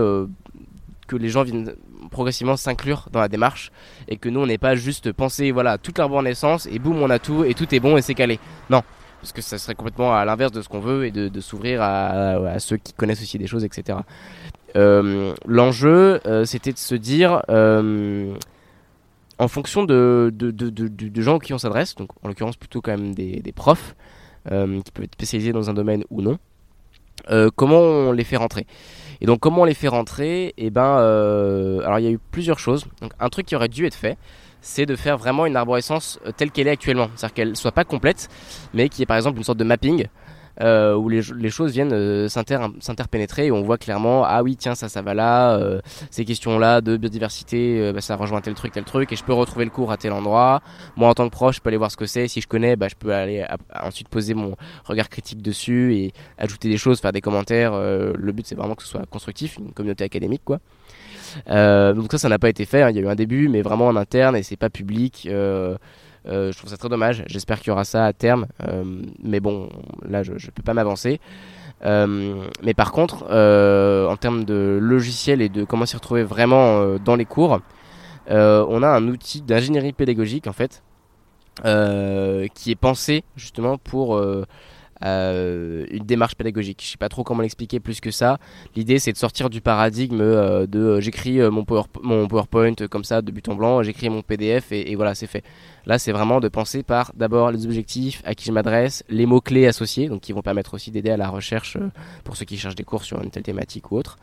que 1.08 1.16
les 1.16 1.28
gens 1.28 1.42
viennent 1.42 1.74
progressivement 2.10 2.56
s'inclure 2.56 3.08
dans 3.12 3.20
la 3.20 3.28
démarche 3.28 3.70
et 4.08 4.16
que 4.16 4.28
nous 4.28 4.40
on 4.40 4.46
n'est 4.46 4.58
pas 4.58 4.74
juste 4.74 5.12
pensé 5.12 5.52
voilà 5.52 5.78
toute 5.78 5.98
naissance 5.98 6.66
et 6.66 6.78
boum 6.78 7.00
on 7.00 7.10
a 7.10 7.18
tout 7.18 7.44
et 7.44 7.54
tout 7.54 7.72
est 7.74 7.80
bon 7.80 7.96
et 7.96 8.02
c'est 8.02 8.14
calé. 8.14 8.38
Non, 8.68 8.82
parce 9.20 9.32
que 9.32 9.42
ça 9.42 9.58
serait 9.58 9.74
complètement 9.74 10.14
à 10.14 10.24
l'inverse 10.24 10.52
de 10.52 10.62
ce 10.62 10.68
qu'on 10.68 10.80
veut 10.80 11.06
et 11.06 11.10
de, 11.10 11.40
s'ouvrir 11.40 11.82
à, 11.82 12.58
ceux 12.58 12.76
qui 12.78 12.92
connaissent 12.92 13.22
aussi 13.22 13.38
des 13.38 13.46
choses, 13.46 13.64
etc. 13.64 13.98
Euh, 14.76 15.34
l'enjeu, 15.46 16.20
euh, 16.26 16.44
c'était 16.44 16.72
de 16.72 16.78
se 16.78 16.94
dire, 16.94 17.42
euh, 17.50 18.32
en 19.40 19.48
fonction 19.48 19.84
de, 19.84 20.30
de, 20.32 21.20
gens 21.20 21.38
qui 21.38 21.52
on 21.52 21.58
s'adresse, 21.58 21.94
donc 21.94 22.10
en 22.22 22.28
l'occurrence 22.28 22.56
plutôt 22.56 22.80
quand 22.80 22.92
même 22.92 23.14
des, 23.14 23.52
profs, 23.54 23.94
qui 24.44 24.90
peuvent 24.92 25.04
être 25.04 25.14
spécialisés 25.14 25.52
dans 25.52 25.70
un 25.70 25.74
domaine 25.74 26.04
ou 26.10 26.22
non, 26.22 26.38
comment 27.56 27.80
on 27.80 28.12
les 28.12 28.24
fait 28.24 28.36
rentrer 28.36 28.66
et 29.22 29.26
donc 29.26 29.40
comment 29.40 29.62
on 29.62 29.64
les 29.66 29.74
fait 29.74 29.88
rentrer 29.88 30.54
eh 30.56 30.70
ben, 30.70 30.96
alors 31.84 31.98
il 31.98 32.04
y 32.04 32.08
a 32.08 32.10
eu 32.10 32.18
plusieurs 32.30 32.58
choses. 32.58 32.86
Donc 33.02 33.12
un 33.20 33.28
truc 33.28 33.46
qui 33.46 33.54
aurait 33.54 33.68
dû 33.68 33.84
être 33.86 33.94
fait, 33.94 34.16
c'est 34.62 34.86
de 34.86 34.96
faire 34.96 35.16
vraiment 35.16 35.46
une 35.46 35.56
arborescence 35.56 36.18
euh, 36.26 36.32
telle 36.36 36.50
qu'elle 36.50 36.68
est 36.68 36.72
actuellement. 36.72 37.08
C'est-à-dire 37.14 37.34
qu'elle 37.34 37.56
soit 37.56 37.72
pas 37.72 37.84
complète, 37.84 38.28
mais 38.74 38.88
qu'il 38.88 39.00
y 39.00 39.02
ait 39.02 39.06
par 39.06 39.16
exemple 39.16 39.38
une 39.38 39.44
sorte 39.44 39.58
de 39.58 39.64
mapping 39.64 40.06
euh, 40.60 40.94
où 40.94 41.08
les, 41.08 41.50
choses 41.50 41.72
viennent 41.72 41.92
euh, 41.92 42.28
s'interpénétrer 42.28 43.46
et 43.46 43.52
on 43.52 43.62
voit 43.62 43.78
clairement 43.78 44.24
ah 44.24 44.42
oui 44.42 44.56
tiens 44.56 44.74
ça 44.74 44.88
ça 44.88 45.02
va 45.02 45.14
là 45.14 45.58
ces 46.10 46.24
questions 46.24 46.58
là 46.58 46.80
de 46.80 46.96
biodiversité 46.96 47.92
bah, 47.92 48.00
ça 48.00 48.16
rejoint 48.16 48.40
tel 48.40 48.54
truc 48.54 48.72
tel 48.72 48.84
truc 48.84 49.12
et 49.12 49.16
je 49.16 49.24
peux 49.24 49.32
retrouver 49.32 49.64
le 49.64 49.70
cours 49.70 49.90
à 49.90 49.96
tel 49.96 50.12
endroit 50.12 50.62
moi 50.96 51.08
en 51.08 51.14
tant 51.14 51.28
que 51.28 51.32
proche 51.32 51.56
je 51.56 51.60
peux 51.60 51.68
aller 51.68 51.76
voir 51.76 51.90
ce 51.90 51.96
que 51.96 52.06
c'est 52.06 52.28
si 52.28 52.40
je 52.40 52.48
connais 52.48 52.76
bah, 52.76 52.88
je 52.88 52.94
peux 52.94 53.12
aller 53.12 53.44
ensuite 53.82 54.08
poser 54.08 54.34
mon 54.34 54.56
regard 54.84 55.08
critique 55.08 55.42
dessus 55.42 55.94
et 55.94 56.12
ajouter 56.38 56.68
des 56.68 56.78
choses 56.78 57.00
faire 57.00 57.12
des 57.12 57.20
commentaires 57.20 57.72
le 57.74 58.32
but 58.32 58.46
c'est 58.46 58.54
vraiment 58.54 58.74
que 58.74 58.82
ce 58.82 58.88
soit 58.88 59.06
constructif 59.06 59.56
une 59.58 59.72
communauté 59.72 60.04
académique 60.04 60.42
quoi 60.44 60.60
euh, 61.48 61.92
donc 61.92 62.10
ça, 62.10 62.18
ça 62.18 62.28
n'a 62.28 62.38
pas 62.38 62.48
été 62.48 62.64
fait. 62.64 62.82
Hein. 62.82 62.90
Il 62.90 62.96
y 62.96 62.98
a 62.98 63.02
eu 63.02 63.08
un 63.08 63.14
début, 63.14 63.48
mais 63.48 63.62
vraiment 63.62 63.86
en 63.88 63.96
interne 63.96 64.36
et 64.36 64.42
c'est 64.42 64.56
pas 64.56 64.70
public. 64.70 65.28
Euh, 66.26 66.30
euh, 66.30 66.52
je 66.52 66.58
trouve 66.58 66.70
ça 66.70 66.76
très 66.76 66.88
dommage. 66.88 67.24
J'espère 67.26 67.58
qu'il 67.60 67.68
y 67.68 67.70
aura 67.70 67.84
ça 67.84 68.06
à 68.06 68.12
terme. 68.12 68.46
mais 69.22 69.40
bon, 69.40 69.68
là, 70.08 70.22
je, 70.22 70.32
ne 70.32 70.38
peux 70.38 70.62
pas 70.62 70.74
m'avancer. 70.74 71.20
mais 71.82 72.74
par 72.74 72.92
contre, 72.92 73.24
en 73.24 74.16
termes 74.16 74.44
de 74.44 74.78
logiciel 74.80 75.42
et 75.42 75.48
de 75.48 75.64
comment 75.64 75.86
s'y 75.86 75.96
retrouver 75.96 76.22
vraiment 76.22 76.96
dans 76.98 77.16
les 77.16 77.24
cours, 77.24 77.60
on 78.28 78.82
a 78.82 78.88
un 78.88 79.08
outil 79.08 79.42
d'ingénierie 79.42 79.92
pédagogique 79.92 80.46
en 80.46 80.52
fait, 80.52 80.82
qui 82.54 82.70
est 82.70 82.80
pensé 82.80 83.24
justement 83.36 83.78
pour 83.78 84.20
euh, 85.02 85.86
une 85.90 86.04
démarche 86.04 86.34
pédagogique. 86.34 86.82
Je 86.84 86.90
sais 86.90 86.98
pas 86.98 87.08
trop 87.08 87.24
comment 87.24 87.40
l'expliquer 87.40 87.80
plus 87.80 88.00
que 88.00 88.10
ça. 88.10 88.38
L'idée 88.76 88.98
c'est 88.98 89.12
de 89.12 89.16
sortir 89.16 89.48
du 89.48 89.60
paradigme 89.60 90.20
euh, 90.20 90.66
de 90.66 90.78
euh, 90.78 91.00
j'écris 91.00 91.38
mon, 91.38 91.64
mon, 92.02 92.28
PowerPoint 92.28 92.74
comme 92.90 93.04
ça 93.04 93.22
de 93.22 93.32
but 93.32 93.48
en 93.48 93.54
blanc, 93.54 93.82
j'écris 93.82 94.10
mon 94.10 94.22
PDF 94.22 94.72
et, 94.72 94.94
voilà 94.96 95.14
c'est 95.14 95.26
fait. 95.26 95.42
Là 95.86 95.98
c'est 95.98 96.12
vraiment 96.12 96.40
de 96.40 96.48
penser 96.48 96.82
par 96.82 97.12
d'abord 97.14 97.50
les 97.50 97.64
objectifs, 97.64 98.20
à 98.24 98.34
qui 98.34 98.44
je 98.44 98.52
m'adresse, 98.52 99.02
les 99.08 99.24
mots 99.24 99.40
clés 99.40 99.66
associés, 99.66 100.08
donc 100.08 100.20
qui 100.20 100.32
vont 100.32 100.42
permettre 100.42 100.74
aussi 100.74 100.90
d'aider 100.90 101.10
à 101.10 101.16
la 101.16 101.30
recherche 101.30 101.78
pour 102.24 102.36
ceux 102.36 102.44
qui 102.44 102.58
cherchent 102.58 102.74
des 102.74 102.84
cours 102.84 103.04
sur 103.04 103.22
une 103.22 103.30
telle 103.30 103.42
thématique 103.42 103.90
ou 103.92 103.96
autre. 103.96 104.18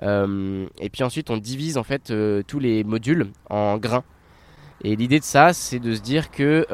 et 0.00 0.90
puis 0.90 1.02
ensuite 1.02 1.30
on 1.30 1.36
divise 1.38 1.76
en 1.76 1.82
fait 1.82 2.12
tous 2.46 2.58
les 2.60 2.84
modules 2.84 3.28
en 3.50 3.78
grains. 3.78 4.04
Et 4.82 4.96
l'idée 4.96 5.18
de 5.18 5.24
ça, 5.24 5.52
c'est 5.54 5.78
de 5.78 5.94
se 5.94 6.02
dire 6.02 6.30
que 6.30 6.66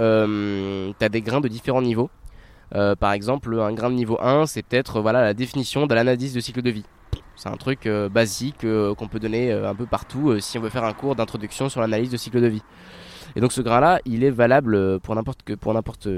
tu 0.99 1.05
as 1.05 1.09
des 1.09 1.23
grains 1.23 1.41
de 1.41 1.49
différents 1.49 1.83
niveaux. 1.83 2.11
Euh, 2.75 2.95
par 2.95 3.13
exemple, 3.13 3.59
un 3.59 3.73
grain 3.73 3.91
de 3.91 3.95
niveau 3.95 4.19
1, 4.21 4.47
c'est 4.47 4.63
peut-être 4.63 5.01
voilà, 5.01 5.23
la 5.23 5.35
définition 5.35 5.87
de 5.87 5.95
l'analyse 5.95 6.35
de 6.35 6.41
cycle 6.41 6.63
de 6.63 6.71
vie. 6.71 6.85
C'est 7.37 7.49
un 7.49 7.57
truc 7.57 7.87
euh, 7.87 8.09
basique 8.09 8.65
euh, 8.65 8.95
qu'on 8.95 9.09
peut 9.09 9.19
donner 9.19 9.51
un 9.51 9.75
peu 9.75 9.87
partout 9.87 10.39
si 10.41 10.59
on 10.59 10.61
veut 10.61 10.69
faire 10.69 10.85
un 10.85 10.93
cours 10.93 11.17
d'introduction 11.17 11.69
sur 11.69 11.81
l'analyse 11.81 12.11
de 12.11 12.17
cycle 12.17 12.41
de 12.41 12.47
vie. 12.47 12.63
Et 13.37 13.41
donc 13.41 13.53
ce 13.53 13.61
grain-là, 13.61 14.01
il 14.07 14.25
est 14.25 14.31
valable 14.31 14.99
pour 15.01 15.15
n'importe 15.15 15.55
pour 15.57 15.73
n'importe 15.73 16.09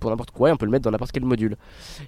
pour 0.00 0.10
n'importe 0.10 0.30
quoi 0.30 0.48
et 0.48 0.52
on 0.52 0.56
peut 0.56 0.64
le 0.64 0.70
mettre 0.70 0.84
dans 0.84 0.90
n'importe 0.90 1.12
quel 1.12 1.26
module. 1.26 1.56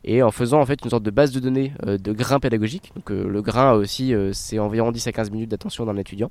Et 0.02 0.22
en 0.22 0.30
faisant 0.30 0.60
en 0.60 0.66
fait 0.66 0.82
une 0.82 0.88
sorte 0.88 1.02
de 1.02 1.10
base 1.10 1.30
de 1.30 1.40
données 1.40 1.74
de 1.84 2.12
grains 2.12 2.40
pédagogiques. 2.40 2.90
Donc 2.96 3.10
le 3.10 3.42
grain 3.42 3.72
aussi 3.72 4.14
c'est 4.32 4.58
environ 4.58 4.92
10 4.92 5.06
à 5.08 5.12
15 5.12 5.30
minutes 5.30 5.50
d'attention 5.50 5.84
d'un 5.84 5.98
étudiant 5.98 6.30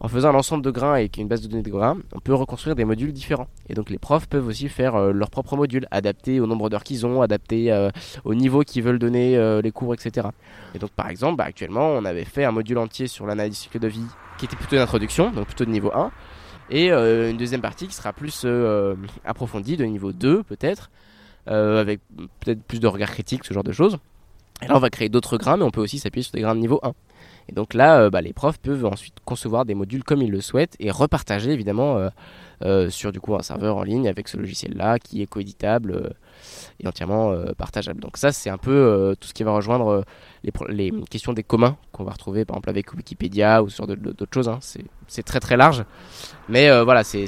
en 0.00 0.08
faisant 0.08 0.30
un 0.30 0.34
ensemble 0.34 0.64
de 0.64 0.70
grains 0.70 0.98
et 0.98 1.10
une 1.16 1.28
base 1.28 1.42
de 1.42 1.48
données 1.48 1.62
de 1.62 1.70
grains, 1.70 1.98
on 2.12 2.20
peut 2.20 2.34
reconstruire 2.34 2.74
des 2.74 2.84
modules 2.84 3.12
différents. 3.12 3.48
Et 3.68 3.74
donc 3.74 3.90
les 3.90 3.98
profs 3.98 4.26
peuvent 4.26 4.46
aussi 4.46 4.68
faire 4.68 4.96
euh, 4.96 5.12
leur 5.12 5.30
propre 5.30 5.56
module, 5.56 5.86
adapté 5.90 6.40
au 6.40 6.46
nombre 6.46 6.70
d'heures 6.70 6.84
qu'ils 6.84 7.06
ont, 7.06 7.22
adapté 7.22 7.72
euh, 7.72 7.90
au 8.24 8.34
niveau 8.34 8.62
qu'ils 8.62 8.82
veulent 8.82 8.98
donner 8.98 9.36
euh, 9.36 9.60
les 9.62 9.70
cours, 9.70 9.94
etc. 9.94 10.28
Et 10.74 10.78
donc 10.78 10.90
par 10.90 11.08
exemple, 11.08 11.36
bah, 11.36 11.44
actuellement, 11.44 11.88
on 11.88 12.04
avait 12.04 12.24
fait 12.24 12.44
un 12.44 12.52
module 12.52 12.78
entier 12.78 13.06
sur 13.06 13.26
l'analyse 13.26 13.56
cycle 13.56 13.78
de 13.78 13.88
vie 13.88 14.06
qui 14.38 14.46
était 14.46 14.56
plutôt 14.56 14.76
une 14.76 14.82
introduction, 14.82 15.30
donc 15.30 15.46
plutôt 15.46 15.64
de 15.64 15.70
niveau 15.70 15.92
1, 15.94 16.10
et 16.70 16.90
une 16.90 17.36
deuxième 17.36 17.60
partie 17.60 17.86
qui 17.86 17.94
sera 17.94 18.12
plus 18.12 18.46
approfondie, 19.24 19.76
de 19.76 19.84
niveau 19.84 20.12
2 20.12 20.42
peut-être, 20.42 20.90
avec 21.46 22.00
peut-être 22.40 22.62
plus 22.62 22.80
de 22.80 22.86
regard 22.88 23.10
critique, 23.10 23.44
ce 23.44 23.54
genre 23.54 23.62
de 23.62 23.70
choses. 23.70 23.98
Et 24.62 24.66
là, 24.66 24.76
on 24.76 24.80
va 24.80 24.90
créer 24.90 25.08
d'autres 25.08 25.36
grains, 25.36 25.56
mais 25.56 25.64
on 25.64 25.70
peut 25.70 25.80
aussi 25.80 25.98
s'appuyer 25.98 26.22
sur 26.22 26.32
des 26.32 26.40
grains 26.40 26.54
de 26.54 26.60
niveau 26.60 26.80
1. 26.82 26.92
Et 27.48 27.52
donc 27.52 27.74
là, 27.74 28.00
euh, 28.00 28.10
bah, 28.10 28.20
les 28.20 28.32
profs 28.32 28.58
peuvent 28.58 28.84
ensuite 28.86 29.16
concevoir 29.24 29.64
des 29.64 29.74
modules 29.74 30.04
comme 30.04 30.22
ils 30.22 30.30
le 30.30 30.40
souhaitent 30.40 30.76
et 30.80 30.90
repartager 30.90 31.50
évidemment 31.50 31.98
euh, 31.98 32.08
euh, 32.62 32.90
sur 32.90 33.12
du 33.12 33.20
coup 33.20 33.34
un 33.34 33.42
serveur 33.42 33.76
en 33.76 33.82
ligne 33.82 34.08
avec 34.08 34.28
ce 34.28 34.36
logiciel-là 34.36 34.98
qui 34.98 35.20
est 35.20 35.26
coéditable 35.26 36.14
et 36.80 36.86
entièrement 36.86 37.34
partageable. 37.58 38.00
Donc 38.00 38.16
ça, 38.16 38.32
c'est 38.32 38.50
un 38.50 38.58
peu 38.58 39.14
tout 39.20 39.28
ce 39.28 39.34
qui 39.34 39.42
va 39.42 39.52
rejoindre 39.52 40.04
les, 40.42 40.92
questions 41.10 41.32
des 41.32 41.42
communs 41.42 41.76
qu'on 41.92 42.04
va 42.04 42.12
retrouver 42.12 42.44
par 42.44 42.56
exemple 42.56 42.70
avec 42.70 42.92
Wikipédia 42.94 43.62
ou 43.62 43.68
sur 43.68 43.86
d'autres 43.86 44.32
choses. 44.32 44.48
Hein. 44.48 44.58
C'est 45.06 45.22
très 45.22 45.40
très 45.40 45.56
large, 45.56 45.84
mais 46.48 46.82
voilà, 46.82 47.04
c'est 47.04 47.26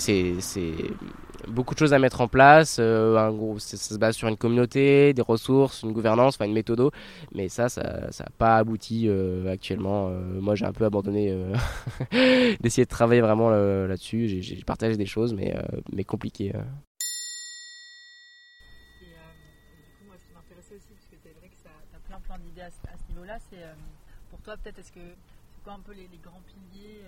beaucoup 1.49 1.75
de 1.75 1.79
choses 1.79 1.93
à 1.95 1.99
mettre 1.99 2.21
en 2.21 2.29
place. 2.29 2.77
Euh, 2.81 3.59
ça, 3.59 3.77
se 3.77 3.99
base 3.99 4.17
sur 4.17 4.29
une 4.29 4.37
communauté, 4.37 5.13
des 5.13 5.23
ressources, 5.23 5.83
une 5.83 5.93
gouvernance, 5.93 6.35
enfin 6.35 6.47
une 6.47 6.53
méthode. 6.53 6.91
Mais 7.33 7.49
ça, 7.49 7.69
ça 7.69 7.83
n'a 7.83 8.31
pas 8.39 8.57
abouti 8.57 9.07
euh, 9.09 9.51
actuellement. 9.51 10.09
Euh, 10.09 10.41
moi, 10.41 10.55
j'ai 10.55 10.67
un 10.67 10.73
peu 10.73 10.85
abandonné 10.85 11.35
d'essayer 12.61 12.85
de 12.85 12.91
travailler 12.91 13.21
vraiment 13.21 13.51
là-dessus. 13.51 14.43
J'ai 14.43 14.57
partagé 14.65 14.97
des 14.97 15.07
choses, 15.07 15.35
mais, 15.35 15.55
mais 15.93 16.05
compliquées. 16.05 16.53
À, 22.59 22.71
ce 22.71 23.13
niveau-là, 23.13 23.39
c'est 23.51 23.63
pour 24.31 24.41
toi, 24.41 24.57
peut-être, 24.57 24.79
est-ce 24.79 24.91
que 24.91 24.99
c'est 24.99 25.63
quoi 25.63 25.75
un 25.75 25.81
peu 25.81 25.93
les 25.93 26.09
grands 26.23 26.43
piliers 26.49 27.03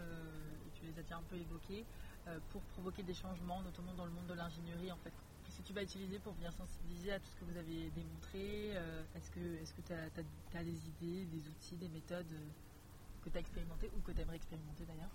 Tu 0.75 0.87
les 0.87 0.99
as 1.01 1.03
déjà 1.03 1.17
un 1.17 1.23
peu 1.29 1.37
évoqués? 1.37 1.85
Euh, 2.29 2.39
pour 2.53 2.61
provoquer 2.77 3.03
des 3.03 3.15
changements, 3.15 3.63
notamment 3.65 3.95
dans 3.97 4.05
le 4.05 4.11
monde 4.11 4.27
de 4.29 4.35
l'ingénierie 4.35 4.93
en 4.93 5.01
fait 5.03 5.13
Qu'est-ce 5.45 5.59
que 5.59 5.67
tu 5.67 5.73
vas 5.73 5.83
utiliser 5.83 6.19
pour 6.19 6.35
venir 6.35 6.53
sensibiliser 6.53 7.13
à 7.13 7.19
tout 7.19 7.29
ce 7.33 7.41
que 7.41 7.51
vous 7.51 7.57
avez 7.57 7.89
démontré 7.97 8.77
euh, 8.77 9.01
Est-ce 9.17 9.31
que 9.73 9.81
tu 9.81 9.93
as, 9.95 10.63
des 10.63 10.71
idées, 10.71 11.25
des 11.33 11.49
outils, 11.49 11.77
des 11.81 11.89
méthodes 11.89 12.27
euh, 12.33 13.25
que 13.25 13.31
tu 13.31 13.37
as 13.37 13.41
expérimentées 13.41 13.91
ou 13.97 14.01
que 14.07 14.13
tu 14.13 14.21
aimerais 14.21 14.37
expérimenter 14.37 14.85
d'ailleurs? 14.87 15.09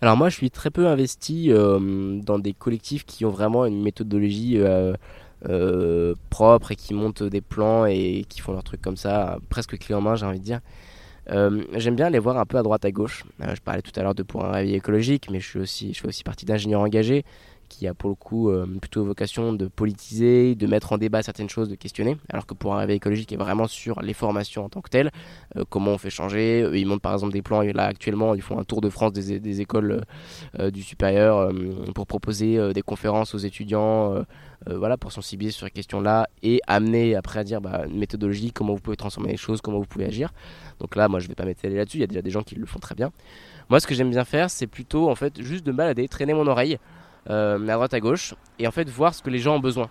Alors 0.00 0.16
moi 0.16 0.28
je 0.28 0.34
suis 0.34 0.50
très 0.50 0.70
peu 0.70 0.88
investi 0.88 1.48
dans 1.48 2.38
des 2.38 2.52
collectifs 2.52 3.06
qui 3.06 3.24
ont 3.24 3.30
vraiment 3.30 3.64
une 3.64 3.82
méthodologie 3.82 4.58
propre 6.28 6.72
et 6.72 6.76
qui 6.76 6.92
montent 6.92 7.22
des 7.22 7.40
plans 7.40 7.86
et 7.86 8.26
qui 8.28 8.40
font 8.40 8.52
leurs 8.52 8.64
trucs 8.64 8.82
comme 8.82 8.98
ça, 8.98 9.38
presque 9.48 9.78
clé 9.78 9.94
en 9.94 10.02
main 10.02 10.14
j'ai 10.14 10.26
envie 10.26 10.40
de 10.40 10.44
dire. 10.44 10.60
Euh, 11.30 11.64
j'aime 11.74 11.96
bien 11.96 12.10
les 12.10 12.18
voir 12.18 12.38
un 12.38 12.44
peu 12.44 12.58
à 12.58 12.62
droite 12.62 12.84
à 12.84 12.90
gauche. 12.90 13.24
Euh, 13.42 13.54
je 13.54 13.60
parlais 13.60 13.82
tout 13.82 13.92
à 13.96 14.02
l'heure 14.02 14.14
de 14.14 14.22
pour 14.22 14.44
un 14.44 14.52
réveil 14.52 14.74
écologique, 14.74 15.28
mais 15.30 15.40
je, 15.40 15.48
suis 15.48 15.58
aussi, 15.58 15.92
je 15.92 16.00
fais 16.00 16.08
aussi 16.08 16.22
partie 16.22 16.44
d'ingénieurs 16.44 16.82
engagés 16.82 17.24
qui 17.68 17.86
a 17.86 17.94
pour 17.94 18.10
le 18.10 18.16
coup 18.16 18.50
euh, 18.50 18.66
plutôt 18.80 19.04
vocation 19.04 19.52
de 19.52 19.66
politiser, 19.66 20.54
de 20.54 20.66
mettre 20.66 20.92
en 20.92 20.98
débat 20.98 21.22
certaines 21.22 21.48
choses, 21.48 21.68
de 21.68 21.74
questionner, 21.74 22.16
alors 22.30 22.46
que 22.46 22.54
pour 22.54 22.74
un 22.74 22.78
réveil 22.78 22.96
écologique 22.96 23.32
est 23.32 23.36
vraiment 23.36 23.66
sur 23.66 24.00
les 24.02 24.14
formations 24.14 24.64
en 24.64 24.68
tant 24.68 24.80
que 24.80 24.90
telles, 24.90 25.10
comment 25.68 25.92
on 25.92 25.98
fait 25.98 26.10
changer. 26.10 26.68
ils 26.74 26.86
montent 26.86 27.02
par 27.02 27.12
exemple 27.12 27.32
des 27.32 27.42
plans, 27.42 27.62
là 27.62 27.84
actuellement 27.84 28.34
ils 28.34 28.42
font 28.42 28.58
un 28.58 28.64
tour 28.64 28.80
de 28.80 28.88
France 28.88 29.12
des, 29.12 29.60
écoles 29.60 30.04
du 30.72 30.82
supérieur 30.82 31.52
pour 31.94 32.06
proposer 32.06 32.72
des 32.72 32.82
conférences 32.82 33.34
aux 33.34 33.38
étudiants 33.38 34.24
euh, 34.68 34.78
voilà, 34.78 34.96
pour 34.96 35.12
sensibiliser 35.12 35.56
sur 35.56 35.66
ces 35.66 35.70
questions-là 35.70 36.28
et 36.42 36.60
amener 36.66 37.14
après 37.14 37.38
à 37.40 37.44
dire 37.44 37.60
bah, 37.60 37.84
une 37.88 37.98
méthodologie, 37.98 38.52
comment 38.52 38.74
vous 38.74 38.80
pouvez 38.80 38.96
transformer 38.96 39.30
les 39.30 39.36
choses, 39.36 39.60
comment 39.60 39.78
vous 39.78 39.86
pouvez 39.86 40.06
agir. 40.06 40.32
Donc 40.80 40.96
là, 40.96 41.08
moi, 41.08 41.20
je 41.20 41.28
vais 41.28 41.34
pas 41.34 41.44
m'étaler 41.44 41.76
là-dessus, 41.76 41.98
il 41.98 42.00
y 42.00 42.04
a 42.04 42.08
déjà 42.08 42.22
des 42.22 42.30
gens 42.30 42.42
qui 42.42 42.56
le 42.56 42.66
font 42.66 42.78
très 42.78 42.94
bien. 42.94 43.12
Moi, 43.68 43.80
ce 43.80 43.86
que 43.86 43.94
j'aime 43.94 44.10
bien 44.10 44.24
faire, 44.24 44.50
c'est 44.50 44.66
plutôt 44.66 45.08
en 45.10 45.14
fait 45.14 45.40
juste 45.42 45.64
de 45.64 45.72
me 45.72 45.76
balader, 45.76 46.08
traîner 46.08 46.34
mon 46.34 46.46
oreille 46.46 46.74
euh, 46.74 46.78
à 47.28 47.58
droite 47.58 47.94
à 47.94 48.00
gauche 48.00 48.34
et 48.58 48.66
en 48.66 48.70
fait 48.70 48.88
voir 48.88 49.14
ce 49.14 49.22
que 49.22 49.30
les 49.30 49.38
gens 49.38 49.56
ont 49.56 49.60
besoin. 49.60 49.88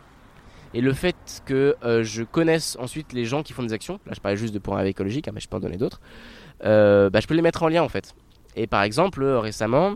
Et 0.73 0.81
le 0.81 0.91
fait 0.93 1.15
que 1.45 1.75
euh, 1.83 2.03
je 2.03 2.23
connaisse 2.23 2.77
ensuite 2.79 3.13
les 3.13 3.23
gens 3.23 3.43
qui 3.43 3.53
font 3.53 3.63
des 3.63 3.71
actions, 3.71 3.99
là 4.05 4.13
je 4.13 4.19
parlais 4.19 4.37
juste 4.37 4.53
de 4.53 4.59
pour 4.59 4.77
un 4.77 4.83
écologique, 4.83 5.27
hein, 5.27 5.31
mais 5.33 5.39
je 5.39 5.47
peux 5.47 5.55
en 5.55 5.61
donner 5.61 5.77
d'autres, 5.77 6.01
bah, 6.61 7.19
je 7.19 7.27
peux 7.27 7.33
les 7.33 7.41
mettre 7.41 7.63
en 7.63 7.69
lien 7.69 7.83
en 7.83 7.89
fait. 7.89 8.13
Et 8.57 8.67
par 8.67 8.83
exemple, 8.83 9.23
récemment, 9.23 9.95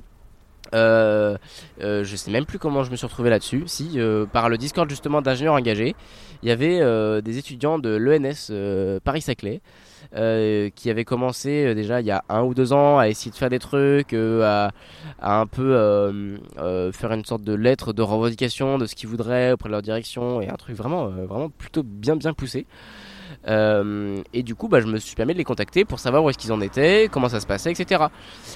euh, 0.74 1.38
euh, 1.82 2.04
je 2.04 2.16
sais 2.16 2.32
même 2.32 2.46
plus 2.46 2.60
comment 2.60 2.84
je 2.84 2.92
me 2.92 2.96
suis 2.96 3.08
retrouvé 3.08 3.30
là-dessus. 3.30 3.64
Si, 3.66 3.94
euh, 3.96 4.26
par 4.26 4.50
le 4.50 4.58
Discord 4.58 4.90
justement 4.90 5.22
d'ingénieurs 5.22 5.56
engagés, 5.56 5.96
il 6.44 6.50
y 6.50 6.52
avait 6.52 6.80
des 7.22 7.38
étudiants 7.38 7.80
de 7.80 7.90
l'ENS 7.90 9.00
Paris-Saclay 9.04 9.62
qui 10.14 10.90
avaient 10.90 11.06
commencé 11.06 11.74
déjà 11.76 12.02
il 12.02 12.08
y 12.08 12.12
a 12.12 12.24
un 12.30 12.44
ou 12.44 12.54
deux 12.54 12.74
ans 12.74 12.98
à 13.00 13.08
essayer 13.10 13.32
de 13.32 13.36
faire 13.36 13.50
des 13.50 13.60
trucs, 13.60 14.14
à, 14.14 14.72
à, 15.20 15.40
un 15.40 15.48
peu 15.48 16.40
faire 16.94 17.12
une 17.12 17.26
sorte 17.26 17.44
de 17.44 17.54
lettre 17.54 17.94
de 17.94 18.02
revendication 18.02 18.78
de 18.78 18.86
ce 18.86 18.96
qu'ils 18.96 19.10
voudraient 19.10 19.52
auprès 19.54 19.70
de 19.70 19.74
leur 19.74 19.82
direction 19.82 20.42
et 20.42 20.50
un 20.50 20.56
truc 20.56 20.76
vraiment, 20.76 21.08
vraiment 21.08 21.50
plutôt 21.50 21.84
bien 21.84 22.16
bien 22.16 22.34
poussé. 22.34 22.66
Euh, 23.48 24.22
et 24.34 24.44
du 24.44 24.56
coup, 24.56 24.68
bah, 24.68 24.80
je 24.82 24.88
me 24.88 24.98
suis 24.98 25.16
permis 25.16 25.34
de 25.34 25.38
les 25.38 25.44
contacter 25.44 25.86
pour 25.86 26.00
savoir 26.00 26.24
où 26.24 26.30
est-ce 26.30 26.38
qu'ils 26.38 26.52
en 26.52 26.62
étaient, 26.62 27.10
comment 27.12 27.30
ça 27.30 27.40
se 27.40 27.48
passait, 27.48 27.72
etc. 27.72 28.06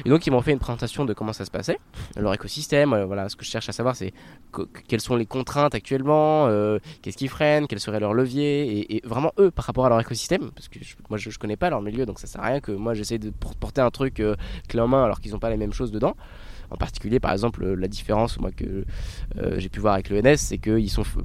Et 0.05 0.09
donc, 0.09 0.25
ils 0.27 0.31
m'ont 0.31 0.41
fait 0.41 0.51
une 0.51 0.59
présentation 0.59 1.05
de 1.05 1.13
comment 1.13 1.33
ça 1.33 1.45
se 1.45 1.51
passait, 1.51 1.79
leur 2.15 2.33
écosystème. 2.33 2.93
Euh, 2.93 3.05
voilà, 3.05 3.29
ce 3.29 3.35
que 3.35 3.45
je 3.45 3.49
cherche 3.49 3.69
à 3.69 3.71
savoir, 3.71 3.95
c'est 3.95 4.13
quelles 4.87 5.01
sont 5.01 5.15
les 5.15 5.25
contraintes 5.25 5.75
actuellement, 5.75 6.47
euh, 6.47 6.79
qu'est-ce 7.01 7.17
qui 7.17 7.27
freine, 7.27 7.67
quels 7.67 7.79
seraient 7.79 7.99
leurs 7.99 8.13
leviers, 8.13 8.95
et, 8.95 9.01
vraiment 9.03 9.33
eux 9.39 9.51
par 9.51 9.65
rapport 9.65 9.85
à 9.85 9.89
leur 9.89 9.99
écosystème, 9.99 10.51
parce 10.51 10.67
que 10.67 10.79
moi, 11.09 11.17
je, 11.17 11.29
je, 11.29 11.39
connais 11.39 11.57
pas 11.57 11.69
leur 11.69 11.81
milieu, 11.81 12.05
donc 12.05 12.19
ça 12.19 12.27
sert 12.27 12.41
à 12.41 12.47
rien 12.47 12.59
que 12.61 12.71
moi 12.71 12.93
j'essaie 12.93 13.17
de 13.17 13.31
porter 13.59 13.81
un 13.81 13.89
truc 13.89 14.21
clé 14.69 14.79
en 14.79 14.87
main 14.87 15.03
alors 15.03 15.19
qu'ils 15.19 15.31
n'ont 15.33 15.39
pas 15.39 15.49
les 15.49 15.57
mêmes 15.57 15.73
choses 15.73 15.91
dedans. 15.91 16.15
En 16.73 16.77
particulier, 16.77 17.19
par 17.19 17.31
exemple, 17.31 17.63
la 17.65 17.87
différence 17.87 18.39
moi, 18.39 18.49
que 18.51 18.83
euh, 19.37 19.55
j'ai 19.59 19.69
pu 19.69 19.79
voir 19.79 19.93
avec 19.93 20.09
l'ENS, 20.09 20.37
c'est 20.37 20.57
que 20.57 20.71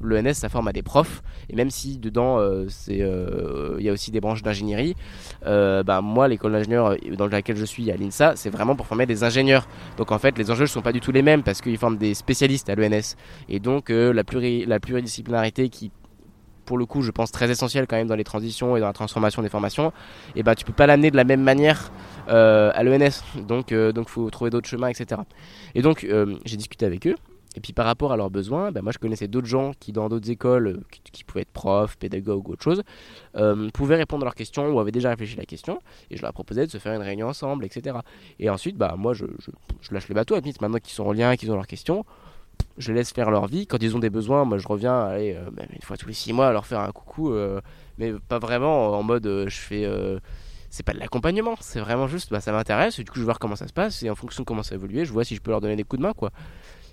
l'ENS, 0.03 0.33
ça 0.33 0.47
forme 0.47 0.67
à 0.67 0.73
des 0.73 0.83
profs. 0.83 1.23
Et 1.49 1.55
même 1.55 1.71
si 1.71 1.97
dedans, 1.97 2.39
euh, 2.39 2.67
euh, 2.89 3.75
il 3.79 3.85
y 3.85 3.89
a 3.89 3.91
aussi 3.91 4.11
des 4.11 4.21
branches 4.21 4.43
d'ingénierie, 4.43 4.95
bah, 5.43 6.01
moi, 6.03 6.27
l'école 6.27 6.51
d'ingénieur 6.51 6.95
dans 7.17 7.25
laquelle 7.25 7.57
je 7.57 7.65
suis 7.65 7.89
à 7.89 7.97
l'INSA, 7.97 8.35
c'est 8.35 8.51
vraiment 8.51 8.75
pour 8.75 8.85
former 8.85 9.07
des 9.07 9.23
ingénieurs. 9.23 9.67
Donc 9.97 10.11
en 10.11 10.19
fait, 10.19 10.37
les 10.37 10.51
enjeux 10.51 10.63
ne 10.63 10.67
sont 10.67 10.83
pas 10.83 10.93
du 10.93 11.01
tout 11.01 11.11
les 11.11 11.23
mêmes 11.23 11.41
parce 11.41 11.61
qu'ils 11.61 11.77
forment 11.79 11.97
des 11.97 12.13
spécialistes 12.13 12.69
à 12.69 12.75
l'ENS. 12.75 13.15
Et 13.47 13.59
donc 13.59 13.89
la, 13.89 14.23
pluri 14.23 14.67
la 14.67 14.79
pluridisciplinarité 14.79 15.69
qui 15.69 15.91
pour 16.69 16.77
le 16.77 16.85
coup, 16.85 17.01
je 17.01 17.09
pense 17.09 17.31
très 17.31 17.49
essentiel 17.49 17.87
quand 17.87 17.95
même 17.95 18.05
dans 18.05 18.15
les 18.15 18.23
transitions 18.23 18.77
et 18.77 18.79
dans 18.79 18.85
la 18.85 18.93
transformation 18.93 19.41
des 19.41 19.49
formations, 19.49 19.91
et 20.35 20.43
bah 20.43 20.53
tu 20.53 20.65
peux 20.65 20.71
pas 20.71 20.85
l'amener 20.85 21.09
de 21.09 21.15
la 21.15 21.23
même 21.23 21.41
manière 21.41 21.91
euh, 22.29 22.69
à 22.75 22.83
l'ENS. 22.83 23.23
Donc, 23.47 23.71
euh, 23.71 23.91
donc 23.91 24.07
faut 24.07 24.29
trouver 24.29 24.51
d'autres 24.51 24.69
chemins, 24.69 24.87
etc. 24.87 25.19
Et 25.73 25.81
donc, 25.81 26.03
euh, 26.03 26.35
j'ai 26.45 26.57
discuté 26.57 26.85
avec 26.85 27.07
eux. 27.07 27.15
Et 27.55 27.59
puis 27.59 27.73
par 27.73 27.87
rapport 27.87 28.11
à 28.11 28.17
leurs 28.17 28.29
besoins, 28.29 28.71
bah, 28.71 28.83
moi 28.83 28.91
je 28.91 28.99
connaissais 28.99 29.27
d'autres 29.27 29.47
gens 29.47 29.71
qui 29.79 29.91
dans 29.91 30.09
d'autres 30.09 30.29
écoles, 30.29 30.81
qui, 31.11 31.23
pouvaient 31.23 31.41
être 31.41 31.51
profs, 31.51 31.97
pédagogues 31.97 32.47
ou 32.47 32.51
autre 32.51 32.63
chose, 32.63 32.83
pouvaient 33.73 33.95
répondre 33.95 34.23
à 34.23 34.25
leurs 34.25 34.35
questions 34.35 34.69
ou 34.69 34.79
avaient 34.79 34.91
déjà 34.91 35.09
réfléchi 35.09 35.33
à 35.33 35.39
la 35.39 35.45
question. 35.45 35.81
Et 36.11 36.17
je 36.17 36.21
leur 36.21 36.33
proposais 36.33 36.67
de 36.67 36.71
se 36.71 36.77
faire 36.77 36.93
une 36.93 37.01
réunion 37.01 37.27
ensemble, 37.27 37.65
etc. 37.65 37.97
Et 38.37 38.51
ensuite, 38.51 38.77
bah, 38.77 38.93
moi 38.95 39.15
je, 39.15 39.25
je, 39.81 39.91
lâche 39.91 40.07
les 40.07 40.13
bateaux. 40.13 40.35
À 40.35 40.41
maintenant 40.61 40.77
qu'ils 40.77 40.93
sont 40.93 41.07
en 41.07 41.13
lien, 41.13 41.35
qu'ils 41.35 41.51
ont 41.51 41.55
leurs 41.55 41.65
questions, 41.65 42.05
je 42.77 42.93
laisse 42.93 43.11
faire 43.11 43.29
leur 43.31 43.47
vie. 43.47 43.67
Quand 43.67 43.81
ils 43.81 43.95
ont 43.95 43.99
des 43.99 44.09
besoins, 44.09 44.45
moi 44.45 44.57
je 44.57 44.67
reviens 44.67 45.01
allez, 45.01 45.37
bah, 45.51 45.63
une 45.73 45.81
fois 45.81 45.97
tous 45.97 46.07
les 46.07 46.13
six 46.13 46.33
mois 46.33 46.51
leur 46.51 46.65
faire 46.65 46.79
un 46.79 46.91
coucou. 46.91 47.33
mais 47.97 48.13
pas 48.27 48.39
vraiment 48.39 48.97
en 48.97 49.03
mode 49.03 49.45
je 49.47 49.57
fais 49.57 49.85
c'est 50.69 50.83
pas 50.83 50.93
de 50.93 50.99
l'accompagnement, 50.99 51.55
c'est 51.61 51.79
vraiment 51.79 52.07
juste, 52.07 52.31
bah, 52.31 52.41
ça 52.41 52.51
m'intéresse, 52.51 52.99
du 52.99 53.05
coup 53.05 53.15
je 53.15 53.21
vais 53.21 53.25
voir 53.25 53.39
comment 53.39 53.55
ça 53.55 53.67
se 53.67 53.73
passe, 53.73 54.03
et 54.03 54.09
en 54.09 54.15
fonction 54.15 54.43
de 54.43 54.45
comment 54.45 54.63
ça 54.63 54.75
évolue, 54.75 55.05
je 55.05 55.11
vois 55.11 55.23
si 55.23 55.35
je 55.35 55.41
peux 55.41 55.51
leur 55.51 55.61
donner 55.61 55.75
des 55.75 55.83
coups 55.83 55.99
de 55.99 56.05
main, 56.05 56.13
quoi. 56.13 56.31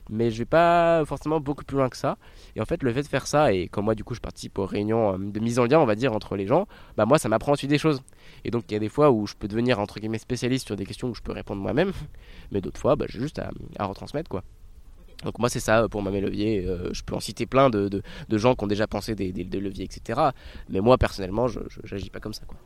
Mais 0.09 0.31
je 0.31 0.39
vais 0.39 0.45
pas 0.45 1.05
forcément 1.05 1.41
beaucoup 1.41 1.65
plus 1.65 1.77
loin 1.77 1.89
que 1.89 1.97
ça. 1.97 2.17
Et 2.55 2.61
en 2.61 2.65
fait, 2.65 2.85
le 2.85 2.93
fait 2.93 3.03
de 3.03 3.09
faire 3.09 3.27
ça, 3.27 3.53
et 3.53 3.69
quand 3.69 3.83
moi 3.83 3.97
du 3.97 4.05
coup 4.05 4.15
je 4.15 4.21
participe 4.21 4.57
aux 4.59 4.65
réunions 4.65 5.15
euh, 5.15 5.19
de 5.19 5.41
mise 5.41 5.59
en 5.59 5.65
lien, 5.65 5.81
on 5.81 5.85
va 5.85 5.97
dire, 5.97 6.13
entre 6.13 6.37
les 6.37 6.47
gens, 6.47 6.69
bah 6.97 7.07
moi 7.07 7.19
ça 7.19 7.29
m'apprend 7.29 7.53
aussi 7.53 7.67
des 7.67 7.79
choses. 7.79 8.03
Et 8.45 8.53
donc 8.53 8.65
il 8.69 8.75
y 8.75 8.77
a 8.77 8.79
des 8.79 8.89
fois 8.89 9.11
où 9.11 9.27
je 9.27 9.35
peux 9.35 9.49
devenir 9.49 9.81
entre 9.81 9.99
guillemets 9.99 10.19
spécialiste 10.19 10.67
sur 10.67 10.77
des 10.77 10.87
questions 10.87 11.09
où 11.09 11.15
je 11.15 11.23
peux 11.23 11.33
répondre 11.33 11.61
moi-même, 11.61 11.93
mais 12.53 12.61
d'autres 12.61 12.81
fois, 12.81 12.95
bah, 12.95 13.07
j'ai 13.09 13.19
juste 13.19 13.41
à, 13.41 13.85
retransmettre, 13.85 14.31
quoi. 14.31 14.45
Donc 15.25 15.39
moi 15.39 15.49
c'est 15.49 15.61
ça 15.61 15.83
euh, 15.83 15.89
pour 15.89 16.03
ma 16.03 16.11
leviers. 16.11 16.65
Euh, 16.67 16.93
je 16.93 17.03
peux 17.03 17.15
en 17.15 17.21
citer 17.21 17.47
plein 17.47 17.71
de, 17.71 17.89
de, 17.89 18.39
gens 18.39 18.55
qui 18.55 18.65
ont 18.65 18.69
déjà 18.69 18.87
pensé 18.87 19.15
des, 19.15 19.33
des, 19.33 19.61
leviers, 19.61 19.85
etc. 19.85 20.21
Mais 20.69 20.81
moi 20.81 20.99
personnellement, 20.99 21.49
je 21.49 21.61
n'agis 21.91 22.11
pas 22.11 22.21
comme 22.21 22.35
ça. 22.35 22.45
Quoi. 22.47 22.59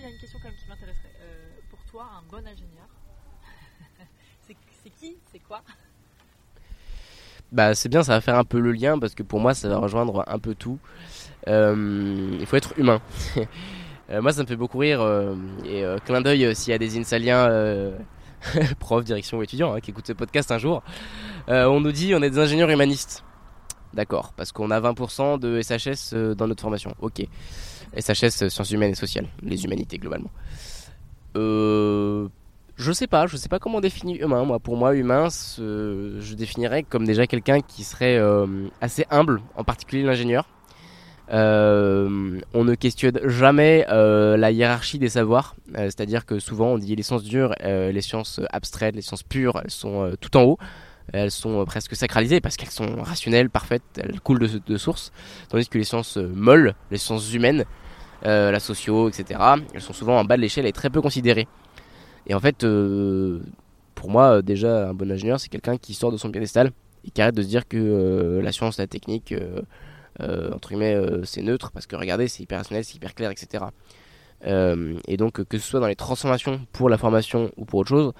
il 0.00 0.02
y 0.02 0.06
a 0.06 0.08
une 0.08 0.18
question 0.18 0.38
quand 0.42 0.48
même 0.48 0.56
qui 0.56 0.68
m'intéresserait. 0.68 1.12
Euh, 1.22 1.48
pour 1.70 1.78
toi, 1.84 2.08
un 2.18 2.22
bon 2.30 2.38
ingénieur, 2.38 2.88
c'est 4.46 4.90
qui? 4.90 5.16
C'est 5.30 5.38
quoi? 5.40 5.62
Bah, 7.52 7.74
c'est 7.74 7.88
bien, 7.88 8.02
ça 8.02 8.14
va 8.14 8.20
faire 8.20 8.36
un 8.36 8.44
peu 8.44 8.60
le 8.60 8.72
lien 8.72 8.98
parce 8.98 9.14
que 9.14 9.22
pour 9.22 9.40
moi, 9.40 9.54
ça 9.54 9.68
va 9.68 9.78
rejoindre 9.78 10.24
un 10.26 10.38
peu 10.38 10.54
tout. 10.54 10.78
Euh, 11.48 12.36
il 12.38 12.46
faut 12.46 12.56
être 12.56 12.78
humain. 12.78 13.00
Moi, 14.12 14.32
ça 14.32 14.42
me 14.42 14.48
fait 14.48 14.56
beaucoup 14.56 14.78
rire. 14.78 15.00
et 15.64 15.84
clin 16.04 16.20
d'œil 16.20 16.56
s'il 16.56 16.72
y 16.72 16.74
a 16.74 16.78
des 16.78 16.98
insaliens, 16.98 17.48
profs, 18.78 19.04
direction 19.04 19.38
ou 19.38 19.42
étudiants 19.42 19.74
hein, 19.74 19.80
qui 19.80 19.90
écoutent 19.90 20.06
ce 20.06 20.12
podcast 20.12 20.50
un 20.50 20.58
jour. 20.58 20.82
on 21.48 21.80
nous 21.80 21.92
dit 21.92 22.14
on 22.14 22.22
est 22.22 22.30
des 22.30 22.38
ingénieurs 22.38 22.70
humanistes. 22.70 23.24
D'accord, 23.92 24.32
parce 24.36 24.52
qu'on 24.52 24.70
a 24.70 24.80
20% 24.80 25.40
de 25.40 25.60
SHS 25.60 26.14
dans 26.36 26.46
notre 26.46 26.62
formation. 26.62 26.94
Ok. 27.00 27.26
SHS, 27.98 28.48
sciences 28.48 28.70
humaines 28.70 28.92
et 28.92 28.94
sociales, 28.94 29.26
les 29.42 29.64
humanités 29.64 29.98
globalement. 29.98 30.30
Euh, 31.36 32.28
je 32.76 32.92
sais 32.92 33.06
pas, 33.06 33.26
je 33.26 33.36
sais 33.36 33.48
pas 33.48 33.58
comment 33.58 33.80
définir 33.80 34.24
humain. 34.24 34.44
Moi, 34.44 34.58
pour 34.58 34.76
moi, 34.76 34.94
humain, 34.94 35.28
je 35.28 36.34
définirais 36.34 36.82
comme 36.82 37.04
déjà 37.04 37.26
quelqu'un 37.26 37.60
qui 37.60 37.84
serait 37.84 38.16
euh, 38.16 38.46
assez 38.80 39.06
humble, 39.10 39.42
en 39.56 39.64
particulier 39.64 40.02
l'ingénieur. 40.02 40.46
Euh, 41.32 42.40
on 42.54 42.64
ne 42.64 42.74
questionne 42.74 43.20
jamais 43.28 43.86
euh, 43.88 44.36
la 44.36 44.50
hiérarchie 44.50 44.98
des 44.98 45.10
savoirs, 45.10 45.54
euh, 45.76 45.84
c'est-à-dire 45.84 46.26
que 46.26 46.40
souvent 46.40 46.68
on 46.68 46.78
dit 46.78 46.96
les 46.96 47.04
sciences 47.04 47.22
dures, 47.22 47.54
les 47.62 48.00
sciences 48.00 48.40
abstraites, 48.50 48.96
les 48.96 49.02
sciences 49.02 49.22
pures, 49.22 49.60
elles 49.62 49.70
sont 49.70 50.12
tout 50.20 50.36
en 50.36 50.42
haut, 50.42 50.58
elles 51.12 51.30
sont 51.30 51.64
presque 51.64 51.94
sacralisées 51.94 52.40
parce 52.40 52.56
qu'elles 52.56 52.70
sont 52.70 52.96
rationnelles, 53.02 53.48
parfaites, 53.48 53.82
elles 53.96 54.20
coulent 54.20 54.40
de, 54.40 54.60
de 54.64 54.76
source, 54.76 55.12
tandis 55.48 55.68
que 55.68 55.78
les 55.78 55.84
sciences 55.84 56.16
molles, 56.16 56.74
les 56.90 56.98
sciences 56.98 57.32
humaines, 57.32 57.64
la 58.24 58.60
socio, 58.60 59.08
etc., 59.08 59.40
elles 59.72 59.80
sont 59.80 59.92
souvent 59.92 60.18
en 60.18 60.24
bas 60.24 60.36
de 60.36 60.42
l'échelle 60.42 60.66
et 60.66 60.72
très 60.72 60.90
peu 60.90 61.00
considérées. 61.00 61.46
Et 62.26 62.34
en 62.34 62.40
fait, 62.40 62.66
pour 63.94 64.10
moi, 64.10 64.42
déjà, 64.42 64.88
un 64.88 64.94
bon 64.94 65.10
ingénieur, 65.10 65.38
c'est 65.38 65.48
quelqu'un 65.48 65.76
qui 65.76 65.94
sort 65.94 66.10
de 66.10 66.16
son 66.16 66.30
piédestal 66.30 66.72
et 67.04 67.10
qui 67.10 67.22
arrête 67.22 67.36
de 67.36 67.42
se 67.42 67.48
dire 67.48 67.68
que 67.68 68.40
la 68.42 68.52
science, 68.52 68.78
la 68.78 68.86
technique 68.88 69.32
entre 70.18 70.70
guillemets, 70.70 70.94
euh, 70.94 71.24
c'est 71.24 71.42
neutre 71.42 71.70
parce 71.72 71.86
que 71.86 71.96
regardez, 71.96 72.28
c'est 72.28 72.42
hyper 72.42 72.58
rationnel, 72.58 72.84
c'est 72.84 72.96
hyper 72.96 73.14
clair, 73.14 73.30
etc. 73.30 73.64
Euh, 74.46 74.98
et 75.06 75.16
donc, 75.16 75.44
que 75.44 75.58
ce 75.58 75.68
soit 75.68 75.80
dans 75.80 75.86
les 75.86 75.96
transformations 75.96 76.60
pour 76.72 76.88
la 76.88 76.98
formation 76.98 77.50
ou 77.56 77.64
pour 77.64 77.80
autre 77.80 77.88
chose, 77.88 78.12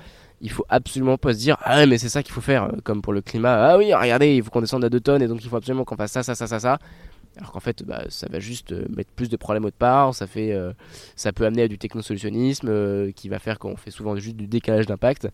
il 0.43 0.51
faut 0.51 0.65
absolument 0.69 1.19
pas 1.19 1.35
se 1.35 1.39
dire 1.39 1.59
ah 1.61 1.85
mais 1.85 1.99
c'est 1.99 2.09
ça 2.09 2.23
qu'il 2.23 2.33
faut 2.33 2.41
faire 2.41 2.73
comme 2.85 3.03
pour 3.03 3.13
le 3.13 3.21
climat. 3.21 3.73
Ah 3.73 3.77
oui 3.77 3.93
regardez 3.93 4.37
il 4.37 4.43
faut 4.43 4.51
qu'on 4.51 4.63
descende 4.63 4.85
à 4.85 4.89
2 4.89 4.99
tonnes 4.99 5.23
et 5.23 5.29
donc 5.29 5.45
il 5.45 5.51
faut 5.51 5.57
absolument 5.57 5.85
qu'on 5.85 5.97
fasse 5.97 6.13
ça 6.13 6.23
ça 6.23 6.35
ça 6.35 6.47
ça 6.47 6.59
ça. 6.59 6.79
Alors 7.37 7.53
qu'en 7.53 7.61
fait 7.61 7.83
bah, 7.83 8.05
ça 8.09 8.27
va 8.31 8.41
juste 8.41 8.73
mettre 8.89 9.11
plus 9.11 9.29
de 9.29 9.37
problèmes 9.37 9.67
au 9.67 9.71
part 9.71 10.15
ça 10.15 10.27
fait 10.27 10.57
ça 11.15 11.33
peut 11.33 11.45
amener 11.45 11.65
à 11.65 11.69
du 11.69 11.77
technosolutionnisme 11.77 13.13
qui 13.13 13.29
va 13.29 13.39
faire 13.39 13.59
qu'on 13.59 13.77
fait 13.77 13.91
souvent 13.91 14.17
juste 14.17 14.37
du 14.37 14.47
décalage 14.47 14.87
d'impact. 14.87 15.29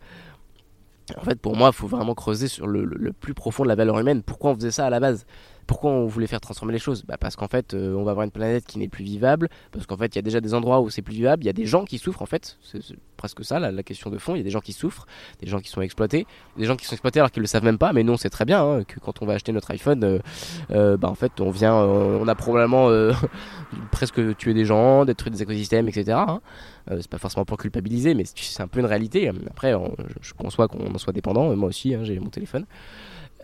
En 1.16 1.22
fait 1.22 1.40
pour 1.40 1.54
moi 1.54 1.70
il 1.72 1.76
faut 1.76 1.86
vraiment 1.86 2.14
creuser 2.14 2.48
sur 2.48 2.66
le, 2.66 2.84
le, 2.84 3.12
plus 3.12 3.32
profond 3.34 3.62
de 3.62 3.68
la 3.68 3.76
valeur 3.76 4.00
humaine. 4.00 4.24
Pourquoi 4.24 4.50
on 4.50 4.56
faisait 4.56 4.72
ça 4.72 4.86
à 4.86 4.90
la 4.90 4.98
base? 4.98 5.24
Pourquoi 5.66 5.90
on 5.90 6.06
voulait 6.06 6.26
faire 6.26 6.40
transformer 6.40 6.72
les 6.72 6.78
choses? 6.78 7.04
Bah 7.04 7.16
Parce 7.18 7.36
qu'en 7.36 7.48
fait, 7.48 7.74
euh, 7.74 7.94
on 7.94 8.04
va 8.04 8.12
avoir 8.12 8.24
une 8.24 8.30
planète 8.30 8.66
qui 8.66 8.78
n'est 8.78 8.88
plus 8.88 9.04
vivable, 9.04 9.48
parce 9.72 9.86
qu'en 9.86 9.96
fait, 9.96 10.14
il 10.14 10.16
y 10.16 10.18
a 10.18 10.22
déjà 10.22 10.40
des 10.40 10.54
endroits 10.54 10.80
où 10.80 10.90
c'est 10.90 11.02
plus 11.02 11.14
vivable, 11.14 11.42
il 11.42 11.46
y 11.46 11.50
a 11.50 11.52
des 11.52 11.66
gens 11.66 11.84
qui 11.84 11.98
souffrent 11.98 12.22
en 12.22 12.26
fait, 12.26 12.56
c'est 12.62 12.80
presque 13.16 13.44
ça 13.44 13.58
la, 13.58 13.82
question 13.82 14.10
de 14.10 14.18
fond, 14.18 14.34
il 14.34 14.38
y 14.38 14.40
a 14.40 14.44
des 14.44 14.50
gens 14.50 14.60
qui 14.60 14.72
souffrent, 14.72 15.06
des 15.40 15.48
gens 15.48 15.60
qui 15.60 15.68
sont 15.68 15.80
exploités, 15.80 16.26
des 16.56 16.64
gens 16.64 16.76
qui 16.76 16.86
sont 16.86 16.92
exploités 16.92 17.18
alors 17.20 17.30
qu'ils 17.30 17.40
le 17.40 17.46
savent 17.46 17.64
même 17.64 17.78
pas, 17.78 17.92
mais 17.92 18.02
nous 18.02 18.12
on 18.12 18.16
sait 18.16 18.30
très 18.30 18.44
bien 18.44 18.62
hein, 18.62 18.84
que 18.84 19.00
quand 19.00 19.22
on 19.22 19.26
va 19.26 19.34
acheter 19.34 19.52
notre 19.52 19.70
iPhone, 19.70 20.04
euh, 20.04 20.18
euh, 20.70 20.96
bah 20.96 21.08
en 21.08 21.14
fait 21.14 21.40
on 21.40 21.50
vient, 21.50 21.74
on 21.74 22.26
a 22.28 22.34
probablement 22.34 22.88
presque 23.90 24.36
tué 24.36 24.54
des 24.54 24.64
gens, 24.64 25.04
détruit 25.04 25.30
des 25.30 25.42
écosystèmes, 25.42 25.88
etc. 25.88 26.16
Hein. 26.16 26.40
c'est 26.88 27.08
pas 27.08 27.18
forcément 27.18 27.44
pour 27.44 27.58
culpabiliser, 27.58 28.14
mais 28.14 28.24
c'est 28.24 28.62
un 28.62 28.68
peu 28.68 28.80
une 28.80 28.86
réalité. 28.86 29.30
Après, 29.50 29.74
je 30.20 30.32
conçois 30.34 30.68
qu'on 30.68 30.94
en 30.94 30.98
soit 30.98 31.12
dépendant, 31.12 31.54
moi 31.56 31.68
aussi, 31.68 31.94
hein, 31.94 32.00
j'ai 32.02 32.18
mon 32.18 32.30
téléphone. 32.30 32.66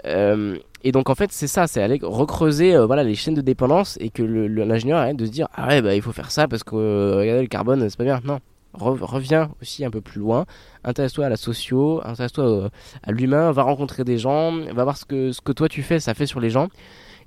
Euh, 0.06 0.58
et 0.82 0.90
donc 0.90 1.10
en 1.10 1.14
fait 1.14 1.30
c'est 1.30 1.46
ça, 1.46 1.66
c'est 1.66 1.80
aller 1.80 2.00
recreuser 2.02 2.74
euh, 2.74 2.86
voilà 2.86 3.04
les 3.04 3.14
chaînes 3.14 3.34
de 3.34 3.40
dépendance 3.40 3.96
et 4.00 4.10
que 4.10 4.22
l'ingénieur 4.22 4.98
arrête 4.98 5.16
de 5.16 5.26
se 5.26 5.30
dire 5.30 5.46
ah 5.54 5.68
ouais 5.68 5.82
bah 5.82 5.94
il 5.94 6.02
faut 6.02 6.12
faire 6.12 6.32
ça 6.32 6.48
parce 6.48 6.64
que 6.64 6.74
euh, 6.74 7.18
regardez 7.18 7.42
le 7.42 7.48
carbone 7.48 7.88
c'est 7.88 7.96
pas 7.96 8.04
bien. 8.04 8.20
Non, 8.24 8.40
reviens 8.74 9.50
aussi 9.60 9.84
un 9.84 9.90
peu 9.90 10.00
plus 10.00 10.20
loin, 10.20 10.44
intéresse-toi 10.82 11.26
à 11.26 11.28
la 11.28 11.36
socio, 11.36 12.00
intéresse-toi 12.04 12.70
à 13.02 13.12
l'humain, 13.12 13.52
va 13.52 13.62
rencontrer 13.62 14.02
des 14.02 14.18
gens, 14.18 14.52
va 14.72 14.82
voir 14.82 14.96
ce 14.96 15.04
que 15.04 15.30
ce 15.30 15.40
que 15.40 15.52
toi 15.52 15.68
tu 15.68 15.82
fais, 15.82 16.00
ça 16.00 16.14
fait 16.14 16.26
sur 16.26 16.40
les 16.40 16.50
gens. 16.50 16.68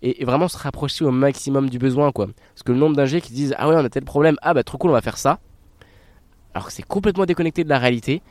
Et, 0.02 0.26
vraiment 0.26 0.50
se 0.50 0.58
rapprocher 0.58 1.06
au 1.06 1.12
maximum 1.12 1.70
du 1.70 1.80
besoin 1.80 2.12
quoi. 2.12 2.28
Parce 2.28 2.64
que 2.64 2.74
le 2.74 2.78
nombre 2.78 2.96
d'ingénieurs 2.98 3.26
qui 3.26 3.34
disent 3.34 3.56
ah 3.58 3.70
ouais 3.70 3.76
on 3.76 3.86
a 3.86 3.90
tel 3.90 4.04
problème, 4.04 4.36
ah 4.42 4.54
bah 4.54 4.64
trop 4.64 4.78
cool 4.78 4.90
on 4.90 4.94
va 4.94 5.02
faire 5.02 5.18
ça. 5.18 5.40
Alors 6.54 6.68
que 6.68 6.74
c'est 6.74 6.84
complètement 6.84 7.26
déconnecté 7.26 7.64
de 7.64 7.70
la 7.70 7.80
réalité 7.80 8.22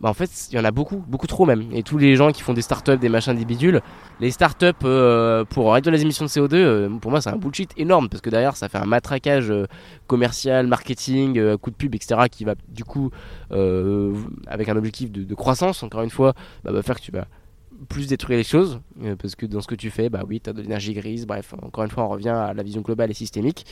bah 0.00 0.08
en 0.08 0.14
fait 0.14 0.48
il 0.50 0.56
y 0.56 0.60
en 0.60 0.64
a 0.64 0.70
beaucoup, 0.70 1.02
beaucoup 1.08 1.26
trop 1.26 1.44
même. 1.44 1.64
Et 1.72 1.82
tous 1.82 1.98
les 1.98 2.14
gens 2.14 2.30
qui 2.30 2.42
font 2.42 2.54
des 2.54 2.62
startups, 2.62 2.98
des 2.98 3.08
machins, 3.08 3.34
des 3.34 3.44
bidules, 3.44 3.80
les 4.20 4.30
startups 4.30 4.66
euh, 4.84 5.44
pour 5.44 5.72
réduire 5.72 5.92
les 5.92 6.02
émissions 6.02 6.24
de 6.24 6.30
CO2, 6.30 6.54
euh, 6.54 6.88
pour 7.00 7.10
moi 7.10 7.20
c'est 7.20 7.30
un 7.30 7.36
bullshit 7.36 7.72
énorme 7.76 8.08
parce 8.08 8.20
que 8.20 8.30
derrière 8.30 8.56
ça 8.56 8.68
fait 8.68 8.78
un 8.78 8.86
matraquage 8.86 9.50
euh, 9.50 9.66
commercial, 10.06 10.66
marketing, 10.66 11.56
coup 11.56 11.70
de 11.70 11.76
pub, 11.76 11.94
etc. 11.94 12.22
qui 12.30 12.44
va 12.44 12.54
du 12.68 12.84
coup 12.84 13.10
avec 13.50 14.68
un 14.68 14.76
objectif 14.76 15.10
de, 15.10 15.34
croissance, 15.34 15.82
encore 15.82 16.02
une 16.02 16.10
fois, 16.10 16.34
bah, 16.64 16.82
faire 16.82 16.96
que 16.96 17.04
tu 17.04 17.12
vas 17.12 17.26
plus 17.88 18.08
détruire 18.08 18.38
les 18.38 18.44
choses 18.44 18.80
parce 19.20 19.36
que 19.36 19.46
dans 19.46 19.60
ce 19.60 19.68
que 19.68 19.76
tu 19.76 19.90
fais 19.90 20.08
bah 20.08 20.24
oui 20.26 20.40
tu 20.40 20.50
as 20.50 20.52
de 20.52 20.60
l'énergie 20.60 20.94
grise 20.94 21.26
bref 21.26 21.54
encore 21.62 21.84
une 21.84 21.90
fois 21.90 22.02
on 22.02 22.08
revient 22.08 22.30
à 22.30 22.52
la 22.52 22.64
vision 22.64 22.80
globale 22.80 23.08
et 23.12 23.14
systémique 23.14 23.66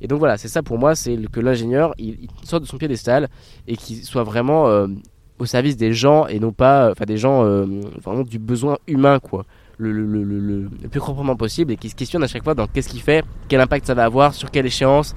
et 0.00 0.08
donc 0.08 0.18
voilà 0.18 0.36
c'est 0.36 0.48
ça 0.48 0.64
pour 0.64 0.76
moi 0.76 0.96
c'est 0.96 1.16
que 1.30 1.38
l'ingénieur 1.38 1.94
il, 1.96 2.18
il, 2.22 2.48
sort 2.48 2.60
de 2.60 2.66
son 2.66 2.78
piédestal 2.78 3.28
et 3.68 3.76
qu'il 3.76 4.02
soit 4.02 4.24
vraiment 4.24 4.88
au 5.38 5.46
service 5.46 5.76
des 5.76 5.92
gens 5.92 6.26
et 6.26 6.38
non 6.38 6.52
pas, 6.52 6.90
enfin 6.90 7.04
des 7.04 7.16
gens 7.16 7.44
euh, 7.44 7.66
vraiment 8.02 8.22
du 8.22 8.38
besoin 8.38 8.78
humain 8.86 9.18
quoi. 9.18 9.44
Le, 9.76 9.90
le, 9.90 10.22
le, 10.22 10.68
plus 10.88 11.00
proprement 11.00 11.34
possible 11.34 11.72
et 11.72 11.76
qui 11.76 11.88
se 11.88 11.96
questionne 11.96 12.22
à 12.22 12.28
chaque 12.28 12.44
fois 12.44 12.54
dans 12.54 12.68
qu'est-ce 12.68 12.88
qu'il 12.88 13.00
fait, 13.00 13.24
quel 13.48 13.60
impact 13.60 13.86
ça 13.86 13.94
va 13.94 14.04
avoir, 14.04 14.32
sur 14.32 14.52
quelle 14.52 14.66
échéance, 14.66 15.16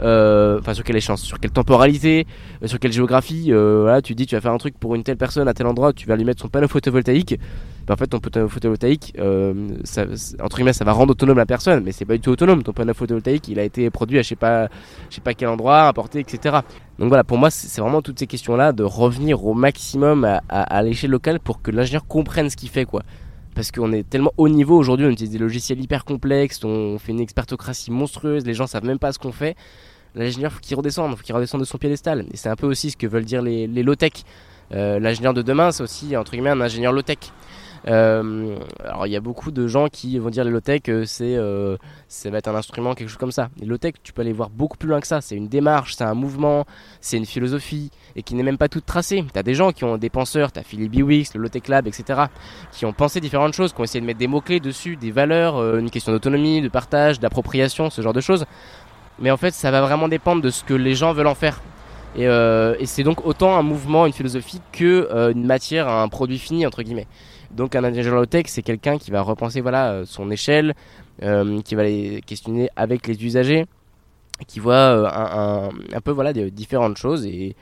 euh, 0.00 0.58
enfin 0.60 0.74
sur 0.74 0.84
quelle 0.84 0.96
échéance, 0.96 1.22
sur 1.22 1.40
quelle 1.40 1.50
temporalité, 1.50 2.26
euh, 2.62 2.66
sur 2.66 2.78
quelle 2.78 2.92
géographie. 2.92 3.46
Euh, 3.50 4.00
tu 4.02 4.14
dis 4.14 4.26
tu 4.26 4.34
vas 4.34 4.40
faire 4.40 4.52
un 4.52 4.58
truc 4.58 4.78
pour 4.78 4.94
une 4.94 5.02
telle 5.02 5.16
personne 5.16 5.48
à 5.48 5.54
tel 5.54 5.66
endroit, 5.66 5.92
tu 5.92 6.06
vas 6.06 6.16
lui 6.16 6.24
mettre 6.24 6.42
son 6.42 6.48
panneau 6.48 6.68
photovoltaïque. 6.68 7.38
Ben, 7.86 7.94
en 7.94 7.96
fait, 7.96 8.06
ton 8.06 8.18
panneau 8.18 8.48
photovoltaïque, 8.48 9.14
ça, 9.84 10.04
entre 10.42 10.56
guillemets, 10.56 10.72
ça 10.72 10.84
va 10.84 10.92
rendre 10.92 11.12
autonome 11.12 11.38
la 11.38 11.46
personne, 11.46 11.84
mais 11.84 11.92
c'est 11.92 12.04
pas 12.04 12.14
du 12.14 12.20
tout 12.20 12.30
autonome. 12.30 12.62
Ton 12.62 12.72
panneau 12.72 12.94
photovoltaïque, 12.94 13.48
il 13.48 13.58
a 13.58 13.62
été 13.62 13.88
produit 13.90 14.18
à 14.18 14.22
je 14.22 14.28
sais 14.28 14.36
pas, 14.36 14.68
je 15.08 15.14
sais 15.16 15.20
pas 15.20 15.34
quel 15.34 15.48
endroit, 15.48 15.86
importé, 15.86 16.20
etc. 16.20 16.56
Donc 16.98 17.08
voilà, 17.08 17.24
pour 17.24 17.38
moi, 17.38 17.50
c'est 17.50 17.80
vraiment 17.80 18.02
toutes 18.02 18.18
ces 18.18 18.26
questions-là 18.26 18.72
de 18.72 18.82
revenir 18.82 19.44
au 19.44 19.54
maximum 19.54 20.24
à, 20.48 20.82
l'échelle 20.82 21.10
locale 21.10 21.40
pour 21.40 21.62
que 21.62 21.70
l'ingénieur 21.70 22.06
comprenne 22.06 22.50
ce 22.50 22.56
qu'il 22.56 22.70
fait, 22.70 22.84
quoi 22.84 23.02
parce 23.54 23.72
qu'on 23.72 23.90
est 23.92 24.06
tellement 24.06 24.34
haut 24.36 24.50
niveau 24.50 24.76
aujourd'hui, 24.76 25.06
on 25.06 25.10
utilise 25.10 25.32
des 25.32 25.38
logiciels 25.38 25.80
hyper 25.80 26.04
complexes, 26.04 26.62
on 26.62 26.98
fait 26.98 27.12
une 27.12 27.20
expertocratie 27.20 27.90
monstrueuse, 27.90 28.44
les 28.44 28.52
gens 28.52 28.66
savent 28.66 28.84
même 28.84 28.98
pas 28.98 29.12
ce 29.12 29.18
qu'on 29.18 29.32
fait. 29.32 29.56
L'ingénieur, 30.14 30.52
faut 30.52 30.60
qu'il 30.60 30.76
redescende, 30.76 31.16
faut 31.16 31.22
qu'il 31.22 31.34
redescende 31.34 31.62
de 31.62 31.64
son 31.64 31.78
piédestal. 31.78 32.26
Et 32.32 32.36
c'est 32.36 32.50
un 32.50 32.54
peu 32.54 32.66
aussi 32.66 32.90
ce 32.90 32.98
que 32.98 33.06
veulent 33.06 33.24
dire 33.24 33.40
les, 33.40 33.66
les 33.66 33.82
low-tech. 33.82 34.12
Euh, 34.72 34.98
l'ingénieur 34.98 35.32
de 35.32 35.40
demain, 35.40 35.72
c'est 35.72 35.82
aussi 35.82 36.14
entre 36.18 36.32
guillemets 36.32 36.50
un 36.50 36.60
ingénieur 36.60 36.92
low-tech. 36.92 37.16
Euh, 37.88 38.58
alors 38.84 39.06
il 39.06 39.12
y 39.12 39.16
a 39.16 39.20
beaucoup 39.20 39.52
de 39.52 39.68
gens 39.68 39.86
qui 39.86 40.18
vont 40.18 40.30
dire 40.30 40.42
les 40.42 40.50
low-tech, 40.50 40.82
euh, 40.88 41.04
c'est 41.06 41.36
euh, 41.36 41.76
ça 42.08 42.30
va 42.30 42.38
être 42.38 42.48
un 42.48 42.54
instrument, 42.54 42.94
quelque 42.94 43.08
chose 43.08 43.18
comme 43.18 43.32
ça. 43.32 43.48
Les 43.60 43.66
low-tech, 43.66 43.94
tu 44.02 44.12
peux 44.12 44.22
aller 44.22 44.32
voir 44.32 44.50
beaucoup 44.50 44.76
plus 44.76 44.88
loin 44.88 45.00
que 45.00 45.06
ça. 45.06 45.20
C'est 45.20 45.36
une 45.36 45.48
démarche, 45.48 45.94
c'est 45.94 46.04
un 46.04 46.14
mouvement, 46.14 46.66
c'est 47.00 47.16
une 47.16 47.26
philosophie 47.26 47.90
et 48.16 48.22
qui 48.22 48.34
n'est 48.34 48.42
même 48.42 48.58
pas 48.58 48.68
toute 48.68 48.86
tracée. 48.86 49.24
Tu 49.32 49.38
as 49.38 49.42
des 49.42 49.54
gens 49.54 49.70
qui 49.72 49.84
ont 49.84 49.98
des 49.98 50.10
penseurs, 50.10 50.50
tu 50.50 50.58
as 50.58 50.64
Philippe 50.64 50.90
Biwix, 50.90 51.34
le 51.34 51.42
low-tech 51.42 51.68
lab, 51.68 51.86
etc., 51.86 52.22
qui 52.72 52.86
ont 52.86 52.92
pensé 52.92 53.20
différentes 53.20 53.54
choses, 53.54 53.72
qui 53.72 53.80
ont 53.80 53.84
essayé 53.84 54.00
de 54.00 54.06
mettre 54.06 54.18
des 54.18 54.26
mots-clés 54.26 54.60
dessus, 54.60 54.96
des 54.96 55.12
valeurs, 55.12 55.76
une 55.76 55.90
question 55.90 56.12
d'autonomie, 56.12 56.62
de 56.62 56.68
partage, 56.68 57.20
d'appropriation, 57.20 57.90
ce 57.90 58.02
genre 58.02 58.12
de 58.12 58.20
choses. 58.20 58.46
Mais 59.18 59.30
en 59.30 59.36
fait, 59.36 59.52
ça 59.52 59.70
va 59.70 59.80
vraiment 59.80 60.08
dépendre 60.08 60.42
de 60.42 60.50
ce 60.50 60.64
que 60.64 60.74
les 60.74 60.94
gens 60.94 61.12
veulent 61.12 61.26
en 61.26 61.34
faire. 61.34 61.60
Et 62.16 62.86
c'est 62.86 63.02
donc 63.02 63.26
autant 63.26 63.56
un 63.56 63.62
mouvement, 63.62 64.06
une 64.06 64.12
philosophie 64.12 64.60
que 64.72 65.30
une 65.32 65.46
matière, 65.46 65.88
un 65.88 66.08
produit 66.08 66.38
fini 66.38 66.66
entre 66.66 66.82
guillemets. 66.82 67.06
Donc 67.50 67.74
un 67.74 67.84
ingénieur 67.84 68.14
low-tech, 68.14 68.46
c'est 68.48 68.62
quelqu'un 68.62 68.98
qui 68.98 69.10
va 69.10 69.22
repenser 69.22 69.60
voilà 69.60 69.92
euh, 69.92 70.04
son 70.04 70.30
échelle, 70.30 70.74
euh, 71.22 71.60
qui 71.62 71.74
va 71.74 71.84
les 71.84 72.20
questionner 72.26 72.68
avec 72.76 73.06
les 73.06 73.24
usagers, 73.24 73.66
qui 74.46 74.60
voit 74.60 74.74
euh, 74.74 75.70
un, 75.94 76.00
peu 76.00 76.10
voilà 76.10 76.32
des 76.32 76.50
différentes 76.50 76.96
choses 76.96 77.24
et 77.26 77.56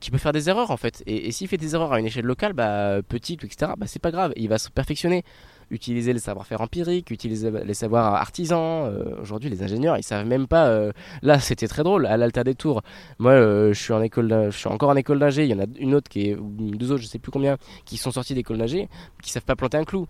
qui 0.00 0.10
peut 0.10 0.18
faire 0.18 0.32
des 0.32 0.48
erreurs 0.48 0.70
en 0.70 0.76
fait. 0.76 1.02
Et, 1.06 1.28
et 1.28 1.32
s'il 1.32 1.48
fait 1.48 1.56
des 1.56 1.74
erreurs 1.74 1.92
à 1.92 2.00
une 2.00 2.06
échelle 2.06 2.24
locale, 2.24 2.52
bah, 2.52 3.00
petite, 3.08 3.44
etc., 3.44 3.72
bah, 3.76 3.86
c'est 3.86 4.02
pas 4.02 4.10
grave, 4.10 4.32
il 4.36 4.48
va 4.48 4.58
se 4.58 4.70
perfectionner 4.70 5.24
utiliser 5.72 6.12
les 6.12 6.18
savoir-faire 6.20 6.60
empiriques, 6.60 7.10
utiliser 7.10 7.50
les 7.50 7.74
savoirs 7.74 8.14
artisans. 8.14 8.86
Euh, 8.86 9.20
aujourd'hui, 9.20 9.50
les 9.50 9.62
ingénieurs, 9.62 9.96
ils 9.96 10.02
savent 10.02 10.26
même 10.26 10.46
pas. 10.46 10.66
Euh, 10.66 10.92
là, 11.22 11.40
c'était 11.40 11.66
très 11.66 11.82
drôle 11.82 12.06
à 12.06 12.16
l'Alta 12.16 12.44
des 12.44 12.54
Tours. 12.54 12.82
Moi, 13.18 13.32
euh, 13.32 13.72
je 13.72 13.82
suis 13.82 13.92
en 13.92 14.02
école, 14.02 14.48
je 14.50 14.56
suis 14.56 14.68
encore 14.68 14.90
en 14.90 14.96
école 14.96 15.18
d'ingé. 15.18 15.44
Il 15.44 15.50
y 15.50 15.54
en 15.54 15.60
a 15.60 15.66
une 15.78 15.94
autre 15.94 16.08
qui 16.08 16.36
deux 16.38 16.92
autres, 16.92 17.02
je 17.02 17.08
sais 17.08 17.18
plus 17.18 17.32
combien, 17.32 17.56
qui 17.84 17.96
sont 17.96 18.12
sortis 18.12 18.34
d'école 18.34 18.58
d'ingé, 18.58 18.88
qui 19.22 19.30
savent 19.30 19.44
pas 19.44 19.56
planter 19.56 19.78
un 19.78 19.84
clou. 19.84 20.06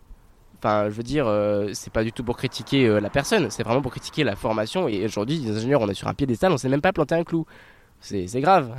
Enfin, 0.58 0.90
je 0.90 0.94
veux 0.94 1.02
dire, 1.02 1.26
c'est 1.72 1.92
pas 1.92 2.04
du 2.04 2.12
tout 2.12 2.22
pour 2.22 2.36
critiquer 2.36 3.00
la 3.00 3.10
personne, 3.10 3.50
c'est 3.50 3.64
vraiment 3.64 3.82
pour 3.82 3.90
critiquer 3.90 4.22
la 4.22 4.36
formation. 4.36 4.86
Et 4.86 5.04
aujourd'hui, 5.04 5.38
les 5.38 5.56
ingénieurs, 5.56 5.80
on 5.80 5.88
est 5.88 5.94
sur 5.94 6.06
un 6.06 6.14
piédestal, 6.14 6.52
on 6.52 6.56
sait 6.56 6.68
même 6.68 6.80
pas 6.80 6.92
planter 6.92 7.16
un 7.16 7.24
clou. 7.24 7.46
C'est 8.00 8.40
grave. 8.40 8.72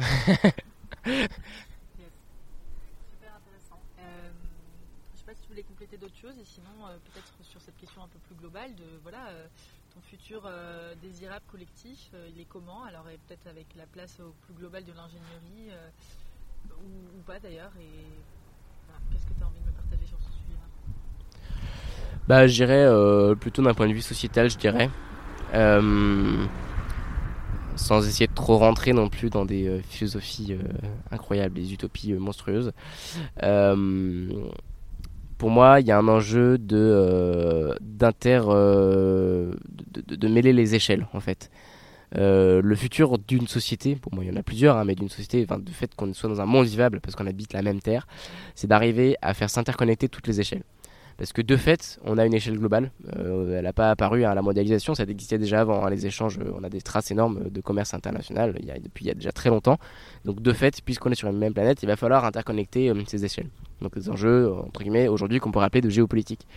d'autres 6.03 6.19
choses 6.19 6.38
et 6.38 6.45
sinon 6.45 6.86
euh, 6.86 6.97
peut-être 7.05 7.31
sur 7.43 7.61
cette 7.61 7.77
question 7.77 8.03
un 8.03 8.07
peu 8.07 8.19
plus 8.19 8.36
globale 8.36 8.75
de 8.75 8.84
voilà 9.03 9.27
euh, 9.29 9.47
ton 9.93 10.01
euh, 10.45 10.93
désirable 11.01 11.45
collectif, 11.51 12.11
il 12.34 12.41
est 12.41 12.45
comment? 12.45 12.84
Alors 12.86 13.03
peut-être 13.27 13.47
avec 13.47 13.67
la 13.77 13.86
place 13.86 14.19
au 14.19 14.34
plus 14.45 14.53
global 14.53 14.84
de 14.84 14.91
l'ingénierie 14.91 15.71
ou, 16.69 17.21
pas 17.25 17.39
d'ailleurs 17.39 17.71
et 17.79 18.05
qu'est-ce 19.11 19.25
que 19.25 19.34
tu 19.38 19.43
as 19.43 19.47
envie 19.47 19.59
de 19.59 19.65
me 19.65 19.71
partager 19.71 20.05
sur 20.05 20.17
ce 20.19 20.31
sujet-là? 20.31 20.67
Bah 22.27 22.47
je 22.47 22.53
dirais 22.53 23.36
plutôt 23.36 23.61
d'un 23.61 23.73
point 23.73 23.88
de 23.88 23.93
vue 23.93 24.01
sociétal, 24.01 24.49
je 24.49 24.57
dirais. 24.57 24.89
sans 27.75 28.07
essayer 28.07 28.27
de 28.27 28.34
trop 28.34 28.57
rentrer 28.57 28.93
non 28.93 29.09
plus 29.09 29.29
dans 29.29 29.45
des 29.45 29.81
philosophies 29.84 30.57
incroyables, 31.11 31.55
des 31.55 31.73
utopies 31.73 32.13
monstrueuses 32.13 32.71
pour 35.43 35.51
moi, 35.51 35.81
il 35.81 35.87
y 35.87 35.91
a 35.91 35.97
un 35.97 36.07
enjeu 36.07 36.57
de 36.57 37.75
de, 37.81 40.15
de, 40.15 40.27
mêler 40.29 40.53
les 40.53 40.73
échelles 40.73 41.05
en 41.11 41.19
fait. 41.19 41.51
Euh, 42.15 42.61
le 42.63 42.75
futur 42.75 43.17
d'une 43.17 43.45
société, 43.45 43.97
pour 43.97 44.13
moi 44.13 44.23
il 44.23 44.29
y 44.29 44.31
en 44.31 44.37
a 44.37 44.41
plusieurs, 44.41 44.77
hein, 44.77 44.85
mais 44.85 44.95
d'une 44.95 45.09
société, 45.09 45.45
du 45.45 45.73
fait 45.73 45.93
qu'on 45.95 46.13
soit 46.13 46.29
dans 46.29 46.39
un 46.39 46.45
monde 46.45 46.65
vivable 46.65 47.01
parce 47.01 47.17
qu'on 47.17 47.27
habite 47.27 47.51
la 47.51 47.61
même 47.61 47.81
terre, 47.81 48.07
c'est 48.55 48.67
d'arriver 48.67 49.17
à 49.21 49.33
faire 49.33 49.49
s'interconnecter 49.49 50.07
toutes 50.07 50.27
les 50.27 50.39
échelles. 50.39 50.63
Parce 51.18 51.34
que 51.34 51.41
de 51.41 51.55
fait, 51.55 51.99
on 52.03 52.18
a 52.18 52.26
une 52.26 52.34
échelle 52.34 52.57
globale. 52.57 52.91
Euh, 53.18 53.57
elle 53.57 53.64
n'a 53.66 53.74
pas 53.74 53.91
apparu 53.91 54.24
à 54.24 54.34
la 54.34 54.41
mondialisation, 54.41 54.95
ça 54.95 55.03
existait 55.03 55.38
déjà 55.38 55.61
avant. 55.61 55.86
Hein, 55.86 55.89
les 55.89 56.05
échanges, 56.05 56.39
euh, 56.39 56.51
on 56.57 56.64
a 56.64 56.70
des 56.70 56.82
traces 56.82 57.11
énormes 57.11 57.49
de 57.49 57.61
commerce 57.61 57.93
international 57.93 58.53
depuis 58.84 59.05
il 59.05 59.07
y 59.07 59.11
a 59.11 59.14
déjà 59.14 59.32
très 59.32 59.49
longtemps. 59.49 59.78
Donc 60.26 60.41
de 60.41 60.53
fait, 60.53 60.82
puisqu'on 60.84 61.11
est 61.11 61.16
sur 61.16 61.30
une 61.30 61.38
même 61.38 61.53
planète, 61.53 61.84
il 61.84 61.88
va 61.88 61.95
falloir 61.95 62.26
interconnecter 62.26 62.91
ces 63.07 63.26
échelles. 63.26 63.49
Donc 63.82 63.95
des 63.95 64.09
enjeux, 64.09 64.51
entre 64.53 64.82
guillemets, 64.82 65.07
aujourd'hui 65.07 65.39
qu'on 65.39 65.51
pourrait 65.51 65.66
appeler 65.66 65.82
de 65.82 65.89
géopolitique. 65.89 66.47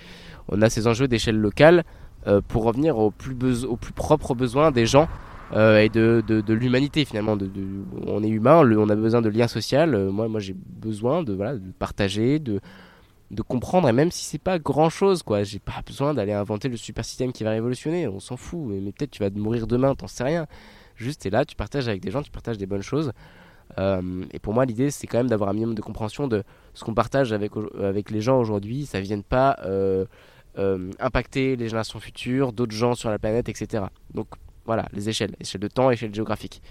On 0.49 0.63
a 0.63 0.71
ces 0.71 0.87
enjeux 0.87 1.09
d'échelle 1.09 1.37
locale 1.37 1.85
pour 2.49 2.65
revenir 2.65 2.99
aux 2.99 3.13
plus, 3.13 3.37
propres 3.95 4.35
besoins 4.35 4.73
des 4.73 4.87
gens 4.87 5.09
euh, 5.53 5.79
et 5.79 5.89
de, 5.89 6.53
l'humanité 6.53 7.05
finalement. 7.05 7.37
On 8.07 8.23
est 8.23 8.29
humain, 8.29 8.69
on 8.77 8.89
a 8.89 8.97
besoin 8.97 9.23
de 9.23 9.29
liens 9.29 9.47
sociaux. 9.49 9.79
Euh, 9.79 10.11
moi, 10.11 10.29
moi 10.29 10.41
j'ai 10.41 10.55
besoin 10.55 11.23
de, 11.23 11.35
de 11.35 11.73
partager, 11.79 12.39
de, 12.39 12.61
de 13.31 13.43
comprendre, 13.43 13.89
et 13.89 13.93
même 13.93 14.11
si 14.11 14.25
c'est 14.25 14.39
pas 14.39 14.59
grand 14.59 14.89
chose, 14.89 15.23
quoi. 15.23 15.43
J'ai 15.43 15.59
pas 15.59 15.83
besoin 15.85 16.15
d'aller 16.15 16.33
inventer 16.33 16.69
le 16.69 16.77
super 16.77 17.05
système 17.05 17.33
qui 17.33 17.45
va 17.45 17.51
révolutionner, 17.51 18.07
on 18.09 18.21
s'en 18.21 18.37
fout. 18.37 18.61
Mais 18.67 18.93
peut-être 18.93 19.11
tu 19.11 19.23
vas 19.23 19.31
mourir 19.31 19.67
demain, 19.67 19.95
t'en 19.95 20.07
sais 20.07 20.25
rien. 20.25 20.47
Juste, 20.95 21.23
t'es 21.23 21.31
là, 21.31 21.45
tu 21.45 21.57
partages 21.57 21.89
avec 21.89 22.01
des 22.01 22.11
gens, 22.11 22.23
tu 22.23 22.31
partages 22.31 22.59
des 22.59 22.67
bonnes 22.67 22.83
choses. 22.83 23.13
Euh, 23.79 24.25
et 24.33 24.39
pour 24.39 24.55
moi, 24.55 24.65
l'idée, 24.65 24.91
c'est 24.91 25.07
quand 25.07 25.19
même 25.19 25.29
d'avoir 25.29 25.51
un 25.51 25.55
minimum 25.55 25.75
de 25.75 25.83
compréhension 25.83 26.29
de 26.29 26.45
ce 26.73 26.85
qu'on 26.85 26.95
partage 26.95 27.33
avec, 27.33 27.53
avec 27.81 28.11
les 28.11 28.21
gens 28.21 28.39
aujourd'hui. 28.39 28.87
Ça 28.87 28.99
ne 28.99 29.05
vienne 29.05 29.25
pas 29.25 29.57
impacter 31.01 31.57
les 31.57 31.69
générations 31.69 32.01
futures, 32.01 32.53
d'autres 32.53 32.75
gens 32.75 32.95
sur 32.95 33.11
la 33.11 33.19
planète, 33.19 33.49
etc. 33.49 33.85
Donc, 34.15 34.29
voilà, 34.65 34.87
les 34.93 35.09
échelles, 35.09 35.35
échelle 35.41 35.61
de 35.61 35.69
temps, 35.69 35.91
échelle 35.91 36.15
géographique. 36.15 36.63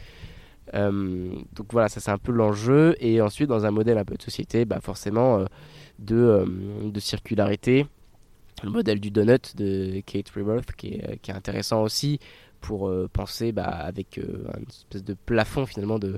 Euh, 0.73 1.29
donc 1.53 1.71
voilà, 1.71 1.89
ça 1.89 1.99
c'est 1.99 2.11
un 2.11 2.17
peu 2.17 2.31
l'enjeu. 2.31 2.95
Et 2.99 3.21
ensuite, 3.21 3.47
dans 3.47 3.65
un 3.65 3.71
modèle 3.71 3.97
un 3.97 4.05
peu 4.05 4.15
de 4.15 4.21
société, 4.21 4.65
bah 4.65 4.79
forcément 4.81 5.39
euh, 5.39 5.45
de, 5.99 6.15
euh, 6.15 6.45
de, 6.89 6.99
circularité. 6.99 7.85
Le 8.63 8.69
modèle 8.69 8.99
du 8.99 9.11
donut 9.11 9.55
de 9.55 10.01
Kate 10.05 10.29
Rebirth 10.29 10.71
qui 10.73 10.95
est, 10.95 11.19
qui 11.21 11.31
est 11.31 11.33
intéressant 11.33 11.83
aussi 11.83 12.19
pour 12.61 12.91
penser 13.11 13.51
bah, 13.51 13.63
avec 13.65 14.17
une 14.17 14.65
espèce 14.67 15.03
de 15.03 15.13
plafond 15.13 15.65
finalement 15.67 15.99
de, 15.99 16.17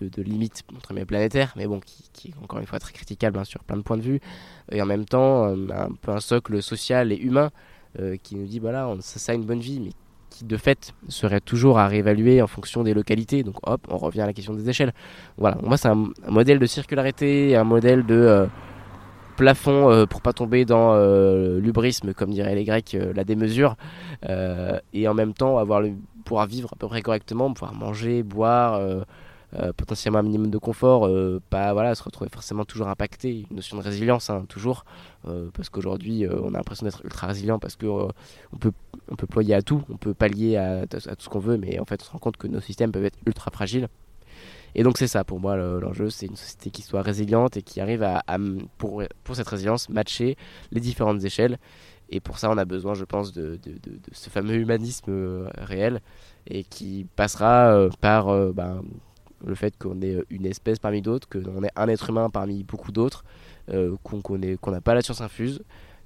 de, 0.00 0.22
limite 0.22 0.64
entre 0.74 0.94
mes 0.94 1.04
planétaires, 1.04 1.52
mais 1.54 1.66
bon, 1.66 1.78
qui, 1.78 2.08
qui, 2.12 2.28
est 2.28 2.42
encore 2.42 2.58
une 2.58 2.66
fois 2.66 2.80
très 2.80 2.92
critiquable 2.92 3.38
hein, 3.38 3.44
sur 3.44 3.62
plein 3.62 3.76
de 3.76 3.82
points 3.82 3.98
de 3.98 4.02
vue. 4.02 4.20
Et 4.72 4.80
en 4.80 4.86
même 4.86 5.04
temps, 5.04 5.44
un 5.44 5.92
peu 6.00 6.10
un 6.12 6.18
socle 6.18 6.60
social 6.62 7.12
et 7.12 7.16
humain 7.16 7.50
qui 8.22 8.36
nous 8.36 8.46
dit 8.46 8.58
voilà, 8.58 8.92
ça, 9.00 9.18
ça 9.20 9.32
a 9.32 9.34
une 9.34 9.44
bonne 9.44 9.60
vie, 9.60 9.78
mais 9.78 9.92
qui 10.36 10.44
de 10.44 10.56
fait 10.56 10.92
serait 11.08 11.40
toujours 11.40 11.78
à 11.78 11.88
réévaluer 11.88 12.42
en 12.42 12.46
fonction 12.46 12.82
des 12.82 12.92
localités. 12.92 13.42
Donc 13.42 13.56
hop, 13.66 13.80
on 13.88 13.96
revient 13.96 14.20
à 14.20 14.26
la 14.26 14.32
question 14.32 14.52
des 14.54 14.68
échelles. 14.68 14.92
Voilà, 15.38 15.56
moi 15.62 15.76
c'est 15.76 15.88
un, 15.88 16.08
modèle 16.28 16.58
de 16.58 16.66
circularité, 16.66 17.56
un 17.56 17.64
modèle 17.64 18.04
de 18.04 18.14
euh, 18.14 18.46
plafond 19.36 19.90
euh, 19.90 20.04
pour 20.04 20.20
pas 20.20 20.34
tomber 20.34 20.64
dans 20.64 20.92
euh, 20.92 21.58
l'ubrisme, 21.58 22.12
comme 22.12 22.30
diraient 22.30 22.54
les 22.54 22.64
Grecs, 22.64 22.96
la 23.14 23.24
démesure, 23.24 23.76
et 24.92 25.08
en 25.08 25.14
même 25.14 25.32
temps 25.32 25.58
avoir 25.58 25.80
le, 25.80 25.92
pouvoir 26.24 26.46
vivre 26.46 26.70
à 26.72 26.76
peu 26.76 26.86
près 26.86 27.00
correctement, 27.00 27.52
pouvoir 27.52 27.74
manger, 27.74 28.22
boire. 28.22 28.80
Potentiellement 29.76 30.18
un 30.18 30.22
minimum 30.22 30.50
de 30.50 30.58
confort, 30.58 31.08
pas 31.50 31.72
voilà, 31.72 31.94
se 31.94 32.02
retrouver 32.02 32.28
forcément 32.30 32.64
toujours 32.64 32.88
impacté, 32.88 33.46
une 33.48 33.56
notion 33.56 33.76
de 33.76 33.82
résilience 33.82 34.28
hein, 34.28 34.44
toujours, 34.48 34.84
parce 35.54 35.70
qu'aujourd'hui 35.70 36.26
on 36.28 36.48
a 36.54 36.58
l'impression 36.58 36.84
d'être 36.84 37.02
ultra 37.04 37.26
résilient 37.28 37.58
parce 37.58 37.76
que 37.76 37.86
on 37.86 38.56
peut 38.58 38.72
on 39.08 39.16
peut 39.16 39.26
ployer 39.26 39.54
à 39.54 39.62
tout, 39.62 39.82
on 39.88 39.96
peut 39.96 40.14
pallier 40.14 40.56
à, 40.56 40.86
tout 40.86 40.98
ce 41.00 41.28
qu'on 41.28 41.38
veut, 41.38 41.56
mais 41.56 41.78
en 41.78 41.84
fait 41.84 42.00
on 42.02 42.04
se 42.04 42.10
rend 42.10 42.18
compte 42.18 42.36
que 42.36 42.46
nos 42.46 42.60
systèmes 42.60 42.92
peuvent 42.92 43.04
être 43.04 43.18
ultra 43.26 43.50
fragiles. 43.50 43.88
Et 44.74 44.82
donc 44.82 44.98
c'est 44.98 45.06
ça 45.06 45.24
pour 45.24 45.40
moi 45.40 45.56
l'enjeu, 45.56 46.10
c'est 46.10 46.26
une 46.26 46.36
société 46.36 46.70
qui 46.70 46.82
soit 46.82 47.00
résiliente 47.00 47.56
et 47.56 47.62
qui 47.62 47.80
arrive 47.80 48.02
à, 48.02 48.22
pour, 48.76 49.02
pour, 49.24 49.34
cette 49.34 49.48
résilience, 49.48 49.88
matcher 49.88 50.36
les 50.70 50.80
différentes 50.80 51.24
échelles. 51.24 51.58
Et 52.10 52.20
pour 52.20 52.38
ça 52.38 52.50
on 52.50 52.58
a 52.58 52.64
besoin, 52.64 52.94
je 52.94 53.04
pense, 53.04 53.32
de, 53.32 53.58
de, 53.62 53.72
de, 53.72 53.98
ce 54.12 54.28
fameux 54.28 54.54
humanisme 54.54 55.10
euh, 55.10 55.48
réel 55.56 56.00
et 56.46 56.62
qui 56.62 57.06
passera 57.16 57.72
euh, 57.72 57.90
par 58.00 58.28
euh, 58.28 58.52
ben, 58.52 58.82
le 59.46 59.54
fait 59.54 59.78
qu'on 59.78 60.02
est 60.02 60.22
une 60.28 60.44
espèce 60.44 60.78
parmi 60.78 61.00
d'autres, 61.00 61.28
qu'on 61.28 61.62
est 61.62 61.72
un 61.76 61.88
être 61.88 62.10
humain 62.10 62.28
parmi 62.28 62.64
beaucoup 62.64 62.92
d'autres, 62.92 63.24
qu'on 64.02 64.70
n'a 64.70 64.80
pas 64.80 64.94
la 64.94 65.02
science 65.02 65.20
infuse. 65.20 65.62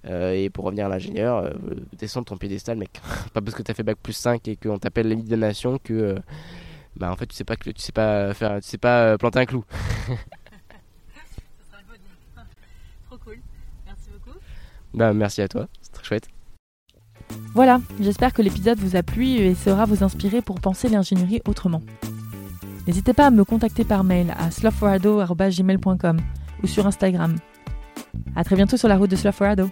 Euh, 0.07 0.33
et 0.33 0.49
pour 0.49 0.65
revenir 0.65 0.87
à 0.87 0.89
l'ingénieur, 0.89 1.37
euh, 1.39 1.51
descendre 1.99 2.27
ton 2.27 2.37
piédestal, 2.37 2.79
mec. 2.79 2.91
pas 3.35 3.41
parce 3.41 3.55
que 3.55 3.63
tu 3.63 3.71
as 3.71 3.75
fait 3.75 3.83
bac 3.83 3.99
plus 4.03 4.15
5 4.15 4.49
et 4.49 4.57
qu'on 4.57 4.79
t'appelle 4.79 5.09
l'élite 5.09 5.29
de 5.29 5.37
nation 5.37 5.79
que 5.79 5.93
euh, 5.93 6.19
bah 6.97 7.13
en 7.13 7.17
fait 7.17 7.27
tu 7.27 7.37
sais 7.37 7.45
pas 7.45 7.57
que 7.57 7.71
tu 7.71 7.81
sais 7.81 7.93
pas 7.93 8.33
faire 8.35 8.61
tu 8.61 8.69
sais 8.69 8.79
pas 8.79 9.19
planter 9.19 9.41
un 9.41 9.47
clou. 9.47 9.65
Trop 13.07 13.19
cool. 13.19 13.41
Merci 13.87 14.09
beaucoup. 14.13 14.39
Bah 14.95 15.13
merci 15.13 15.43
à 15.43 15.49
toi, 15.49 15.69
c'est 15.83 15.93
très 15.93 16.05
chouette. 16.05 16.29
Voilà, 17.55 17.81
j'espère 18.01 18.33
que 18.33 18.43
l'épisode 18.43 18.79
vous 18.79 18.97
a 18.97 19.03
plu 19.03 19.27
et 19.27 19.55
saura 19.55 19.85
vous 19.85 20.03
inspirer 20.03 20.41
pour 20.41 20.61
penser 20.61 20.89
l'ingénierie 20.89 21.43
autrement. 21.47 21.83
N'hésitez 22.91 23.13
pas 23.13 23.29
à 23.29 23.31
me 23.31 23.45
contacter 23.45 23.85
par 23.85 24.03
mail 24.03 24.35
à 24.37 24.51
slothforado.gmail.com 24.51 26.17
ou 26.61 26.67
sur 26.67 26.89
Instagram. 26.89 27.37
A 28.35 28.43
très 28.43 28.57
bientôt 28.57 28.77
sur 28.77 28.89
la 28.89 28.97
route 28.97 29.09
de 29.09 29.15
Slothforado. 29.15 29.71